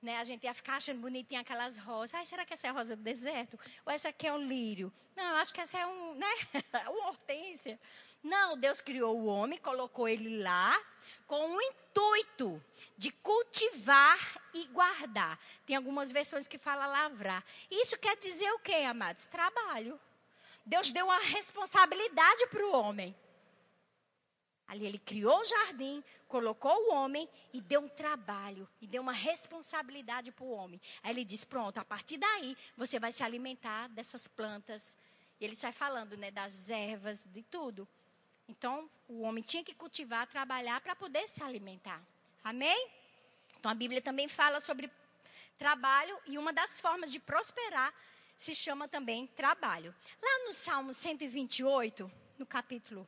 né, 0.00 0.16
a 0.18 0.24
gente 0.24 0.44
ia 0.44 0.54
ficar 0.54 0.76
achando 0.76 1.00
bonitinha 1.00 1.40
aquelas 1.40 1.76
rosas. 1.76 2.14
Ai, 2.14 2.24
será 2.24 2.44
que 2.44 2.54
essa 2.54 2.68
é 2.68 2.70
a 2.70 2.72
rosa 2.72 2.96
do 2.96 3.02
deserto? 3.02 3.58
Ou 3.84 3.92
essa 3.92 4.08
aqui 4.08 4.26
é 4.26 4.32
um 4.32 4.38
lírio? 4.38 4.92
Não, 5.16 5.36
acho 5.36 5.52
que 5.52 5.60
essa 5.60 5.78
é 5.78 5.86
um, 5.86 6.14
né? 6.14 6.26
uma 6.88 7.08
hortência. 7.08 7.78
Não, 8.22 8.56
Deus 8.56 8.80
criou 8.80 9.18
o 9.18 9.26
homem, 9.26 9.58
colocou 9.58 10.08
ele 10.08 10.40
lá 10.42 10.78
com 11.26 11.56
o 11.56 11.60
intuito 11.60 12.62
de 12.96 13.10
cultivar 13.10 14.18
e 14.54 14.66
guardar. 14.66 15.38
Tem 15.66 15.76
algumas 15.76 16.12
versões 16.12 16.48
que 16.48 16.58
fala 16.58 16.86
lavrar. 16.86 17.44
Isso 17.70 17.98
quer 17.98 18.16
dizer 18.16 18.50
o 18.52 18.58
quê, 18.60 18.84
amados? 18.86 19.26
Trabalho. 19.26 20.00
Deus 20.68 20.90
deu 20.90 21.06
uma 21.06 21.18
responsabilidade 21.18 22.46
para 22.48 22.62
o 22.62 22.72
homem. 22.72 23.16
Ali 24.66 24.84
ele 24.84 24.98
criou 24.98 25.40
o 25.40 25.44
jardim, 25.44 26.04
colocou 26.28 26.70
o 26.70 26.92
homem 26.92 27.26
e 27.54 27.60
deu 27.62 27.80
um 27.80 27.88
trabalho, 27.88 28.68
e 28.78 28.86
deu 28.86 29.00
uma 29.00 29.14
responsabilidade 29.14 30.30
para 30.30 30.44
o 30.44 30.50
homem. 30.50 30.78
Aí 31.02 31.10
ele 31.10 31.24
diz: 31.24 31.42
Pronto, 31.42 31.78
a 31.78 31.84
partir 31.86 32.18
daí 32.18 32.54
você 32.76 33.00
vai 33.00 33.10
se 33.10 33.22
alimentar 33.22 33.88
dessas 33.88 34.28
plantas. 34.28 34.94
E 35.40 35.44
ele 35.46 35.56
sai 35.56 35.72
falando 35.72 36.18
né, 36.18 36.30
das 36.30 36.68
ervas, 36.68 37.24
de 37.24 37.42
tudo. 37.44 37.88
Então, 38.46 38.90
o 39.08 39.22
homem 39.22 39.42
tinha 39.42 39.64
que 39.64 39.74
cultivar, 39.74 40.26
trabalhar 40.26 40.82
para 40.82 40.94
poder 40.94 41.26
se 41.30 41.42
alimentar. 41.42 42.02
Amém? 42.44 42.90
Então, 43.58 43.70
a 43.70 43.74
Bíblia 43.74 44.02
também 44.02 44.28
fala 44.28 44.60
sobre 44.60 44.90
trabalho 45.56 46.18
e 46.26 46.36
uma 46.36 46.52
das 46.52 46.78
formas 46.78 47.10
de 47.10 47.18
prosperar 47.18 47.94
se 48.38 48.54
chama 48.54 48.88
também 48.88 49.26
trabalho. 49.26 49.94
Lá 50.22 50.46
no 50.46 50.54
Salmo 50.54 50.94
128, 50.94 52.10
no 52.38 52.46
capítulo 52.46 53.06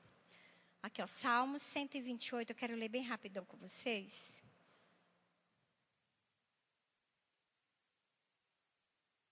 Aqui, 0.83 1.03
ó, 1.03 1.07
Salmos 1.07 1.61
128, 1.61 2.51
eu 2.51 2.57
quero 2.57 2.75
ler 2.75 2.89
bem 2.89 3.03
rapidão 3.03 3.45
com 3.45 3.57
vocês. 3.59 4.41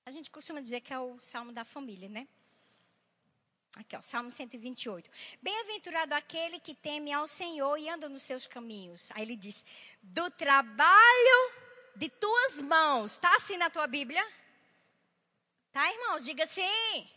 A 0.05 0.11
gente 0.11 0.31
costuma 0.31 0.61
dizer 0.61 0.83
que 0.83 0.93
é 0.93 0.99
o 0.99 1.19
salmo 1.21 1.51
da 1.53 1.65
família, 1.65 2.09
né? 2.09 2.29
Aqui, 3.77 3.97
ó, 3.97 4.03
Salmo 4.03 4.31
128. 4.31 5.11
Bem-aventurado 5.41 6.15
aquele 6.15 6.61
que 6.61 6.75
teme 6.75 7.13
ao 7.13 7.27
Senhor 7.27 7.79
e 7.79 7.89
anda 7.89 8.11
nos 8.11 8.23
seus 8.23 8.47
caminhos. 8.47 9.11
Aí 9.15 9.23
ele 9.23 9.37
diz: 9.37 9.65
Do 10.03 10.31
trabalho 10.31 11.53
de 11.97 12.11
tuas 12.11 12.61
mãos. 12.61 13.17
Tá 13.17 13.35
assim 13.37 13.57
na 13.57 13.71
tua 13.71 13.87
Bíblia? 13.87 14.23
Tá, 15.79 15.93
irmãos? 15.93 16.25
Diga 16.25 16.45
sim. 16.45 17.09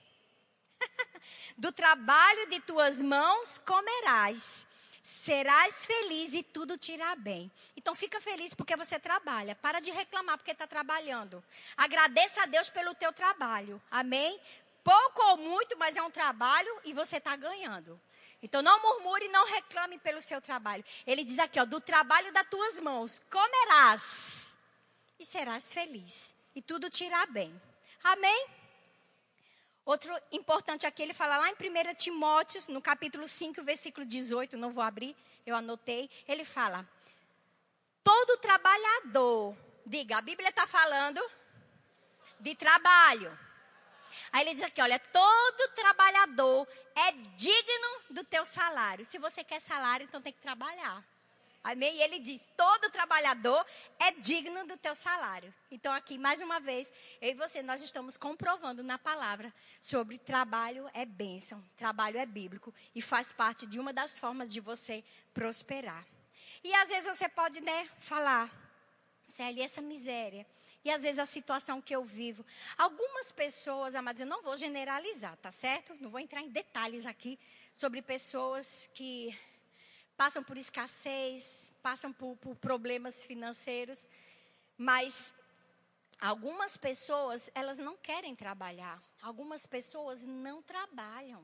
Do 1.58 1.72
trabalho 1.72 2.48
de 2.48 2.60
tuas 2.60 3.02
mãos 3.02 3.58
comerás. 3.66 4.68
Serás 5.02 5.84
feliz 5.84 6.36
e 6.36 6.44
tudo 6.44 6.78
te 6.78 6.92
irá 6.92 7.16
bem. 7.16 7.52
Então 7.76 7.96
fica 7.96 8.22
feliz 8.22 8.54
porque 8.54 8.76
você 8.76 9.00
trabalha. 9.00 9.56
Para 9.56 9.80
de 9.80 9.90
reclamar 9.90 10.38
porque 10.38 10.52
está 10.52 10.68
trabalhando. 10.68 11.44
Agradeça 11.76 12.44
a 12.44 12.46
Deus 12.46 12.70
pelo 12.70 12.94
teu 12.94 13.12
trabalho. 13.12 13.82
Amém? 13.90 14.40
Pouco 14.84 15.24
ou 15.30 15.38
muito, 15.38 15.76
mas 15.80 15.98
é 15.98 16.04
um 16.04 16.12
trabalho 16.12 16.82
e 16.86 16.94
você 16.94 17.18
está 17.18 17.36
ganhando. 17.36 18.00
Então 18.44 18.62
não 18.62 18.80
murmure 18.80 19.26
e 19.26 19.30
não 19.30 19.48
reclame 19.48 19.98
pelo 19.98 20.22
seu 20.22 20.40
trabalho. 20.40 20.86
Ele 21.08 21.24
diz 21.24 21.40
aqui, 21.40 21.60
ó, 21.60 21.66
do 21.66 21.82
trabalho 21.82 22.32
das 22.32 22.46
tuas 22.46 22.80
mãos 22.80 23.24
comerás 23.28 24.56
e 25.20 25.26
serás 25.26 25.74
feliz 25.74 26.32
e 26.54 26.62
tudo 26.62 26.92
te 26.92 27.06
irá 27.06 27.26
bem. 27.26 27.60
Amém? 28.04 28.48
Outro 29.84 30.16
importante 30.32 30.86
aqui, 30.86 31.02
ele 31.02 31.14
fala 31.14 31.38
lá 31.38 31.50
em 31.50 31.54
1 31.54 31.96
Timóteo, 31.96 32.62
no 32.70 32.82
capítulo 32.82 33.28
5, 33.28 33.64
versículo 33.64 34.06
18, 34.06 34.56
não 34.58 34.72
vou 34.72 34.84
abrir, 34.84 35.16
eu 35.46 35.56
anotei. 35.56 36.10
Ele 36.28 36.46
fala: 36.46 36.88
Todo 38.04 38.38
trabalhador, 38.38 39.56
diga, 39.86 40.18
a 40.18 40.22
Bíblia 40.22 40.50
está 40.50 40.68
falando 40.68 41.22
de 42.40 42.56
trabalho. 42.56 43.38
Aí 44.32 44.42
ele 44.42 44.54
diz 44.54 44.64
aqui: 44.64 44.82
olha, 44.82 45.00
todo 45.00 45.74
trabalhador 45.74 46.68
é 46.96 47.12
digno 47.12 48.02
do 48.10 48.24
teu 48.24 48.46
salário. 48.46 49.06
Se 49.06 49.18
você 49.18 49.44
quer 49.44 49.62
salário, 49.62 50.04
então 50.04 50.22
tem 50.22 50.34
que 50.34 50.42
trabalhar. 50.42 51.04
Amém? 51.64 51.96
E 51.98 52.02
ele 52.02 52.20
diz: 52.20 52.50
todo 52.58 52.90
trabalhador 52.90 53.66
é 54.00 54.12
digno 54.12 54.66
do 54.66 54.76
teu 54.78 54.96
salário. 54.96 55.54
Então, 55.70 55.94
aqui, 55.94 56.18
mais 56.18 56.42
uma 56.42 56.60
vez, 56.60 56.92
eu 57.22 57.30
e 57.30 57.34
você, 57.34 57.62
nós 57.62 57.82
estamos 57.82 58.18
comprovando 58.18 58.84
na 58.84 58.98
palavra 58.98 59.54
sobre 59.80 60.18
trabalho 60.18 60.90
é 60.94 61.06
bênção, 61.06 61.64
trabalho 61.78 62.18
é 62.18 62.26
bíblico 62.26 62.74
e 62.96 63.02
faz 63.02 63.32
parte 63.32 63.66
de 63.66 63.80
uma 63.80 63.94
das 63.94 64.18
formas 64.18 64.52
de 64.52 64.60
você 64.60 65.04
prosperar. 65.34 66.06
E 66.64 66.74
às 66.74 66.90
vezes 66.90 67.18
você 67.18 67.30
pode, 67.30 67.62
né, 67.62 67.90
falar, 68.00 68.50
Célia, 69.26 69.64
essa 69.64 69.82
miséria. 69.82 70.46
E 70.84 70.90
às 70.90 71.04
vezes 71.04 71.20
a 71.20 71.28
situação 71.28 71.80
que 71.80 71.96
eu 71.96 72.04
vivo. 72.04 72.44
Algumas 72.76 73.32
pessoas, 73.32 73.94
amados, 73.94 74.20
eu 74.20 74.28
não 74.28 74.42
vou 74.42 74.58
generalizar, 74.58 75.38
tá 75.38 75.52
certo? 75.52 75.96
Não 76.00 76.10
vou 76.10 76.20
entrar 76.20 76.42
em 76.42 76.50
detalhes 76.50 77.06
aqui 77.06 77.40
sobre 77.72 78.02
pessoas 78.02 78.90
que 78.96 79.38
passam 80.22 80.44
por 80.44 80.56
escassez, 80.56 81.74
passam 81.82 82.14
por, 82.14 82.38
por 82.38 82.56
problemas 82.56 83.26
financeiros, 83.26 84.08
mas 84.78 85.34
algumas 86.20 86.78
pessoas, 86.78 87.50
elas 87.56 87.80
não 87.80 87.98
querem 87.98 88.36
trabalhar. 88.36 89.02
Algumas 89.20 89.66
pessoas 89.66 90.24
não 90.24 90.62
trabalham, 90.62 91.42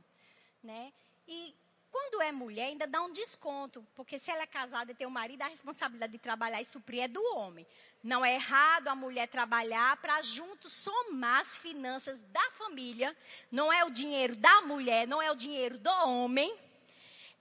né? 0.61 0.93
E 1.27 1.55
quando 1.89 2.21
é 2.21 2.31
mulher, 2.31 2.67
ainda 2.67 2.85
dá 2.85 3.01
um 3.01 3.11
desconto, 3.11 3.83
porque 3.95 4.19
se 4.19 4.29
ela 4.29 4.43
é 4.43 4.45
casada 4.45 4.91
e 4.91 4.95
tem 4.95 5.07
um 5.07 5.09
marido, 5.09 5.41
a 5.41 5.47
responsabilidade 5.47 6.13
de 6.13 6.19
trabalhar 6.19 6.61
e 6.61 6.65
suprir 6.65 7.01
é 7.01 7.07
do 7.07 7.23
homem. 7.35 7.65
Não 8.03 8.23
é 8.23 8.35
errado 8.35 8.89
a 8.89 8.95
mulher 8.95 9.27
trabalhar 9.27 9.97
para 9.97 10.21
junto 10.21 10.69
somar 10.69 11.39
as 11.39 11.57
finanças 11.57 12.21
da 12.21 12.51
família. 12.51 13.17
Não 13.51 13.73
é 13.73 13.83
o 13.83 13.89
dinheiro 13.89 14.35
da 14.35 14.61
mulher, 14.61 15.07
não 15.07 15.19
é 15.19 15.31
o 15.31 15.35
dinheiro 15.35 15.79
do 15.79 15.89
homem 15.89 16.66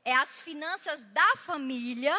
é 0.06 0.14
as 0.14 0.40
finanças 0.40 1.02
da 1.06 1.36
família, 1.38 2.14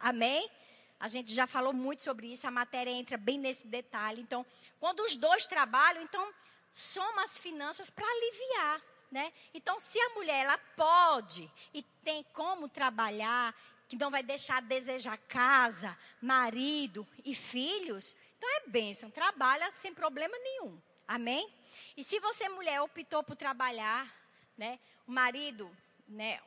amém? 0.00 0.50
A 0.98 1.06
gente 1.06 1.32
já 1.32 1.46
falou 1.46 1.72
muito 1.72 2.02
sobre 2.02 2.32
isso, 2.32 2.48
a 2.48 2.50
matéria 2.50 2.90
entra 2.90 3.16
bem 3.16 3.38
nesse 3.38 3.68
detalhe. 3.68 4.20
Então, 4.20 4.44
quando 4.80 5.04
os 5.04 5.14
dois 5.14 5.46
trabalham, 5.46 6.02
então 6.02 6.34
soma 6.72 7.22
as 7.22 7.38
finanças 7.38 7.90
para 7.90 8.04
aliviar, 8.04 8.82
né? 9.12 9.32
Então, 9.54 9.78
se 9.78 10.00
a 10.00 10.08
mulher 10.14 10.46
ela 10.46 10.58
pode 10.76 11.48
e 11.72 11.84
tem 12.02 12.24
como 12.32 12.68
trabalhar, 12.68 13.54
que 13.88 13.94
não 13.94 14.10
vai 14.10 14.24
deixar 14.24 14.56
a 14.56 14.60
desejar 14.60 15.16
casa, 15.16 15.96
marido 16.20 17.06
e 17.24 17.36
filhos, 17.36 18.16
então 18.36 18.50
é 18.56 18.68
bênção, 18.68 19.12
trabalha 19.12 19.72
sem 19.74 19.94
problema 19.94 20.36
nenhum. 20.38 20.76
Amém? 21.06 21.48
E 21.96 22.02
se 22.02 22.18
você 22.18 22.48
mulher 22.48 22.80
optou 22.80 23.22
por 23.22 23.36
trabalhar, 23.36 24.12
né, 24.56 24.80
o 25.06 25.12
marido, 25.12 25.70
né, 26.08 26.40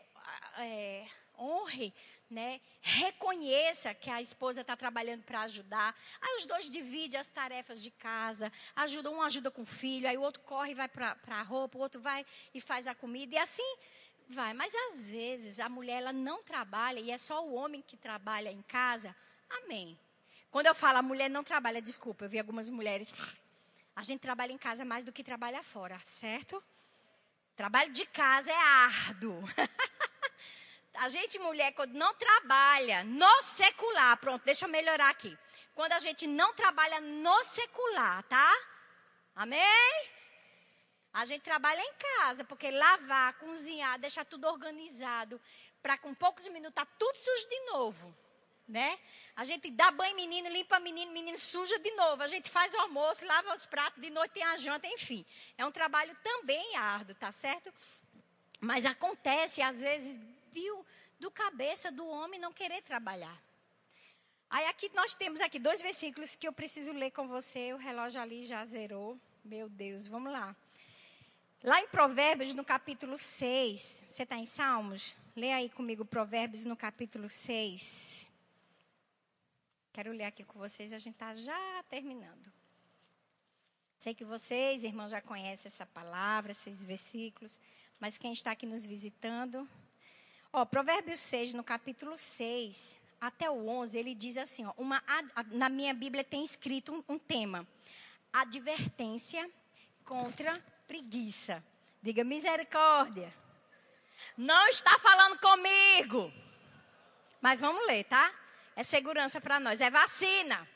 é, 0.57 1.05
honre, 1.37 1.93
né, 2.29 2.61
reconheça 2.81 3.93
que 3.93 4.09
a 4.09 4.21
esposa 4.21 4.61
está 4.61 4.75
trabalhando 4.75 5.23
para 5.23 5.41
ajudar. 5.41 5.95
Aí 6.21 6.37
os 6.37 6.45
dois 6.45 6.69
dividem 6.69 7.19
as 7.19 7.29
tarefas 7.29 7.81
de 7.81 7.91
casa, 7.91 8.51
ajuda 8.75 9.09
um 9.09 9.21
ajuda 9.21 9.51
com 9.51 9.63
o 9.63 9.65
filho, 9.65 10.07
aí 10.07 10.17
o 10.17 10.21
outro 10.21 10.41
corre 10.43 10.71
e 10.71 10.75
vai 10.75 10.87
para 10.87 11.17
a 11.27 11.41
roupa, 11.41 11.77
o 11.77 11.81
outro 11.81 11.99
vai 11.99 12.25
e 12.53 12.61
faz 12.61 12.87
a 12.87 12.95
comida 12.95 13.35
e 13.35 13.37
assim 13.37 13.77
vai. 14.29 14.53
Mas 14.53 14.73
às 14.73 15.09
vezes 15.09 15.59
a 15.59 15.67
mulher 15.67 15.97
ela 15.97 16.13
não 16.13 16.41
trabalha 16.41 16.99
e 16.99 17.11
é 17.11 17.17
só 17.17 17.45
o 17.45 17.53
homem 17.53 17.81
que 17.81 17.97
trabalha 17.97 18.51
em 18.51 18.61
casa. 18.61 19.15
Amém. 19.49 19.99
Quando 20.49 20.67
eu 20.67 20.75
falo 20.75 20.99
a 20.99 21.01
mulher 21.01 21.29
não 21.29 21.43
trabalha, 21.43 21.81
desculpa, 21.81 22.25
eu 22.25 22.29
vi 22.29 22.39
algumas 22.39 22.69
mulheres. 22.69 23.13
A 23.95 24.03
gente 24.03 24.21
trabalha 24.21 24.53
em 24.53 24.57
casa 24.57 24.85
mais 24.85 25.03
do 25.03 25.11
que 25.11 25.23
trabalha 25.23 25.61
fora, 25.63 25.99
certo? 26.05 26.63
Trabalho 27.57 27.91
de 27.91 28.05
casa 28.05 28.49
é 28.49 28.55
árduo. 28.55 29.41
a 30.95 31.09
gente, 31.09 31.39
mulher, 31.39 31.71
quando 31.73 31.93
não 31.93 32.13
trabalha 32.15 33.03
no 33.03 33.43
secular, 33.43 34.17
pronto, 34.17 34.43
deixa 34.43 34.65
eu 34.65 34.69
melhorar 34.69 35.09
aqui. 35.09 35.37
Quando 35.73 35.93
a 35.93 35.99
gente 35.99 36.27
não 36.27 36.53
trabalha 36.53 36.99
no 36.99 37.43
secular, 37.43 38.23
tá? 38.23 38.53
Amém? 39.35 40.09
A 41.13 41.25
gente 41.25 41.41
trabalha 41.41 41.81
em 41.81 41.93
casa, 41.93 42.43
porque 42.43 42.71
lavar, 42.71 43.33
cozinhar, 43.33 43.99
deixar 43.99 44.25
tudo 44.25 44.47
organizado, 44.47 45.39
para 45.81 45.97
com 45.97 46.13
poucos 46.13 46.47
minutos 46.49 46.75
tá 46.75 46.85
tudo 46.85 47.17
sujo 47.17 47.49
de 47.49 47.59
novo. 47.71 48.15
Né? 48.67 48.97
A 49.35 49.43
gente 49.43 49.69
dá 49.69 49.91
banho 49.91 50.15
menino, 50.15 50.47
limpa 50.47 50.79
menino, 50.79 51.11
menino 51.11 51.37
suja 51.37 51.77
de 51.79 51.91
novo. 51.91 52.23
A 52.23 52.27
gente 52.27 52.49
faz 52.49 52.73
o 52.73 52.77
almoço, 52.77 53.25
lava 53.25 53.53
os 53.53 53.65
pratos, 53.65 54.01
de 54.01 54.09
noite 54.09 54.31
tem 54.31 54.43
a 54.43 54.55
janta, 54.55 54.87
enfim. 54.87 55.25
É 55.57 55.65
um 55.65 55.71
trabalho 55.71 56.15
também 56.23 56.77
árduo, 56.77 57.15
tá 57.15 57.31
certo? 57.33 57.73
Mas 58.61 58.85
acontece, 58.85 59.61
às 59.61 59.81
vezes, 59.81 60.21
viu, 60.51 60.85
do 61.19 61.31
cabeça 61.31 61.91
do 61.91 62.05
homem 62.05 62.39
não 62.39 62.51
querer 62.51 62.81
trabalhar. 62.81 63.41
Aí 64.49 64.65
aqui 64.65 64.91
nós 64.93 65.15
temos 65.15 65.39
aqui 65.39 65.57
dois 65.57 65.81
versículos 65.81 66.35
que 66.35 66.47
eu 66.47 66.51
preciso 66.51 66.91
ler 66.91 67.11
com 67.11 67.27
você. 67.27 67.73
O 67.73 67.77
relógio 67.77 68.19
ali 68.19 68.45
já 68.45 68.65
zerou. 68.65 69.17
Meu 69.43 69.69
Deus, 69.69 70.07
vamos 70.07 70.31
lá. 70.31 70.55
Lá 71.63 71.79
em 71.79 71.87
Provérbios, 71.87 72.53
no 72.53 72.65
capítulo 72.65 73.17
6. 73.17 74.05
Você 74.07 74.23
está 74.23 74.35
em 74.35 74.45
Salmos? 74.45 75.15
Lê 75.35 75.51
aí 75.53 75.69
comigo 75.69 76.03
Provérbios 76.03 76.65
no 76.65 76.75
capítulo 76.75 77.29
6. 77.29 78.27
Quero 79.93 80.11
ler 80.11 80.25
aqui 80.25 80.43
com 80.43 80.57
vocês, 80.57 80.91
a 80.91 80.97
gente 80.97 81.13
está 81.13 81.33
já 81.33 81.83
terminando. 81.89 82.51
Sei 83.99 84.15
que 84.15 84.25
vocês, 84.25 84.83
irmãos, 84.83 85.11
já 85.11 85.21
conhecem 85.21 85.67
essa 85.67 85.85
palavra, 85.85 86.53
esses 86.53 86.83
versículos, 86.83 87.59
mas 87.99 88.17
quem 88.17 88.33
está 88.33 88.51
aqui 88.51 88.65
nos 88.65 88.85
visitando, 88.85 89.69
Ó, 90.53 90.65
Provérbios 90.65 91.19
6, 91.21 91.53
no 91.53 91.63
capítulo 91.63 92.17
6 92.17 92.99
até 93.21 93.49
o 93.49 93.69
11, 93.69 93.97
ele 93.97 94.13
diz 94.13 94.35
assim, 94.35 94.65
ó, 94.65 94.73
uma, 94.77 95.01
na 95.51 95.69
minha 95.69 95.93
Bíblia 95.93 96.25
tem 96.25 96.43
escrito 96.43 96.93
um, 96.93 97.13
um 97.13 97.17
tema, 97.17 97.65
advertência 98.33 99.49
contra 100.03 100.59
preguiça. 100.85 101.63
Diga 102.03 102.25
misericórdia. 102.25 103.33
Não 104.35 104.67
está 104.67 104.99
falando 104.99 105.39
comigo. 105.39 106.33
Mas 107.39 107.59
vamos 107.59 107.87
ler, 107.87 108.03
tá? 108.03 108.33
É 108.75 108.83
segurança 108.83 109.39
para 109.39 109.57
nós, 109.57 109.79
é 109.79 109.89
vacina. 109.89 110.67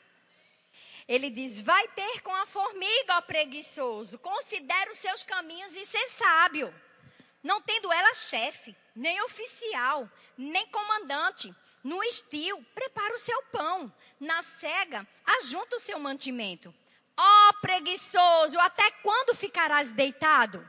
Ele 1.06 1.28
diz: 1.28 1.60
Vai 1.60 1.86
ter 1.88 2.22
com 2.22 2.34
a 2.34 2.46
formiga, 2.46 3.18
ó 3.18 3.20
preguiçoso. 3.20 4.18
Considere 4.18 4.90
os 4.90 4.98
seus 4.98 5.22
caminhos 5.22 5.74
e 5.74 5.84
ser 5.84 6.06
sábio. 6.08 6.74
Não 7.42 7.60
tendo 7.60 7.92
ela 7.92 8.14
chefe, 8.14 8.74
nem 8.96 9.22
oficial, 9.22 10.10
nem 10.36 10.66
comandante. 10.68 11.54
No 11.84 12.02
estio, 12.02 12.60
prepara 12.74 13.14
o 13.14 13.18
seu 13.18 13.40
pão. 13.52 13.92
Na 14.18 14.42
cega, 14.42 15.06
ajunta 15.38 15.76
o 15.76 15.80
seu 15.80 15.98
mantimento. 15.98 16.74
Ó 17.16 17.22
oh, 17.22 17.54
preguiçoso, 17.60 18.58
até 18.58 18.90
quando 19.02 19.36
ficarás 19.36 19.92
deitado? 19.92 20.68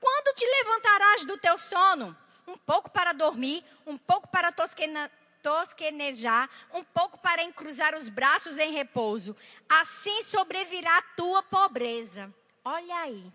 Quando 0.00 0.34
te 0.34 0.44
levantarás 0.44 1.24
do 1.24 1.38
teu 1.38 1.56
sono? 1.56 2.16
Um 2.46 2.56
pouco 2.56 2.90
para 2.90 3.12
dormir, 3.12 3.64
um 3.86 3.96
pouco 3.96 4.28
para 4.28 4.52
tosquena, 4.52 5.10
tosquenejar, 5.42 6.48
um 6.72 6.84
pouco 6.84 7.18
para 7.18 7.42
encruzar 7.42 7.94
os 7.94 8.08
braços 8.08 8.58
em 8.58 8.72
repouso. 8.72 9.36
Assim 9.68 10.22
sobrevirá 10.22 10.98
a 10.98 11.02
tua 11.16 11.42
pobreza. 11.42 12.32
Olha 12.64 12.96
aí. 13.00 13.32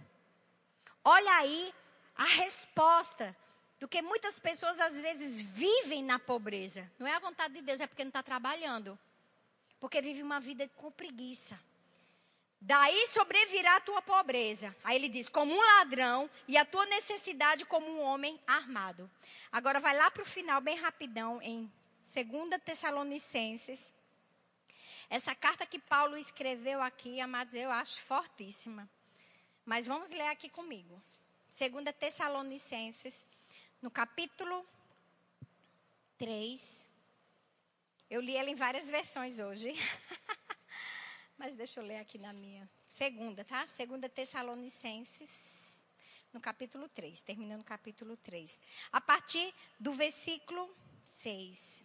Olha 1.03 1.35
aí 1.37 1.73
a 2.15 2.25
resposta 2.25 3.35
do 3.83 3.87
que 3.89 4.01
muitas 4.01 4.39
pessoas 4.39 4.79
às 4.79 5.01
vezes 5.01 5.41
vivem 5.41 6.01
na 6.01 6.17
pobreza. 6.17 6.89
Não 6.97 7.05
é 7.05 7.15
a 7.15 7.19
vontade 7.19 7.55
de 7.55 7.61
Deus, 7.61 7.81
é 7.81 7.85
porque 7.85 8.05
não 8.05 8.11
está 8.11 8.23
trabalhando. 8.23 8.97
Porque 9.77 10.01
vive 10.01 10.23
uma 10.23 10.39
vida 10.39 10.69
com 10.77 10.89
preguiça. 10.89 11.59
Daí 12.61 13.07
sobrevirá 13.07 13.75
a 13.75 13.81
tua 13.81 14.01
pobreza. 14.01 14.73
Aí 14.85 14.95
ele 14.95 15.09
diz, 15.09 15.27
como 15.27 15.53
um 15.53 15.59
ladrão, 15.59 16.29
e 16.47 16.55
a 16.55 16.63
tua 16.63 16.85
necessidade 16.85 17.65
como 17.65 17.85
um 17.85 17.99
homem 18.03 18.39
armado. 18.47 19.11
Agora 19.51 19.81
vai 19.81 19.97
lá 19.97 20.09
para 20.09 20.23
o 20.23 20.25
final, 20.25 20.61
bem 20.61 20.77
rapidão, 20.77 21.41
em 21.41 21.69
2 22.01 22.61
Tessalonicenses. 22.63 23.93
Essa 25.09 25.35
carta 25.35 25.65
que 25.65 25.77
Paulo 25.77 26.15
escreveu 26.15 26.81
aqui, 26.81 27.19
amados, 27.19 27.53
eu 27.53 27.69
acho 27.69 28.01
fortíssima. 28.01 28.89
Mas 29.65 29.85
vamos 29.85 30.09
ler 30.09 30.29
aqui 30.29 30.47
comigo. 30.47 31.03
2 31.49 31.93
Tessalonicenses, 31.99 33.27
no 33.83 33.91
capítulo 33.91 34.65
3. 36.17 36.87
Eu 38.09 38.21
li 38.21 38.33
ela 38.37 38.49
em 38.49 38.55
várias 38.55 38.89
versões 38.89 39.39
hoje. 39.39 39.73
Mas 41.37 41.57
deixa 41.57 41.81
eu 41.81 41.85
ler 41.85 41.97
aqui 41.97 42.17
na 42.17 42.31
minha. 42.31 42.67
Segunda, 42.87 43.43
tá? 43.43 43.67
Segunda 43.67 44.07
Tessalonicenses, 44.07 45.83
no 46.31 46.39
capítulo 46.39 46.87
3. 46.87 47.23
Terminando 47.23 47.57
no 47.57 47.65
capítulo 47.65 48.15
3. 48.15 48.61
A 48.93 49.01
partir 49.01 49.53
do 49.77 49.93
versículo 49.93 50.73
6. 51.03 51.83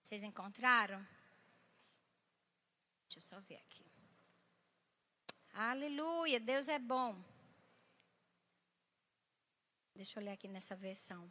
Vocês 0.00 0.22
encontraram? 0.22 1.04
Deixa 3.08 3.18
eu 3.18 3.22
só 3.22 3.40
ver 3.40 3.56
aqui. 3.56 3.84
Aleluia, 5.54 6.38
Deus 6.38 6.68
é 6.68 6.78
bom. 6.78 7.31
Deixa 9.94 10.18
eu 10.18 10.24
ler 10.24 10.32
aqui 10.32 10.48
nessa 10.48 10.74
versão. 10.74 11.30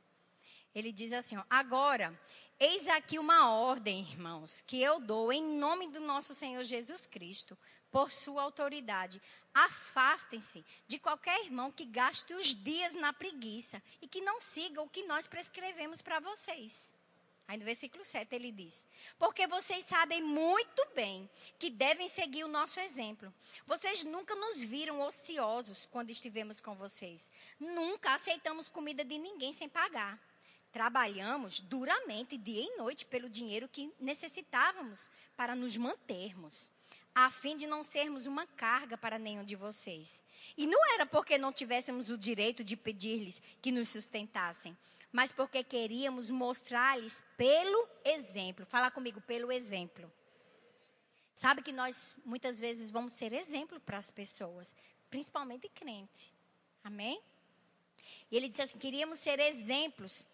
Ele 0.73 0.91
diz 0.91 1.11
assim: 1.11 1.37
ó, 1.37 1.43
agora, 1.49 2.17
eis 2.59 2.87
aqui 2.87 3.19
uma 3.19 3.49
ordem, 3.49 4.01
irmãos, 4.01 4.61
que 4.61 4.81
eu 4.81 4.99
dou 4.99 5.31
em 5.33 5.43
nome 5.57 5.87
do 5.89 5.99
nosso 5.99 6.33
Senhor 6.33 6.63
Jesus 6.63 7.05
Cristo, 7.05 7.57
por 7.89 8.11
sua 8.11 8.43
autoridade. 8.43 9.21
Afastem-se 9.53 10.65
de 10.87 10.97
qualquer 10.97 11.43
irmão 11.43 11.71
que 11.71 11.85
gaste 11.85 12.33
os 12.33 12.55
dias 12.55 12.93
na 12.93 13.11
preguiça 13.11 13.83
e 14.01 14.07
que 14.07 14.21
não 14.21 14.39
siga 14.39 14.81
o 14.81 14.89
que 14.89 15.03
nós 15.03 15.27
prescrevemos 15.27 16.01
para 16.01 16.21
vocês. 16.21 16.93
Aí 17.47 17.57
no 17.57 17.65
versículo 17.65 18.05
7 18.05 18.33
ele 18.33 18.51
diz: 18.51 18.87
Porque 19.19 19.45
vocês 19.47 19.83
sabem 19.83 20.21
muito 20.21 20.87
bem 20.95 21.29
que 21.59 21.69
devem 21.69 22.07
seguir 22.07 22.43
o 22.43 22.47
nosso 22.47 22.79
exemplo. 22.79 23.33
Vocês 23.65 24.05
nunca 24.05 24.35
nos 24.35 24.63
viram 24.63 25.01
ociosos 25.01 25.85
quando 25.85 26.11
estivemos 26.11 26.61
com 26.61 26.75
vocês. 26.75 27.31
Nunca 27.59 28.13
aceitamos 28.13 28.69
comida 28.69 29.03
de 29.03 29.17
ninguém 29.17 29.51
sem 29.51 29.67
pagar. 29.67 30.19
Trabalhamos 30.71 31.59
duramente, 31.59 32.37
dia 32.37 32.63
e 32.63 32.77
noite, 32.77 33.05
pelo 33.05 33.29
dinheiro 33.29 33.67
que 33.67 33.93
necessitávamos 33.99 35.11
para 35.35 35.53
nos 35.53 35.75
mantermos, 35.75 36.71
a 37.13 37.29
fim 37.29 37.57
de 37.57 37.67
não 37.67 37.83
sermos 37.83 38.25
uma 38.25 38.47
carga 38.47 38.97
para 38.97 39.19
nenhum 39.19 39.43
de 39.43 39.57
vocês. 39.57 40.23
E 40.55 40.65
não 40.65 40.79
era 40.93 41.05
porque 41.05 41.37
não 41.37 41.51
tivéssemos 41.51 42.09
o 42.09 42.17
direito 42.17 42.63
de 42.63 42.77
pedir-lhes 42.77 43.41
que 43.61 43.69
nos 43.69 43.89
sustentassem 43.89 44.77
mas 45.11 45.31
porque 45.31 45.63
queríamos 45.63 46.31
mostrar-lhes 46.31 47.23
pelo 47.35 47.87
exemplo. 48.05 48.65
Fala 48.65 48.89
comigo, 48.89 49.19
pelo 49.21 49.51
exemplo. 49.51 50.11
Sabe 51.33 51.61
que 51.61 51.71
nós 51.71 52.17
muitas 52.23 52.59
vezes 52.59 52.91
vamos 52.91 53.13
ser 53.13 53.33
exemplo 53.33 53.79
para 53.79 53.97
as 53.97 54.11
pessoas, 54.11 54.75
principalmente 55.09 55.67
crente. 55.69 56.33
Amém? 56.83 57.21
E 58.29 58.37
ele 58.37 58.47
disse 58.47 58.61
assim: 58.61 58.77
queríamos 58.77 59.19
ser 59.19 59.39
exemplos, 59.39 60.25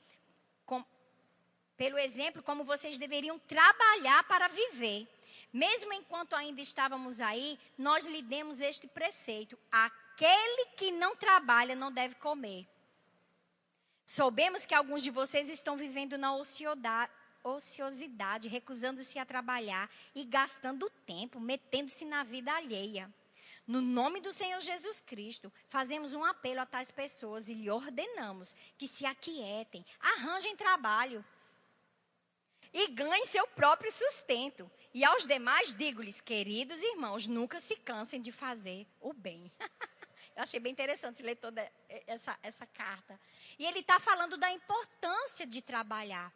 com, 0.65 0.83
pelo 1.75 1.97
exemplo, 1.97 2.43
como 2.43 2.63
vocês 2.63 2.97
deveriam 2.97 3.39
trabalhar 3.39 4.23
para 4.25 4.47
viver. 4.47 5.07
Mesmo 5.51 5.93
enquanto 5.93 6.35
ainda 6.35 6.61
estávamos 6.61 7.19
aí, 7.21 7.57
nós 7.77 8.05
lhe 8.07 8.21
demos 8.21 8.59
este 8.59 8.87
preceito: 8.87 9.57
aquele 9.71 10.65
que 10.75 10.91
não 10.91 11.15
trabalha 11.15 11.75
não 11.75 11.91
deve 11.91 12.15
comer. 12.15 12.67
Soubemos 14.09 14.65
que 14.65 14.73
alguns 14.73 15.03
de 15.03 15.11
vocês 15.11 15.49
estão 15.49 15.75
vivendo 15.75 16.17
na 16.17 16.33
ociosidade, 17.43 18.47
recusando-se 18.47 19.19
a 19.19 19.25
trabalhar 19.25 19.91
e 20.15 20.23
gastando 20.23 20.89
tempo, 21.05 21.41
metendo-se 21.41 22.05
na 22.05 22.23
vida 22.23 22.49
alheia. 22.53 23.13
No 23.67 23.81
nome 23.81 24.21
do 24.21 24.31
Senhor 24.31 24.61
Jesus 24.61 25.01
Cristo, 25.01 25.51
fazemos 25.67 26.13
um 26.13 26.23
apelo 26.23 26.61
a 26.61 26.65
tais 26.65 26.89
pessoas 26.89 27.49
e 27.49 27.53
lhe 27.53 27.69
ordenamos 27.69 28.55
que 28.77 28.87
se 28.87 29.05
aquietem, 29.05 29.85
arranjem 29.99 30.55
trabalho 30.55 31.23
e 32.73 32.87
ganhem 32.87 33.25
seu 33.25 33.45
próprio 33.47 33.91
sustento. 33.91 34.71
E 34.93 35.03
aos 35.03 35.27
demais 35.27 35.75
digo-lhes, 35.75 36.21
queridos 36.21 36.81
irmãos, 36.81 37.27
nunca 37.27 37.59
se 37.59 37.75
cansem 37.75 38.21
de 38.21 38.31
fazer 38.31 38.87
o 39.01 39.11
bem. 39.11 39.51
Eu 40.37 40.43
achei 40.43 40.59
bem 40.59 40.71
interessante 40.71 41.23
ler 41.23 41.35
toda 41.35 41.67
essa, 42.05 42.37
essa 42.43 42.63
carta. 42.67 43.19
E 43.57 43.65
ele 43.65 43.79
está 43.79 43.99
falando 43.99 44.37
da 44.37 44.51
importância 44.51 45.47
de 45.47 45.63
trabalhar. 45.63 46.31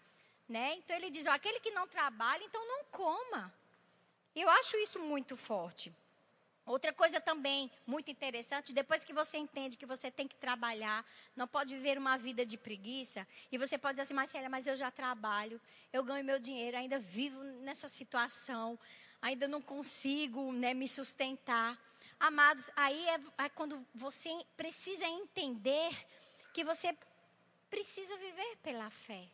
Né? 0.49 0.73
Então 0.73 0.95
ele 0.95 1.11
diz: 1.11 1.27
ó, 1.27 1.29
aquele 1.29 1.59
que 1.59 1.69
não 1.69 1.87
trabalha, 1.87 2.43
então 2.43 2.67
não 2.67 2.83
coma. 2.85 3.53
Eu 4.35 4.49
acho 4.49 4.75
isso 4.77 4.99
muito 4.99 5.37
forte. 5.37 5.93
Outra 6.65 6.91
coisa 6.91 7.21
também 7.21 7.69
muito 7.85 8.09
interessante, 8.09 8.73
depois 8.73 9.03
que 9.03 9.13
você 9.13 9.37
entende 9.37 9.77
que 9.77 9.85
você 9.85 10.09
tem 10.09 10.27
que 10.27 10.35
trabalhar, 10.35 11.05
não 11.35 11.47
pode 11.47 11.75
viver 11.75 11.97
uma 11.97 12.17
vida 12.17 12.43
de 12.43 12.57
preguiça, 12.57 13.27
e 13.51 13.57
você 13.57 13.77
pode 13.77 13.93
dizer 13.93 14.03
assim, 14.03 14.13
Marcela, 14.13 14.49
mas 14.49 14.65
eu 14.65 14.75
já 14.75 14.89
trabalho, 14.89 15.61
eu 15.93 16.03
ganho 16.03 16.25
meu 16.25 16.39
dinheiro, 16.39 16.77
ainda 16.77 16.97
vivo 16.97 17.43
nessa 17.43 17.87
situação, 17.87 18.79
ainda 19.21 19.47
não 19.47 19.61
consigo 19.61 20.51
né, 20.53 20.73
me 20.73 20.87
sustentar. 20.87 21.77
Amados, 22.21 22.69
aí 22.75 23.03
é, 23.09 23.45
é 23.45 23.49
quando 23.49 23.83
você 23.95 24.29
precisa 24.55 25.07
entender 25.07 25.91
que 26.53 26.63
você 26.63 26.95
precisa 27.67 28.15
viver 28.17 28.57
pela 28.57 28.91
fé, 28.91 29.27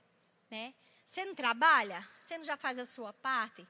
né? 0.49 0.73
Você 1.05 1.25
não 1.25 1.35
trabalha? 1.35 2.07
Você 2.17 2.37
não 2.37 2.45
já 2.45 2.55
faz 2.55 2.79
a 2.79 2.85
sua 2.85 3.11
parte? 3.11 3.67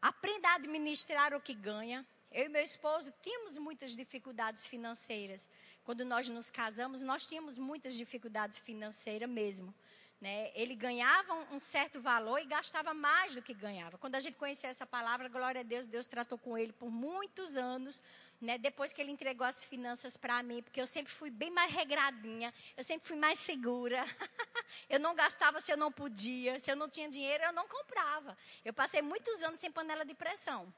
Aprenda 0.00 0.50
a 0.50 0.54
administrar 0.54 1.34
o 1.34 1.40
que 1.40 1.52
ganha. 1.52 2.06
Eu 2.30 2.46
e 2.46 2.48
meu 2.48 2.62
esposo 2.62 3.12
tínhamos 3.20 3.58
muitas 3.58 3.90
dificuldades 3.96 4.68
financeiras. 4.68 5.48
Quando 5.82 6.04
nós 6.04 6.28
nos 6.28 6.48
casamos, 6.48 7.00
nós 7.00 7.26
tínhamos 7.26 7.58
muitas 7.58 7.94
dificuldades 7.94 8.58
financeiras 8.58 9.28
mesmo. 9.28 9.74
Né? 10.20 10.52
Ele 10.54 10.74
ganhava 10.74 11.34
um, 11.50 11.58
certo 11.58 11.98
valor 12.00 12.38
e 12.38 12.44
gastava 12.44 12.92
mais 12.92 13.34
do 13.34 13.40
que 13.40 13.54
ganhava. 13.54 13.96
Quando 13.96 14.16
a 14.16 14.20
gente 14.20 14.36
conhecia 14.36 14.68
essa 14.68 14.86
palavra, 14.86 15.28
glória 15.28 15.62
a 15.62 15.64
Deus, 15.64 15.86
Deus 15.86 16.06
tratou 16.06 16.36
com 16.36 16.58
ele 16.58 16.72
por 16.72 16.90
muitos 16.90 17.56
anos. 17.56 18.02
Né? 18.40 18.56
Depois 18.56 18.92
que 18.92 19.00
ele 19.02 19.10
entregou 19.10 19.46
as 19.46 19.62
finanças 19.64 20.16
para 20.16 20.42
mim, 20.42 20.62
porque 20.62 20.80
eu 20.80 20.86
sempre 20.86 21.12
fui 21.12 21.30
bem 21.30 21.50
mais 21.50 21.70
regradinha, 21.72 22.52
eu 22.74 22.82
sempre 22.82 23.06
fui 23.06 23.16
mais 23.16 23.38
segura. 23.38 24.02
eu 24.88 24.98
não 24.98 25.14
gastava 25.14 25.60
se 25.60 25.70
eu 25.70 25.76
não 25.76 25.92
podia, 25.92 26.58
se 26.58 26.70
eu 26.70 26.76
não 26.76 26.88
tinha 26.88 27.08
dinheiro, 27.08 27.44
eu 27.44 27.52
não 27.52 27.68
comprava. 27.68 28.34
Eu 28.64 28.72
passei 28.72 29.02
muitos 29.02 29.42
anos 29.42 29.60
sem 29.60 29.70
panela 29.70 30.04
de 30.04 30.14
pressão. 30.14 30.72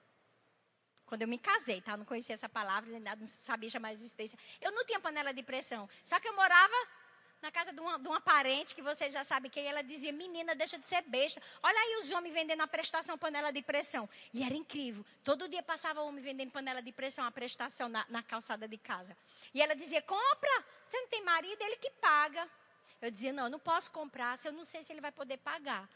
Quando 1.06 1.22
eu 1.22 1.28
me 1.28 1.38
casei, 1.38 1.80
tá? 1.80 1.96
Não 1.96 2.04
conhecia 2.04 2.34
essa 2.34 2.48
palavra, 2.48 2.98
não 2.98 3.26
sabia 3.26 3.68
chamar 3.68 3.88
a 3.88 3.92
existência. 3.92 4.38
Eu 4.60 4.72
não 4.72 4.84
tinha 4.84 4.98
panela 4.98 5.32
de 5.32 5.42
pressão. 5.42 5.88
Só 6.02 6.18
que 6.18 6.26
eu 6.26 6.34
morava 6.34 6.74
na 7.42 7.50
casa 7.50 7.72
de 7.72 7.80
uma, 7.80 7.98
de 7.98 8.06
uma 8.06 8.20
parente, 8.20 8.74
que 8.74 8.80
você 8.80 9.10
já 9.10 9.24
sabe 9.24 9.48
quem, 9.48 9.66
ela 9.66 9.82
dizia, 9.82 10.12
menina, 10.12 10.54
deixa 10.54 10.78
de 10.78 10.86
ser 10.86 11.02
besta. 11.02 11.42
Olha 11.60 11.78
aí 11.78 12.00
os 12.00 12.10
homens 12.12 12.32
vendendo 12.32 12.60
a 12.60 12.68
prestação 12.68 13.18
panela 13.18 13.50
de 13.50 13.60
pressão. 13.60 14.08
E 14.32 14.44
era 14.44 14.54
incrível. 14.54 15.04
Todo 15.24 15.48
dia 15.48 15.62
passava 15.62 16.02
o 16.02 16.06
homem 16.06 16.22
vendendo 16.22 16.52
panela 16.52 16.80
de 16.80 16.92
pressão, 16.92 17.24
a 17.24 17.32
prestação 17.32 17.88
na, 17.88 18.06
na 18.08 18.22
calçada 18.22 18.68
de 18.68 18.78
casa. 18.78 19.16
E 19.52 19.60
ela 19.60 19.74
dizia, 19.74 20.00
compra. 20.00 20.64
Você 20.84 21.00
não 21.00 21.08
tem 21.08 21.22
marido, 21.24 21.60
ele 21.62 21.76
que 21.76 21.90
paga. 21.90 22.48
Eu 23.00 23.10
dizia, 23.10 23.32
não, 23.32 23.44
eu 23.44 23.50
não 23.50 23.58
posso 23.58 23.90
comprar, 23.90 24.38
se 24.38 24.46
eu 24.46 24.52
não 24.52 24.64
sei 24.64 24.84
se 24.84 24.92
ele 24.92 25.00
vai 25.00 25.10
poder 25.10 25.38
pagar. 25.38 25.88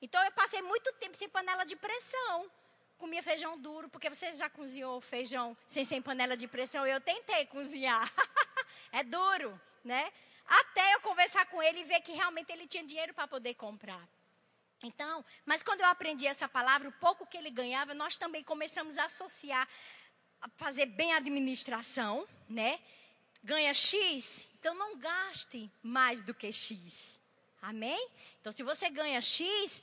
Então 0.00 0.22
eu 0.24 0.32
passei 0.32 0.62
muito 0.62 0.90
tempo 0.94 1.16
sem 1.16 1.28
panela 1.28 1.64
de 1.64 1.76
pressão 1.76 2.50
comia 2.98 3.22
feijão 3.22 3.58
duro, 3.58 3.90
porque 3.90 4.08
você 4.08 4.32
já 4.32 4.48
cozinhou 4.48 4.98
feijão 5.02 5.54
sem 5.66 5.84
sem 5.84 6.00
panela 6.00 6.34
de 6.34 6.48
pressão. 6.48 6.86
Eu 6.86 6.98
tentei 6.98 7.44
cozinhar. 7.44 8.10
é 8.90 9.04
duro, 9.04 9.60
né? 9.84 10.10
Até 10.46 10.94
eu 10.94 11.00
conversar 11.00 11.46
com 11.46 11.62
ele 11.62 11.80
e 11.80 11.84
ver 11.84 12.00
que 12.00 12.12
realmente 12.12 12.50
ele 12.52 12.66
tinha 12.66 12.84
dinheiro 12.84 13.12
para 13.14 13.26
poder 13.26 13.54
comprar. 13.54 14.06
Então, 14.82 15.24
mas 15.44 15.62
quando 15.62 15.80
eu 15.80 15.86
aprendi 15.86 16.26
essa 16.26 16.48
palavra, 16.48 16.88
o 16.88 16.92
pouco 16.92 17.26
que 17.26 17.36
ele 17.36 17.50
ganhava, 17.50 17.94
nós 17.94 18.16
também 18.16 18.44
começamos 18.44 18.98
a 18.98 19.04
associar, 19.04 19.66
a 20.40 20.48
fazer 20.56 20.86
bem 20.86 21.12
a 21.14 21.16
administração, 21.16 22.28
né? 22.48 22.78
Ganha 23.42 23.72
X, 23.72 24.46
então 24.58 24.74
não 24.74 24.96
gaste 24.98 25.70
mais 25.82 26.22
do 26.22 26.34
que 26.34 26.52
X. 26.52 27.20
Amém? 27.62 28.10
Então, 28.40 28.52
se 28.52 28.62
você 28.62 28.90
ganha 28.90 29.20
X, 29.20 29.82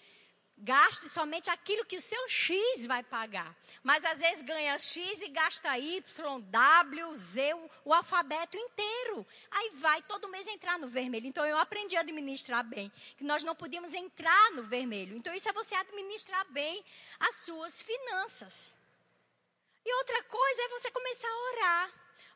Gaste 0.57 1.09
somente 1.09 1.49
aquilo 1.49 1.85
que 1.85 1.97
o 1.97 2.01
seu 2.01 2.29
X 2.29 2.85
vai 2.85 3.03
pagar. 3.03 3.53
Mas 3.81 4.05
às 4.05 4.19
vezes 4.19 4.43
ganha 4.43 4.77
X 4.77 5.21
e 5.21 5.27
gasta 5.27 5.77
Y, 5.77 6.41
W, 6.41 7.15
Z, 7.15 7.53
o 7.83 7.93
alfabeto 7.93 8.55
inteiro. 8.55 9.25
Aí 9.51 9.71
vai 9.73 10.01
todo 10.03 10.29
mês 10.29 10.47
entrar 10.47 10.79
no 10.79 10.87
vermelho. 10.87 11.27
Então 11.27 11.45
eu 11.45 11.57
aprendi 11.57 11.97
a 11.97 12.01
administrar 12.01 12.63
bem. 12.63 12.91
Que 13.17 13.23
nós 13.23 13.43
não 13.43 13.55
podíamos 13.55 13.93
entrar 13.93 14.51
no 14.51 14.63
vermelho. 14.63 15.17
Então 15.17 15.33
isso 15.33 15.49
é 15.49 15.53
você 15.53 15.75
administrar 15.75 16.45
bem 16.51 16.83
as 17.19 17.35
suas 17.35 17.81
finanças. 17.81 18.71
E 19.85 19.93
outra 19.95 20.23
coisa 20.23 20.61
é 20.61 20.69
você 20.69 20.91
começar 20.91 21.27
a 21.27 21.51
orar. 21.51 21.91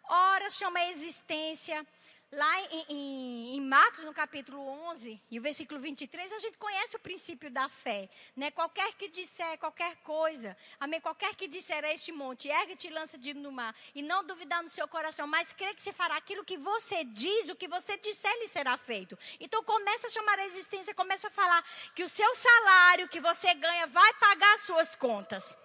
Ora, 0.09 0.49
chama 0.49 0.79
a 0.79 0.89
existência 0.89 1.85
Lá 2.29 2.61
em, 2.63 2.85
em, 2.89 3.55
em, 3.55 3.61
Marcos, 3.61 4.03
no 4.03 4.13
capítulo 4.13 4.59
11, 4.89 5.21
e 5.31 5.39
o 5.39 5.41
versículo 5.41 5.79
23, 5.79 6.33
a 6.33 6.39
gente 6.39 6.57
conhece 6.57 6.97
o 6.97 6.99
princípio 6.99 7.49
da 7.49 7.69
fé. 7.69 8.09
Né? 8.35 8.51
Qualquer 8.51 8.91
que 8.95 9.07
disser 9.07 9.57
qualquer 9.57 9.95
coisa, 9.97 10.57
amém? 10.77 10.99
Qualquer 10.99 11.33
que 11.35 11.47
disser 11.47 11.85
a 11.85 11.93
este 11.93 12.11
monte, 12.11 12.49
ergue-te 12.49 12.87
e 12.87 12.91
lança-te 12.91 13.33
no 13.33 13.49
mar, 13.49 13.73
e 13.95 14.01
não 14.01 14.25
duvidar 14.25 14.61
no 14.61 14.67
seu 14.67 14.89
coração, 14.89 15.25
mas 15.25 15.53
crê 15.53 15.73
que 15.73 15.81
se 15.81 15.93
fará 15.93 16.17
aquilo 16.17 16.43
que 16.43 16.57
você 16.57 17.05
diz, 17.05 17.47
o 17.47 17.55
que 17.55 17.67
você 17.67 17.95
disser 17.95 18.33
lhe 18.39 18.47
será 18.49 18.77
feito. 18.77 19.17
Então 19.39 19.63
começa 19.63 20.07
a 20.07 20.09
chamar 20.09 20.37
a 20.37 20.45
existência, 20.45 20.93
começa 20.93 21.29
a 21.29 21.31
falar 21.31 21.63
que 21.95 22.03
o 22.03 22.09
seu 22.09 22.35
salário 22.35 23.07
que 23.07 23.21
você 23.21 23.53
ganha 23.53 23.87
vai 23.87 24.13
pagar 24.15 24.53
as 24.55 24.61
suas 24.63 24.97
contas. 24.97 25.57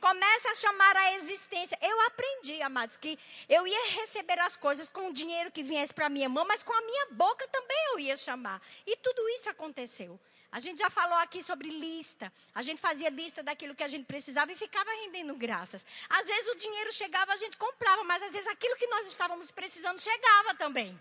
Começa 0.00 0.50
a 0.50 0.54
chamar 0.54 0.96
a 0.96 1.14
existência. 1.14 1.78
Eu 1.80 2.00
aprendi, 2.02 2.60
amados, 2.62 2.96
que 2.96 3.18
eu 3.48 3.66
ia 3.66 3.90
receber 4.00 4.38
as 4.40 4.56
coisas 4.56 4.88
com 4.88 5.08
o 5.08 5.12
dinheiro 5.12 5.50
que 5.50 5.62
viesse 5.62 5.92
para 5.92 6.08
minha 6.08 6.28
mão, 6.28 6.44
mas 6.46 6.62
com 6.62 6.72
a 6.72 6.82
minha 6.82 7.06
boca 7.12 7.46
também 7.48 7.78
eu 7.92 7.98
ia 8.00 8.16
chamar. 8.16 8.60
E 8.86 8.96
tudo 8.96 9.28
isso 9.30 9.48
aconteceu. 9.50 10.18
A 10.52 10.58
gente 10.58 10.78
já 10.78 10.88
falou 10.88 11.18
aqui 11.18 11.42
sobre 11.42 11.68
lista. 11.68 12.32
A 12.54 12.62
gente 12.62 12.80
fazia 12.80 13.10
lista 13.10 13.42
daquilo 13.42 13.74
que 13.74 13.82
a 13.82 13.88
gente 13.88 14.06
precisava 14.06 14.52
e 14.52 14.56
ficava 14.56 14.90
rendendo 15.02 15.34
graças. 15.34 15.84
Às 16.08 16.26
vezes 16.26 16.48
o 16.52 16.56
dinheiro 16.56 16.92
chegava, 16.92 17.32
a 17.32 17.36
gente 17.36 17.56
comprava, 17.56 18.04
mas 18.04 18.22
às 18.22 18.32
vezes 18.32 18.46
aquilo 18.48 18.76
que 18.76 18.86
nós 18.86 19.06
estávamos 19.06 19.50
precisando 19.50 20.00
chegava 20.00 20.54
também. 20.54 20.98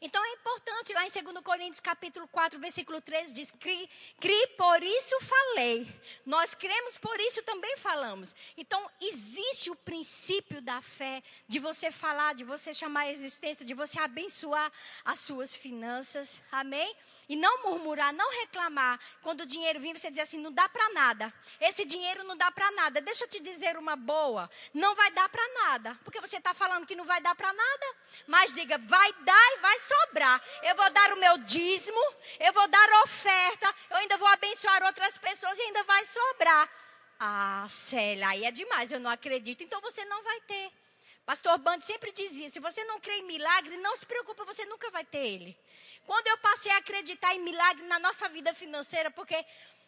Então 0.00 0.24
é 0.24 0.32
importante, 0.32 0.92
lá 0.92 1.06
em 1.06 1.10
2 1.10 1.42
Coríntios 1.42 1.80
capítulo 1.80 2.28
4, 2.28 2.58
versículo 2.58 3.00
13, 3.00 3.32
diz, 3.32 3.50
cri, 3.52 3.88
cri, 4.20 4.46
por 4.56 4.82
isso 4.82 5.20
falei. 5.20 5.88
Nós 6.28 6.54
cremos, 6.54 6.98
por 6.98 7.18
isso 7.20 7.42
também 7.42 7.78
falamos. 7.78 8.36
Então, 8.54 8.78
existe 9.00 9.70
o 9.70 9.74
princípio 9.76 10.60
da 10.60 10.82
fé, 10.82 11.22
de 11.48 11.58
você 11.58 11.90
falar, 11.90 12.34
de 12.34 12.44
você 12.44 12.74
chamar 12.74 13.04
a 13.04 13.10
existência, 13.10 13.64
de 13.64 13.72
você 13.72 13.98
abençoar 13.98 14.70
as 15.06 15.20
suas 15.20 15.56
finanças. 15.56 16.42
Amém? 16.52 16.94
E 17.30 17.34
não 17.34 17.62
murmurar, 17.62 18.12
não 18.12 18.30
reclamar. 18.40 19.00
Quando 19.22 19.40
o 19.40 19.46
dinheiro 19.46 19.80
vem, 19.80 19.94
você 19.94 20.10
diz 20.10 20.18
assim, 20.18 20.36
não 20.36 20.52
dá 20.52 20.68
para 20.68 20.90
nada. 20.90 21.32
Esse 21.58 21.86
dinheiro 21.86 22.22
não 22.24 22.36
dá 22.36 22.50
para 22.50 22.70
nada. 22.72 23.00
Deixa 23.00 23.24
eu 23.24 23.28
te 23.28 23.40
dizer 23.40 23.78
uma 23.78 23.96
boa. 23.96 24.50
Não 24.74 24.94
vai 24.94 25.10
dar 25.12 25.30
para 25.30 25.48
nada. 25.64 25.98
Porque 26.04 26.20
você 26.20 26.36
está 26.36 26.52
falando 26.52 26.86
que 26.86 26.94
não 26.94 27.06
vai 27.06 27.22
dar 27.22 27.34
para 27.34 27.50
nada. 27.54 27.86
Mas 28.26 28.52
diga, 28.52 28.76
vai 28.76 29.10
dar 29.24 29.56
e 29.56 29.60
vai 29.60 29.80
sobrar. 29.80 30.42
Eu 30.62 30.76
vou 30.76 30.90
dar 30.90 31.10
o 31.14 31.20
meu 31.20 31.38
dízimo, 31.38 32.04
eu 32.38 32.52
vou 32.52 32.68
dar 32.68 33.02
oferta, 33.04 33.74
eu 33.88 33.96
ainda 33.96 34.18
vou 34.18 34.28
abençoar 34.28 34.82
outras 34.82 35.16
pessoas 35.16 35.58
e 35.58 35.62
ainda 35.62 35.84
vai 35.84 36.04
sobrar. 36.04 36.17
Ah, 37.20 37.66
Célia, 37.68 38.28
aí 38.28 38.44
é 38.44 38.52
demais, 38.52 38.92
eu 38.92 39.00
não 39.00 39.10
acredito. 39.10 39.62
Então 39.62 39.80
você 39.80 40.04
não 40.04 40.22
vai 40.22 40.40
ter. 40.42 40.72
Pastor 41.26 41.58
Band 41.58 41.80
sempre 41.80 42.12
dizia: 42.12 42.48
se 42.48 42.60
você 42.60 42.84
não 42.84 43.00
crê 43.00 43.16
em 43.18 43.26
milagre, 43.26 43.76
não 43.78 43.96
se 43.96 44.06
preocupe, 44.06 44.44
você 44.44 44.64
nunca 44.66 44.90
vai 44.90 45.04
ter 45.04 45.26
ele. 45.26 45.58
Quando 46.06 46.28
eu 46.28 46.38
passei 46.38 46.70
a 46.72 46.78
acreditar 46.78 47.34
em 47.34 47.40
milagre 47.40 47.84
na 47.86 47.98
nossa 47.98 48.28
vida 48.28 48.54
financeira, 48.54 49.10
porque 49.10 49.44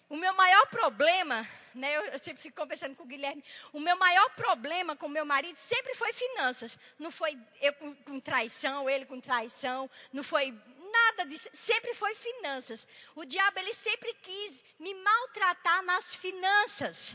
o 0.08 0.16
meu 0.16 0.34
maior 0.34 0.66
problema, 0.66 1.48
né, 1.72 1.96
eu, 1.96 2.04
eu, 2.06 2.18
sempre 2.18 2.42
fico 2.42 2.60
conversando 2.60 2.96
com 2.96 3.04
o 3.04 3.06
Guilherme, 3.06 3.44
o 3.72 3.78
meu 3.78 3.96
maior 3.96 4.28
problema 4.30 4.96
com 4.96 5.08
meu 5.08 5.24
marido 5.24 5.56
sempre 5.56 5.94
foi 5.94 6.12
finanças. 6.12 6.76
Não 6.98 7.12
foi 7.12 7.38
eu 7.60 7.72
com, 7.74 7.94
com 7.94 8.18
traição, 8.18 8.90
ele 8.90 9.06
com 9.06 9.20
traição, 9.20 9.88
não 10.12 10.24
foi 10.24 10.52
nada 10.90 11.24
disso, 11.26 11.48
sempre 11.52 11.94
foi 11.94 12.14
finanças. 12.14 12.86
O 13.14 13.24
diabo, 13.24 13.58
ele 13.58 13.72
sempre 13.74 14.12
quis 14.14 14.64
me 14.78 14.94
maltratar 14.94 15.82
nas 15.82 16.14
finanças. 16.14 17.14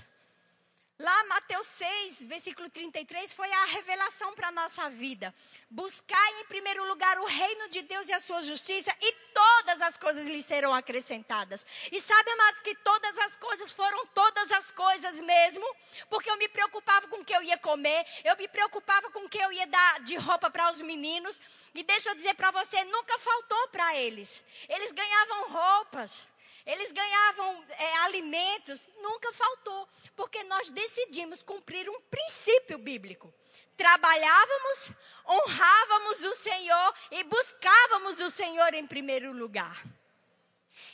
Lá, 0.97 1.23
Mateus 1.25 1.67
6, 1.67 2.23
versículo 2.23 2.69
33, 2.69 3.33
foi 3.33 3.51
a 3.51 3.65
revelação 3.65 4.33
para 4.33 4.47
a 4.47 4.51
nossa 4.51 4.89
vida. 4.89 5.35
Buscai 5.69 6.39
em 6.39 6.45
primeiro 6.45 6.87
lugar 6.87 7.19
o 7.19 7.25
reino 7.25 7.67
de 7.67 7.81
Deus 7.81 8.07
e 8.07 8.13
a 8.13 8.21
sua 8.21 8.41
justiça, 8.41 8.95
e 9.01 9.11
todas 9.33 9.81
as 9.81 9.97
coisas 9.97 10.25
lhe 10.25 10.41
serão 10.41 10.73
acrescentadas. 10.73 11.65
E 11.91 11.99
sabe, 11.99 12.29
amados, 12.31 12.61
que 12.61 12.73
todas 12.75 13.17
as 13.17 13.35
coisas 13.35 13.73
foram 13.73 14.05
todas 14.07 14.49
as 14.53 14.71
coisas 14.71 15.19
mesmo, 15.19 15.65
porque 16.09 16.29
eu 16.29 16.37
me 16.37 16.47
preocupava 16.47 17.09
com 17.09 17.17
o 17.17 17.25
que 17.25 17.35
eu 17.35 17.43
ia 17.43 17.57
comer, 17.57 18.05
eu 18.23 18.37
me 18.37 18.47
preocupava 18.47 19.11
com 19.11 19.25
o 19.25 19.29
que 19.29 19.37
eu 19.37 19.51
ia 19.51 19.67
dar 19.67 19.99
de 19.99 20.15
roupa 20.15 20.49
para 20.49 20.71
os 20.71 20.81
meninos. 20.81 21.41
E 21.73 21.83
deixa 21.83 22.09
eu 22.09 22.15
dizer 22.15 22.35
para 22.35 22.51
você, 22.51 22.81
nunca 22.85 23.19
faltou 23.19 23.67
para 23.67 23.97
eles. 23.97 24.41
Eles 24.69 24.93
ganhavam 24.93 25.49
roupas. 25.49 26.25
Eles 26.65 26.91
ganhavam 26.91 27.63
é, 27.69 27.97
alimentos, 27.97 28.89
nunca 29.01 29.31
faltou, 29.33 29.87
porque 30.15 30.43
nós 30.43 30.69
decidimos 30.69 31.43
cumprir 31.43 31.87
um 31.89 32.01
princípio 32.01 32.77
bíblico. 32.79 33.31
Trabalhávamos, 33.77 34.91
honrávamos 35.27 36.23
o 36.23 36.35
Senhor 36.35 36.93
e 37.11 37.23
buscávamos 37.25 38.19
o 38.19 38.31
Senhor 38.31 38.73
em 38.73 38.87
primeiro 38.87 39.31
lugar. 39.31 39.83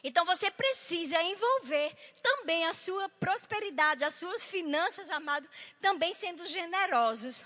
Então 0.03 0.25
você 0.25 0.49
precisa 0.49 1.21
envolver 1.21 1.95
também 2.23 2.65
a 2.65 2.73
sua 2.73 3.07
prosperidade, 3.07 4.03
as 4.03 4.15
suas 4.15 4.45
finanças, 4.45 5.09
amado, 5.09 5.47
também 5.79 6.11
sendo 6.13 6.45
generosos, 6.45 7.45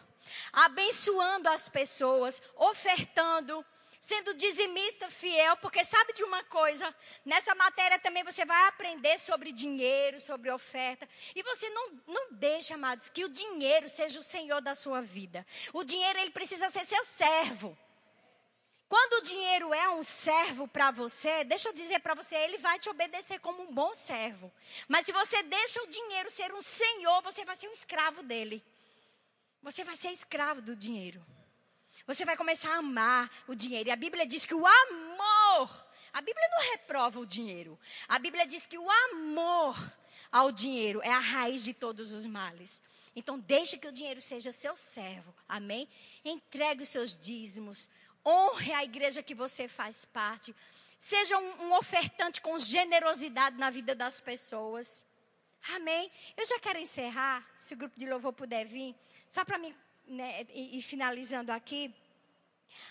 abençoando 0.53 1.49
as 1.49 1.67
pessoas, 1.67 2.41
ofertando, 2.55 3.63
sendo 4.05 4.35
dizimista 4.35 5.09
fiel, 5.09 5.57
porque 5.57 5.83
sabe 5.83 6.13
de 6.13 6.23
uma 6.23 6.43
coisa? 6.43 6.95
Nessa 7.25 7.55
matéria 7.55 7.97
também 7.97 8.23
você 8.23 8.45
vai 8.45 8.67
aprender 8.67 9.17
sobre 9.19 9.51
dinheiro, 9.51 10.19
sobre 10.19 10.51
oferta. 10.51 11.09
E 11.35 11.41
você 11.41 11.67
não, 11.71 11.89
não 12.07 12.33
deixa, 12.33 12.75
amados, 12.75 13.09
que 13.09 13.25
o 13.25 13.29
dinheiro 13.29 13.89
seja 13.89 14.19
o 14.19 14.23
senhor 14.23 14.61
da 14.61 14.75
sua 14.75 15.01
vida. 15.01 15.45
O 15.73 15.83
dinheiro, 15.83 16.19
ele 16.19 16.29
precisa 16.29 16.69
ser 16.69 16.85
seu 16.85 17.03
servo. 17.05 17.75
Quando 18.87 19.13
o 19.13 19.23
dinheiro 19.23 19.73
é 19.73 19.89
um 19.89 20.03
servo 20.03 20.67
para 20.67 20.91
você, 20.91 21.43
deixa 21.43 21.69
eu 21.69 21.73
dizer 21.73 21.99
para 21.99 22.13
você, 22.13 22.35
ele 22.35 22.59
vai 22.59 22.77
te 22.77 22.87
obedecer 22.87 23.39
como 23.39 23.63
um 23.63 23.73
bom 23.73 23.95
servo. 23.95 24.53
Mas 24.87 25.07
se 25.07 25.11
você 25.11 25.41
deixa 25.41 25.81
o 25.81 25.87
dinheiro 25.87 26.29
ser 26.29 26.53
um 26.53 26.61
senhor, 26.61 27.23
você 27.23 27.43
vai 27.43 27.55
ser 27.55 27.67
um 27.67 27.73
escravo 27.73 28.21
dele. 28.21 28.63
Você 29.63 29.83
vai 29.83 29.97
ser 29.97 30.11
escravo 30.11 30.61
do 30.61 30.75
dinheiro. 30.75 31.25
Você 32.07 32.23
vai 32.23 32.37
começar 32.37 32.73
a 32.75 32.77
amar 32.77 33.29
o 33.47 33.55
dinheiro. 33.55 33.89
E 33.89 33.91
a 33.91 33.95
Bíblia 33.95 34.25
diz 34.25 34.45
que 34.45 34.53
o 34.53 34.65
amor, 34.65 35.87
a 36.13 36.21
Bíblia 36.21 36.47
não 36.51 36.71
reprova 36.71 37.19
o 37.19 37.25
dinheiro. 37.25 37.79
A 38.07 38.19
Bíblia 38.19 38.45
diz 38.45 38.65
que 38.65 38.77
o 38.77 38.87
amor 38.89 39.75
ao 40.31 40.51
dinheiro 40.51 41.01
é 41.03 41.11
a 41.11 41.19
raiz 41.19 41.63
de 41.63 41.73
todos 41.73 42.11
os 42.11 42.25
males. 42.25 42.81
Então, 43.15 43.39
deixe 43.39 43.77
que 43.77 43.87
o 43.87 43.91
dinheiro 43.91 44.21
seja 44.21 44.51
seu 44.51 44.75
servo. 44.75 45.33
Amém? 45.47 45.89
Entregue 46.23 46.83
os 46.83 46.89
seus 46.89 47.17
dízimos. 47.17 47.89
Honre 48.25 48.73
a 48.73 48.83
igreja 48.83 49.23
que 49.23 49.33
você 49.33 49.67
faz 49.67 50.05
parte. 50.05 50.55
Seja 50.99 51.37
um, 51.37 51.63
um 51.63 51.73
ofertante 51.73 52.41
com 52.41 52.57
generosidade 52.59 53.57
na 53.57 53.69
vida 53.69 53.95
das 53.95 54.19
pessoas. 54.19 55.05
Amém? 55.73 56.11
Eu 56.37 56.45
já 56.45 56.59
quero 56.59 56.79
encerrar, 56.79 57.47
se 57.57 57.73
o 57.73 57.77
grupo 57.77 57.97
de 57.97 58.07
louvor 58.07 58.33
puder 58.33 58.65
vir, 58.65 58.95
só 59.27 59.43
para 59.43 59.57
mim 59.57 59.75
né, 60.07 60.45
e, 60.49 60.77
e 60.77 60.81
finalizando 60.81 61.51
aqui, 61.51 61.93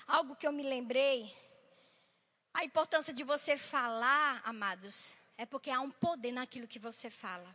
algo 0.07 0.37
que 0.37 0.47
eu 0.47 0.53
me 0.53 0.63
lembrei, 0.63 1.33
a 2.53 2.65
importância 2.65 3.13
de 3.13 3.25
você 3.25 3.57
falar, 3.57 4.41
amados, 4.45 5.17
é 5.37 5.45
porque 5.45 5.71
há 5.71 5.81
um 5.81 5.91
poder 5.91 6.33
naquilo 6.33 6.69
que 6.69 6.79
você 6.79 7.11
fala. 7.11 7.55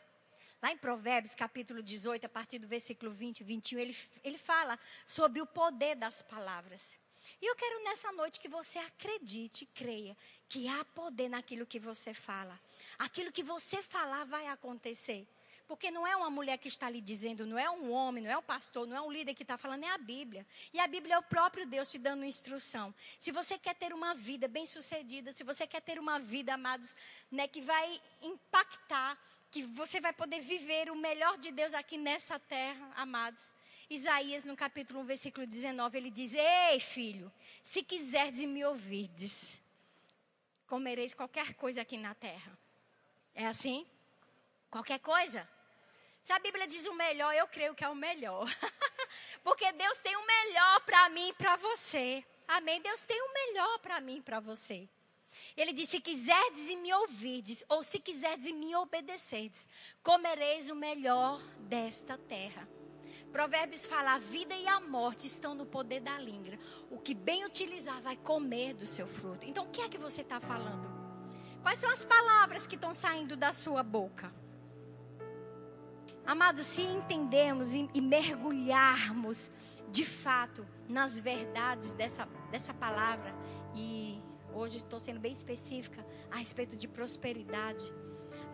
Lá 0.62 0.72
em 0.72 0.78
Provérbios, 0.78 1.36
capítulo 1.36 1.82
18, 1.82 2.26
a 2.26 2.30
partir 2.30 2.60
do 2.60 2.68
versículo 2.68 3.12
20 3.12 3.40
e 3.40 3.44
21, 3.46 3.80
ele, 3.80 3.98
ele 4.24 4.38
fala 4.38 4.78
sobre 5.08 5.42
o 5.42 5.46
poder 5.46 5.96
das 5.96 6.22
palavras. 6.22 7.00
E 7.42 7.46
eu 7.46 7.56
quero 7.56 7.84
nessa 7.84 8.12
noite 8.12 8.40
que 8.40 8.50
você 8.50 8.78
acredite 8.80 9.66
creia 9.68 10.18
que 10.50 10.68
há 10.68 10.84
poder 10.84 11.30
naquilo 11.30 11.66
que 11.66 11.80
você 11.80 12.14
fala. 12.14 12.60
Aquilo 12.98 13.32
que 13.32 13.44
você 13.44 13.82
falar 13.82 14.26
vai 14.26 14.48
acontecer. 14.48 15.26
Porque 15.70 15.92
não 15.92 16.06
é 16.08 16.16
uma 16.16 16.32
mulher 16.32 16.58
que 16.58 16.68
está 16.68 16.90
lhe 16.90 17.00
dizendo, 17.00 17.46
não 17.46 17.60
é 17.60 17.70
um 17.70 17.92
homem, 17.92 18.24
não 18.24 18.32
é 18.32 18.36
um 18.36 18.42
pastor, 18.42 18.88
não 18.88 18.98
é 18.98 19.02
um 19.02 19.12
líder 19.12 19.36
que 19.36 19.44
está 19.44 19.56
falando, 19.56 19.84
é 19.84 19.92
a 19.92 20.00
Bíblia. 20.00 20.44
E 20.74 20.80
a 20.80 20.88
Bíblia 20.88 21.14
é 21.14 21.20
o 21.20 21.22
próprio 21.22 21.64
Deus 21.68 21.92
te 21.92 22.00
dando 22.00 22.26
instrução. 22.26 22.92
Se 23.20 23.32
você 23.32 23.56
quer 23.56 23.76
ter 23.76 23.94
uma 23.94 24.16
vida 24.16 24.48
bem 24.48 24.66
sucedida, 24.66 25.32
se 25.32 25.44
você 25.44 25.68
quer 25.68 25.82
ter 25.82 26.00
uma 26.00 26.18
vida, 26.18 26.56
amados, 26.56 26.98
né, 27.32 27.48
que 27.48 27.62
vai 27.62 28.02
impactar, 28.24 29.16
que 29.52 29.62
você 29.62 30.02
vai 30.02 30.12
poder 30.12 30.42
viver 30.42 30.90
o 30.90 30.96
melhor 30.96 31.38
de 31.38 31.52
Deus 31.52 31.76
aqui 31.76 31.98
nessa 31.98 32.40
terra, 32.40 32.92
amados. 32.96 33.52
Isaías, 33.92 34.46
no 34.46 34.56
capítulo 34.56 35.02
1, 35.02 35.06
versículo 35.06 35.46
19, 35.46 36.00
ele 36.00 36.10
diz: 36.10 36.34
Ei, 36.34 36.80
filho, 36.80 37.32
se 37.62 37.84
quiserdes 37.84 38.44
me 38.44 38.66
ouvirdes, 38.66 39.56
comereis 40.66 41.14
qualquer 41.14 41.54
coisa 41.54 41.84
aqui 41.84 41.96
na 41.96 42.16
terra. 42.16 42.58
É 43.36 43.46
assim? 43.46 43.86
Qualquer 44.72 44.98
coisa? 44.98 45.48
Se 46.22 46.34
a 46.34 46.40
Bíblia 46.40 46.68
diz 46.68 46.86
o 46.86 46.94
melhor, 46.94 47.34
eu 47.34 47.48
creio 47.48 47.74
que 47.74 47.84
é 47.84 47.90
o 47.90 47.96
melhor. 47.96 48.48
Porque 49.44 49.72
Deus 49.72 49.98
tem 50.00 50.16
o 50.16 50.26
melhor 50.26 50.82
para 50.82 51.10
mim 51.10 51.30
e 51.30 51.34
para 51.34 51.56
você. 51.56 52.24
Amém? 52.48 52.82
Deus 52.82 53.06
tem 53.06 53.22
o 53.22 53.34
melhor 53.34 53.80
para 53.80 54.02
mim 54.02 54.18
e 54.18 54.22
para 54.22 54.40
você. 54.40 54.88
Ele 55.56 55.74
disse: 55.74 55.92
Se 55.92 56.02
quiserdes 56.02 56.68
e 56.68 56.76
me 56.76 56.94
ouvirdes, 56.94 57.64
ou 57.70 57.84
se 57.84 58.00
quiserdes 58.00 58.48
e 58.48 58.54
me 58.54 58.76
obedecerdes, 58.76 59.68
comereis 60.04 60.70
o 60.70 60.76
melhor 60.76 61.42
desta 61.60 62.18
terra. 62.18 62.68
Provérbios 63.32 63.86
fala: 63.86 64.16
a 64.16 64.20
vida 64.20 64.56
e 64.56 64.68
a 64.68 64.80
morte 64.80 65.28
estão 65.28 65.54
no 65.54 65.66
poder 65.66 66.00
da 66.00 66.18
língua. 66.20 66.58
O 66.90 67.00
que 67.00 67.14
bem 67.14 67.46
utilizar 67.46 68.02
vai 68.02 68.18
comer 68.18 68.74
do 68.74 68.88
seu 68.88 69.08
fruto. 69.08 69.46
Então, 69.46 69.66
o 69.66 69.70
que 69.70 69.82
é 69.82 69.90
que 69.90 69.98
você 69.98 70.22
está 70.22 70.40
falando? 70.40 70.90
Quais 71.62 71.80
são 71.80 71.90
as 71.90 72.06
palavras 72.06 72.68
que 72.68 72.76
estão 72.76 72.94
saindo 72.94 73.36
da 73.36 73.54
sua 73.54 73.84
boca? 73.84 74.34
Amados, 76.30 76.64
se 76.64 76.84
entendermos 76.84 77.74
e, 77.74 77.90
e 77.92 78.00
mergulharmos 78.00 79.52
de 79.92 80.06
fato 80.06 80.64
nas 80.88 81.20
verdades 81.20 81.94
dessa, 81.94 82.28
dessa 82.52 82.72
palavra, 82.72 83.34
e 83.74 84.22
hoje 84.54 84.78
estou 84.78 85.00
sendo 85.00 85.20
bem 85.20 85.32
específica 85.32 86.06
a 86.30 86.36
respeito 86.36 86.78
de 86.78 86.88
prosperidade. 86.88 87.92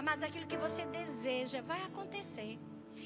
Mas 0.01 0.23
aquilo 0.23 0.47
que 0.47 0.55
você 0.55 0.85
deseja 0.85 1.61
vai 1.63 1.81
acontecer. 1.81 2.57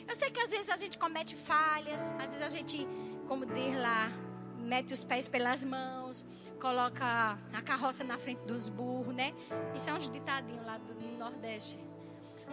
Eu 0.07 0.15
sei 0.15 0.29
que 0.29 0.39
às 0.39 0.51
vezes 0.51 0.69
a 0.69 0.77
gente 0.77 0.99
comete 0.99 1.35
falhas, 1.35 2.01
às 2.19 2.35
vezes 2.35 2.43
a 2.43 2.49
gente, 2.49 2.87
como 3.27 3.47
diz 3.47 3.75
lá, 3.75 4.11
mete 4.59 4.93
os 4.93 5.03
pés 5.03 5.27
pelas 5.27 5.65
mãos, 5.65 6.23
coloca 6.61 7.39
a 7.51 7.61
carroça 7.63 8.03
na 8.03 8.19
frente 8.19 8.41
dos 8.43 8.69
burros, 8.69 9.15
né? 9.15 9.33
Isso 9.75 9.89
é 9.89 9.93
uns 9.95 10.11
ditadinhos 10.11 10.63
lá 10.63 10.77
do 10.77 10.93
Nordeste. 11.17 11.79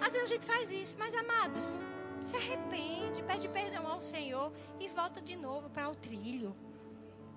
Às 0.00 0.14
vezes 0.14 0.30
a 0.30 0.34
gente 0.34 0.46
faz 0.46 0.72
isso, 0.72 0.96
mas 0.98 1.14
amados, 1.14 1.78
se 2.20 2.36
arrepende, 2.36 3.22
pede 3.22 3.48
perdão 3.48 3.86
ao 3.86 4.00
Senhor 4.00 4.52
e 4.80 4.88
volta 4.88 5.20
de 5.20 5.36
novo 5.36 5.70
para 5.70 5.88
o 5.88 5.94
trilho. 5.94 6.54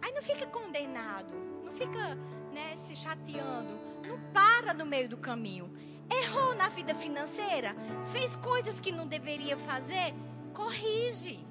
Aí 0.02 0.12
não 0.14 0.22
fica 0.22 0.48
condenado, 0.48 1.34
não 1.64 1.72
fica 1.72 2.16
né, 2.54 2.76
se 2.76 2.96
chateando, 2.96 3.78
não 4.08 4.20
para 4.34 4.74
no 4.74 4.86
meio 4.86 5.10
do 5.10 5.18
caminho. 5.18 5.70
Errou 6.10 6.56
na 6.56 6.70
vida 6.70 6.96
financeira, 6.96 7.76
fez 8.12 8.36
coisas 8.36 8.80
que 8.80 8.92
não 8.92 9.08
deveria 9.08 9.58
fazer, 9.58 10.14
corrige. 10.54 11.46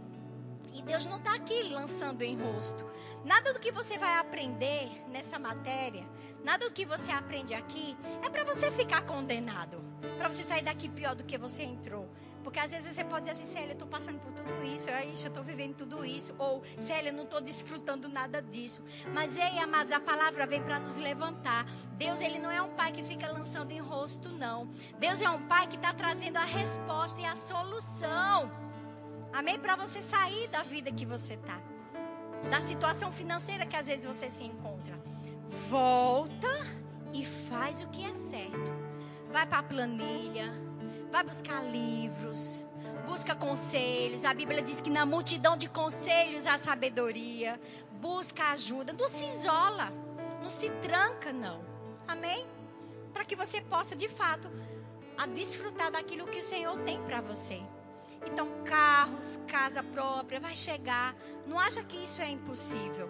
E 0.72 0.82
Deus 0.82 1.06
não 1.06 1.18
está 1.18 1.34
aqui 1.34 1.62
lançando 1.64 2.22
em 2.22 2.36
rosto. 2.40 2.84
Nada 3.24 3.52
do 3.52 3.60
que 3.60 3.70
você 3.70 3.98
vai 3.98 4.18
aprender 4.18 4.88
nessa 5.08 5.38
matéria, 5.38 6.08
nada 6.44 6.68
do 6.68 6.72
que 6.72 6.84
você 6.84 7.10
aprende 7.10 7.52
aqui, 7.52 7.96
é 8.24 8.30
para 8.30 8.44
você 8.44 8.70
ficar 8.70 9.02
condenado. 9.02 9.82
Para 10.16 10.30
você 10.30 10.42
sair 10.42 10.62
daqui 10.62 10.88
pior 10.88 11.14
do 11.14 11.24
que 11.24 11.36
você 11.36 11.62
entrou. 11.62 12.08
Porque 12.48 12.60
às 12.60 12.70
vezes 12.70 12.94
você 12.94 13.04
pode 13.04 13.28
dizer 13.28 13.32
assim, 13.32 13.52
Célia, 13.52 13.68
eu 13.68 13.72
estou 13.74 13.86
passando 13.86 14.18
por 14.20 14.32
tudo 14.32 14.64
isso, 14.64 14.88
eu 14.88 15.12
estou 15.12 15.44
vivendo 15.44 15.74
tudo 15.74 16.02
isso. 16.02 16.34
Ou, 16.38 16.62
Célia, 16.78 17.10
eu 17.10 17.12
não 17.12 17.24
estou 17.24 17.42
desfrutando 17.42 18.08
nada 18.08 18.40
disso. 18.40 18.82
Mas, 19.12 19.36
ei, 19.36 19.58
amados, 19.58 19.92
a 19.92 20.00
palavra 20.00 20.46
vem 20.46 20.62
para 20.62 20.78
nos 20.78 20.96
levantar. 20.96 21.66
Deus, 21.98 22.22
ele 22.22 22.38
não 22.38 22.50
é 22.50 22.62
um 22.62 22.70
pai 22.70 22.90
que 22.90 23.04
fica 23.04 23.30
lançando 23.30 23.72
em 23.72 23.80
rosto, 23.80 24.30
não. 24.30 24.66
Deus 24.98 25.20
é 25.20 25.28
um 25.28 25.46
pai 25.46 25.66
que 25.66 25.76
está 25.76 25.92
trazendo 25.92 26.38
a 26.38 26.44
resposta 26.46 27.20
e 27.20 27.26
a 27.26 27.36
solução. 27.36 28.50
Amém? 29.30 29.58
Para 29.58 29.76
você 29.76 30.00
sair 30.00 30.48
da 30.48 30.62
vida 30.62 30.90
que 30.90 31.04
você 31.04 31.34
está. 31.34 31.60
Da 32.50 32.62
situação 32.62 33.12
financeira 33.12 33.66
que 33.66 33.76
às 33.76 33.88
vezes 33.88 34.06
você 34.06 34.30
se 34.30 34.44
encontra. 34.44 34.98
Volta 35.68 36.48
e 37.12 37.26
faz 37.26 37.82
o 37.82 37.88
que 37.88 38.06
é 38.06 38.14
certo. 38.14 38.72
Vai 39.30 39.44
para 39.44 39.58
a 39.58 39.62
planilha 39.62 40.67
Vai 41.10 41.24
buscar 41.24 41.64
livros, 41.64 42.62
busca 43.06 43.34
conselhos. 43.34 44.24
A 44.24 44.34
Bíblia 44.34 44.60
diz 44.60 44.80
que 44.80 44.90
na 44.90 45.06
multidão 45.06 45.56
de 45.56 45.68
conselhos 45.68 46.46
há 46.46 46.58
sabedoria. 46.58 47.58
Busca 47.92 48.50
ajuda. 48.50 48.92
Não 48.92 49.08
se 49.08 49.24
isola, 49.24 49.90
não 50.42 50.50
se 50.50 50.68
tranca, 50.82 51.32
não. 51.32 51.64
Amém? 52.06 52.46
Para 53.12 53.24
que 53.24 53.34
você 53.34 53.60
possa, 53.60 53.96
de 53.96 54.08
fato, 54.08 54.50
a 55.16 55.26
desfrutar 55.26 55.90
daquilo 55.90 56.26
que 56.26 56.40
o 56.40 56.44
Senhor 56.44 56.78
tem 56.80 57.02
para 57.02 57.20
você. 57.20 57.60
Então, 58.26 58.48
carros, 58.64 59.40
casa 59.46 59.82
própria, 59.82 60.38
vai 60.38 60.54
chegar. 60.54 61.16
Não 61.46 61.58
acha 61.58 61.82
que 61.82 61.96
isso 61.96 62.20
é 62.20 62.28
impossível. 62.28 63.08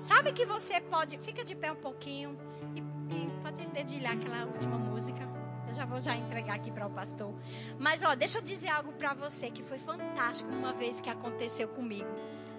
Sabe 0.00 0.32
que 0.32 0.46
você 0.46 0.80
pode. 0.80 1.18
Fica 1.18 1.44
de 1.44 1.54
pé 1.54 1.70
um 1.70 1.76
pouquinho 1.76 2.38
e, 2.74 2.80
e 2.80 3.42
pode 3.42 3.66
dedilhar 3.66 4.14
aquela 4.14 4.46
última 4.46 4.78
música. 4.78 5.41
Já 5.72 5.84
vou 5.84 6.00
já 6.00 6.14
entregar 6.14 6.56
aqui 6.56 6.70
para 6.70 6.86
o 6.86 6.90
pastor. 6.90 7.32
Mas, 7.78 8.02
ó, 8.02 8.14
deixa 8.14 8.38
eu 8.38 8.42
dizer 8.42 8.68
algo 8.68 8.92
para 8.92 9.14
você 9.14 9.50
que 9.50 9.62
foi 9.62 9.78
fantástico 9.78 10.50
uma 10.50 10.72
vez 10.72 11.00
que 11.00 11.10
aconteceu 11.10 11.68
comigo. 11.68 12.08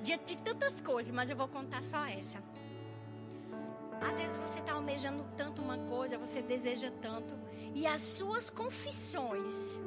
Diante 0.02 0.36
de 0.36 0.42
tantas 0.42 0.82
coisas, 0.82 1.12
mas 1.12 1.30
eu 1.30 1.36
vou 1.36 1.48
contar 1.48 1.84
só 1.84 2.06
essa. 2.06 2.44
Às 4.02 4.20
vezes 4.20 4.38
você 4.38 4.60
está 4.60 4.74
almejando 4.74 5.24
tanto 5.38 5.62
uma 5.62 5.78
coisa, 5.78 6.18
você 6.18 6.42
deseja 6.42 6.92
tanto, 7.02 7.34
e 7.74 7.88
as 7.88 8.02
suas 8.02 8.50
confissões, 8.50 9.78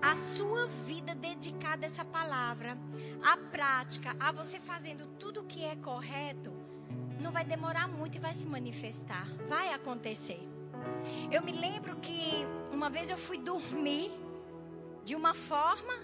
a 0.00 0.14
sua 0.14 0.66
vida 0.66 1.14
dedicada 1.14 1.86
a 1.86 1.88
essa 1.88 2.04
palavra, 2.04 2.76
a 3.24 3.36
prática, 3.36 4.14
a 4.20 4.30
você 4.30 4.60
fazendo 4.60 5.06
tudo 5.18 5.40
o 5.40 5.44
que 5.44 5.64
é 5.64 5.74
correto, 5.76 6.52
não 7.20 7.32
vai 7.32 7.44
demorar 7.44 7.88
muito 7.88 8.16
e 8.16 8.20
vai 8.20 8.34
se 8.34 8.46
manifestar. 8.46 9.26
Vai 9.48 9.72
acontecer. 9.72 10.51
Eu 11.30 11.42
me 11.42 11.52
lembro 11.52 11.96
que 11.96 12.46
uma 12.70 12.90
vez 12.90 13.10
eu 13.10 13.16
fui 13.16 13.38
dormir 13.38 14.10
de 15.04 15.14
uma 15.14 15.34
forma 15.34 15.94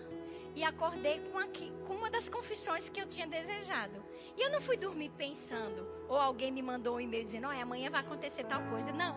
e 0.54 0.64
acordei 0.64 1.20
com, 1.30 1.38
aqui, 1.38 1.72
com 1.86 1.94
uma 1.94 2.10
das 2.10 2.28
confissões 2.28 2.88
que 2.88 3.00
eu 3.00 3.06
tinha 3.06 3.26
desejado. 3.26 4.02
E 4.36 4.40
eu 4.40 4.50
não 4.50 4.60
fui 4.60 4.76
dormir 4.76 5.10
pensando, 5.16 5.86
ou 6.08 6.16
alguém 6.16 6.50
me 6.50 6.62
mandou 6.62 6.96
um 6.96 7.00
e-mail 7.00 7.24
dizendo, 7.24 7.48
oh, 7.48 7.62
amanhã 7.62 7.90
vai 7.90 8.00
acontecer 8.00 8.44
tal 8.44 8.62
coisa. 8.64 8.92
Não. 8.92 9.14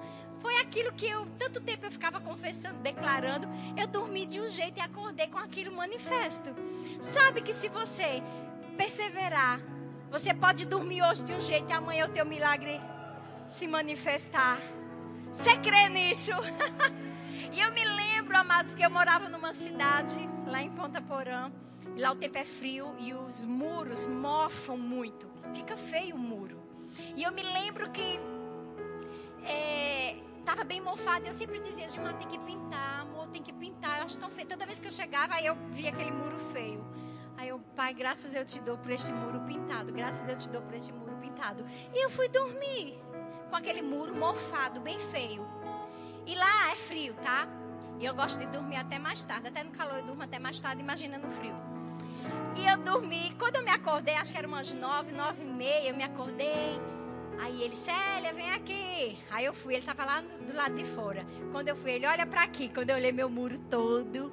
Foi 0.38 0.56
aquilo 0.58 0.92
que 0.92 1.06
eu, 1.06 1.24
tanto 1.38 1.60
tempo 1.60 1.86
eu 1.86 1.90
ficava 1.90 2.20
confessando, 2.20 2.78
declarando. 2.80 3.48
Eu 3.76 3.86
dormi 3.86 4.26
de 4.26 4.40
um 4.40 4.48
jeito 4.48 4.78
e 4.78 4.80
acordei 4.82 5.26
com 5.26 5.38
aquilo 5.38 5.74
manifesto. 5.74 6.50
Sabe 7.00 7.40
que 7.40 7.52
se 7.52 7.68
você 7.68 8.22
perseverar, 8.76 9.60
você 10.10 10.34
pode 10.34 10.66
dormir 10.66 11.02
hoje 11.02 11.24
de 11.24 11.32
um 11.32 11.40
jeito 11.40 11.70
e 11.70 11.72
amanhã 11.72 12.06
o 12.06 12.10
teu 12.10 12.26
milagre 12.26 12.78
se 13.48 13.66
manifestar. 13.66 14.60
Você 15.34 15.56
crê 15.58 15.88
nisso? 15.88 16.30
e 17.52 17.60
eu 17.60 17.72
me 17.72 17.84
lembro, 17.84 18.36
amados, 18.36 18.74
que 18.74 18.82
eu 18.82 18.88
morava 18.88 19.28
numa 19.28 19.52
cidade 19.52 20.16
lá 20.46 20.62
em 20.62 20.70
Ponta 20.70 21.02
Porã. 21.02 21.50
Lá 21.98 22.12
o 22.12 22.16
tempo 22.16 22.38
é 22.38 22.44
frio 22.44 22.94
e 23.00 23.12
os 23.12 23.44
muros 23.44 24.06
mofam 24.06 24.78
muito. 24.78 25.28
Fica 25.52 25.76
feio 25.76 26.14
o 26.14 26.18
muro. 26.18 26.62
E 27.16 27.24
eu 27.24 27.32
me 27.32 27.42
lembro 27.42 27.90
que 27.90 28.20
é, 29.42 30.16
Tava 30.44 30.62
bem 30.62 30.80
mofado. 30.80 31.26
Eu 31.26 31.32
sempre 31.32 31.58
dizia, 31.58 31.88
Gilmar, 31.88 32.16
tem 32.16 32.28
que 32.28 32.38
pintar, 32.38 33.00
amor, 33.00 33.26
tem 33.28 33.42
que 33.42 33.52
pintar. 33.52 33.98
Eu 33.98 34.04
acho 34.04 34.20
tão 34.20 34.30
feio. 34.30 34.46
Toda 34.46 34.64
vez 34.64 34.78
que 34.78 34.86
eu 34.86 34.92
chegava, 34.92 35.40
eu 35.42 35.56
via 35.70 35.90
aquele 35.90 36.12
muro 36.12 36.38
feio. 36.52 36.84
Aí 37.36 37.48
eu, 37.48 37.58
pai, 37.74 37.92
graças 37.92 38.34
eu 38.34 38.44
te 38.44 38.60
dou 38.60 38.78
por 38.78 38.92
este 38.92 39.12
muro 39.12 39.40
pintado. 39.40 39.92
Graças 39.92 40.28
eu 40.28 40.36
te 40.36 40.48
dou 40.48 40.62
por 40.62 40.74
este 40.74 40.92
muro 40.92 41.16
pintado. 41.16 41.64
E 41.92 42.04
eu 42.04 42.10
fui 42.10 42.28
dormir 42.28 43.03
com 43.54 43.58
aquele 43.58 43.82
muro 43.82 44.12
mofado, 44.12 44.80
bem 44.80 44.98
feio. 44.98 45.46
E 46.26 46.34
lá 46.34 46.72
é 46.72 46.74
frio, 46.74 47.14
tá? 47.22 47.46
E 48.00 48.04
eu 48.04 48.12
gosto 48.12 48.40
de 48.40 48.46
dormir 48.46 48.74
até 48.74 48.98
mais 48.98 49.22
tarde. 49.22 49.46
Até 49.46 49.62
no 49.62 49.70
calor 49.70 49.98
eu 49.98 50.02
durmo 50.02 50.24
até 50.24 50.40
mais 50.40 50.60
tarde, 50.60 50.82
imagina 50.82 51.18
no 51.18 51.30
frio. 51.30 51.54
E 52.56 52.66
eu 52.66 52.78
dormi. 52.78 53.32
Quando 53.38 53.54
eu 53.54 53.62
me 53.62 53.70
acordei, 53.70 54.16
acho 54.16 54.32
que 54.32 54.38
era 54.38 54.48
umas 54.48 54.74
nove, 54.74 55.12
nove 55.12 55.44
e 55.44 55.46
meia, 55.46 55.90
eu 55.90 55.94
me 55.94 56.02
acordei. 56.02 56.80
Aí 57.38 57.62
ele, 57.62 57.76
Célia, 57.76 58.34
vem 58.34 58.50
aqui. 58.50 59.16
Aí 59.30 59.44
eu 59.44 59.54
fui, 59.54 59.74
ele 59.74 59.82
estava 59.82 60.04
lá 60.04 60.20
do 60.20 60.52
lado 60.52 60.74
de 60.74 60.84
fora. 60.84 61.24
Quando 61.52 61.68
eu 61.68 61.76
fui, 61.76 61.92
ele, 61.92 62.08
olha 62.08 62.26
para 62.26 62.42
aqui. 62.42 62.68
Quando 62.68 62.90
eu 62.90 62.96
olhei 62.96 63.12
meu 63.12 63.30
muro 63.30 63.56
todo, 63.70 64.32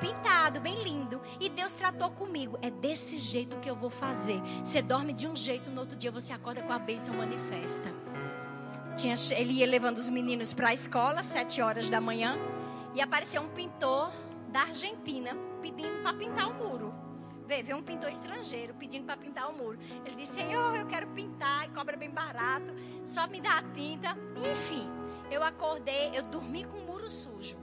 pintado, 0.00 0.58
bem 0.58 0.82
lindo. 0.82 1.20
E 1.38 1.50
Deus 1.50 1.74
tratou 1.74 2.10
comigo. 2.12 2.58
É 2.62 2.70
desse 2.70 3.18
jeito 3.18 3.58
que 3.58 3.68
eu 3.68 3.76
vou 3.76 3.90
fazer. 3.90 4.40
Você 4.64 4.80
dorme 4.80 5.12
de 5.12 5.28
um 5.28 5.36
jeito, 5.36 5.68
no 5.68 5.82
outro 5.82 5.96
dia 5.96 6.10
você 6.10 6.32
acorda 6.32 6.62
com 6.62 6.72
a 6.72 6.78
bênção 6.78 7.14
manifesta. 7.14 7.92
Tinha, 8.96 9.14
ele 9.36 9.54
ia 9.54 9.66
levando 9.66 9.98
os 9.98 10.08
meninos 10.08 10.54
para 10.54 10.68
a 10.68 10.74
escola, 10.74 11.22
sete 11.22 11.60
horas 11.60 11.90
da 11.90 12.00
manhã. 12.00 12.36
E 12.94 13.00
apareceu 13.00 13.42
um 13.42 13.48
pintor 13.48 14.10
da 14.48 14.60
Argentina 14.62 15.32
pedindo 15.60 16.02
para 16.02 16.16
pintar 16.16 16.48
o 16.48 16.54
muro. 16.54 16.94
Vê, 17.46 17.62
vê 17.62 17.74
um 17.74 17.82
pintor 17.82 18.10
estrangeiro 18.10 18.72
pedindo 18.74 19.04
para 19.04 19.16
pintar 19.16 19.50
o 19.50 19.56
muro. 19.56 19.78
Ele 20.04 20.14
disse: 20.14 20.34
Senhor, 20.34 20.76
eu 20.76 20.86
quero 20.86 21.08
pintar 21.08 21.66
e 21.66 21.70
cobra 21.70 21.96
bem 21.96 22.10
barato, 22.10 22.72
só 23.04 23.26
me 23.26 23.40
dá 23.40 23.58
a 23.58 23.62
tinta. 23.62 24.16
Enfim, 24.50 24.88
eu 25.30 25.42
acordei, 25.42 26.16
eu 26.16 26.22
dormi 26.22 26.64
com 26.64 26.78
o 26.78 26.86
muro 26.86 27.10
sujo, 27.10 27.56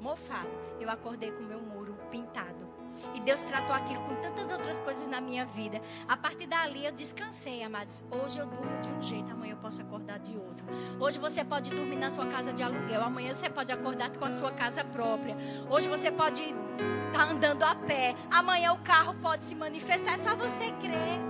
mofado. 0.00 0.48
Eu 0.80 0.88
acordei 0.88 1.32
com 1.32 1.42
o 1.42 1.46
meu 1.46 1.60
muro 1.60 1.96
pintado. 2.10 2.65
E 3.14 3.20
Deus 3.20 3.42
tratou 3.42 3.74
aquilo 3.74 4.00
com 4.04 4.14
tantas 4.16 4.50
outras 4.50 4.80
coisas 4.80 5.06
na 5.06 5.20
minha 5.20 5.44
vida. 5.44 5.80
A 6.08 6.16
partir 6.16 6.46
dali 6.46 6.84
eu 6.84 6.92
descansei, 6.92 7.62
amados. 7.62 8.04
Hoje 8.10 8.38
eu 8.38 8.46
durmo 8.46 8.78
de 8.80 8.88
um 8.88 9.02
jeito, 9.02 9.32
amanhã 9.32 9.52
eu 9.52 9.58
posso 9.58 9.80
acordar 9.80 10.18
de 10.18 10.36
outro. 10.36 10.66
Hoje 11.00 11.18
você 11.18 11.44
pode 11.44 11.70
dormir 11.70 11.96
na 11.96 12.10
sua 12.10 12.26
casa 12.26 12.52
de 12.52 12.62
aluguel, 12.62 13.02
amanhã 13.02 13.34
você 13.34 13.48
pode 13.48 13.72
acordar 13.72 14.10
com 14.10 14.24
a 14.24 14.32
sua 14.32 14.52
casa 14.52 14.84
própria. 14.84 15.36
Hoje 15.70 15.88
você 15.88 16.10
pode 16.10 16.42
estar 16.42 17.12
tá 17.12 17.24
andando 17.24 17.62
a 17.62 17.74
pé, 17.74 18.14
amanhã 18.30 18.72
o 18.72 18.78
carro 18.78 19.14
pode 19.14 19.44
se 19.44 19.54
manifestar. 19.54 20.14
É 20.14 20.18
só 20.18 20.36
você 20.36 20.70
crer. 20.72 21.20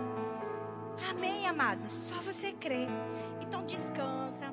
Amém, 1.11 1.47
amados? 1.47 1.87
Só 1.87 2.15
você 2.23 2.53
crer. 2.53 2.89
Então 3.41 3.65
descansa. 3.65 4.53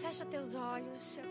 Fecha 0.00 0.24
teus 0.24 0.54
olhos. 0.54 1.18
Eu 1.18 1.30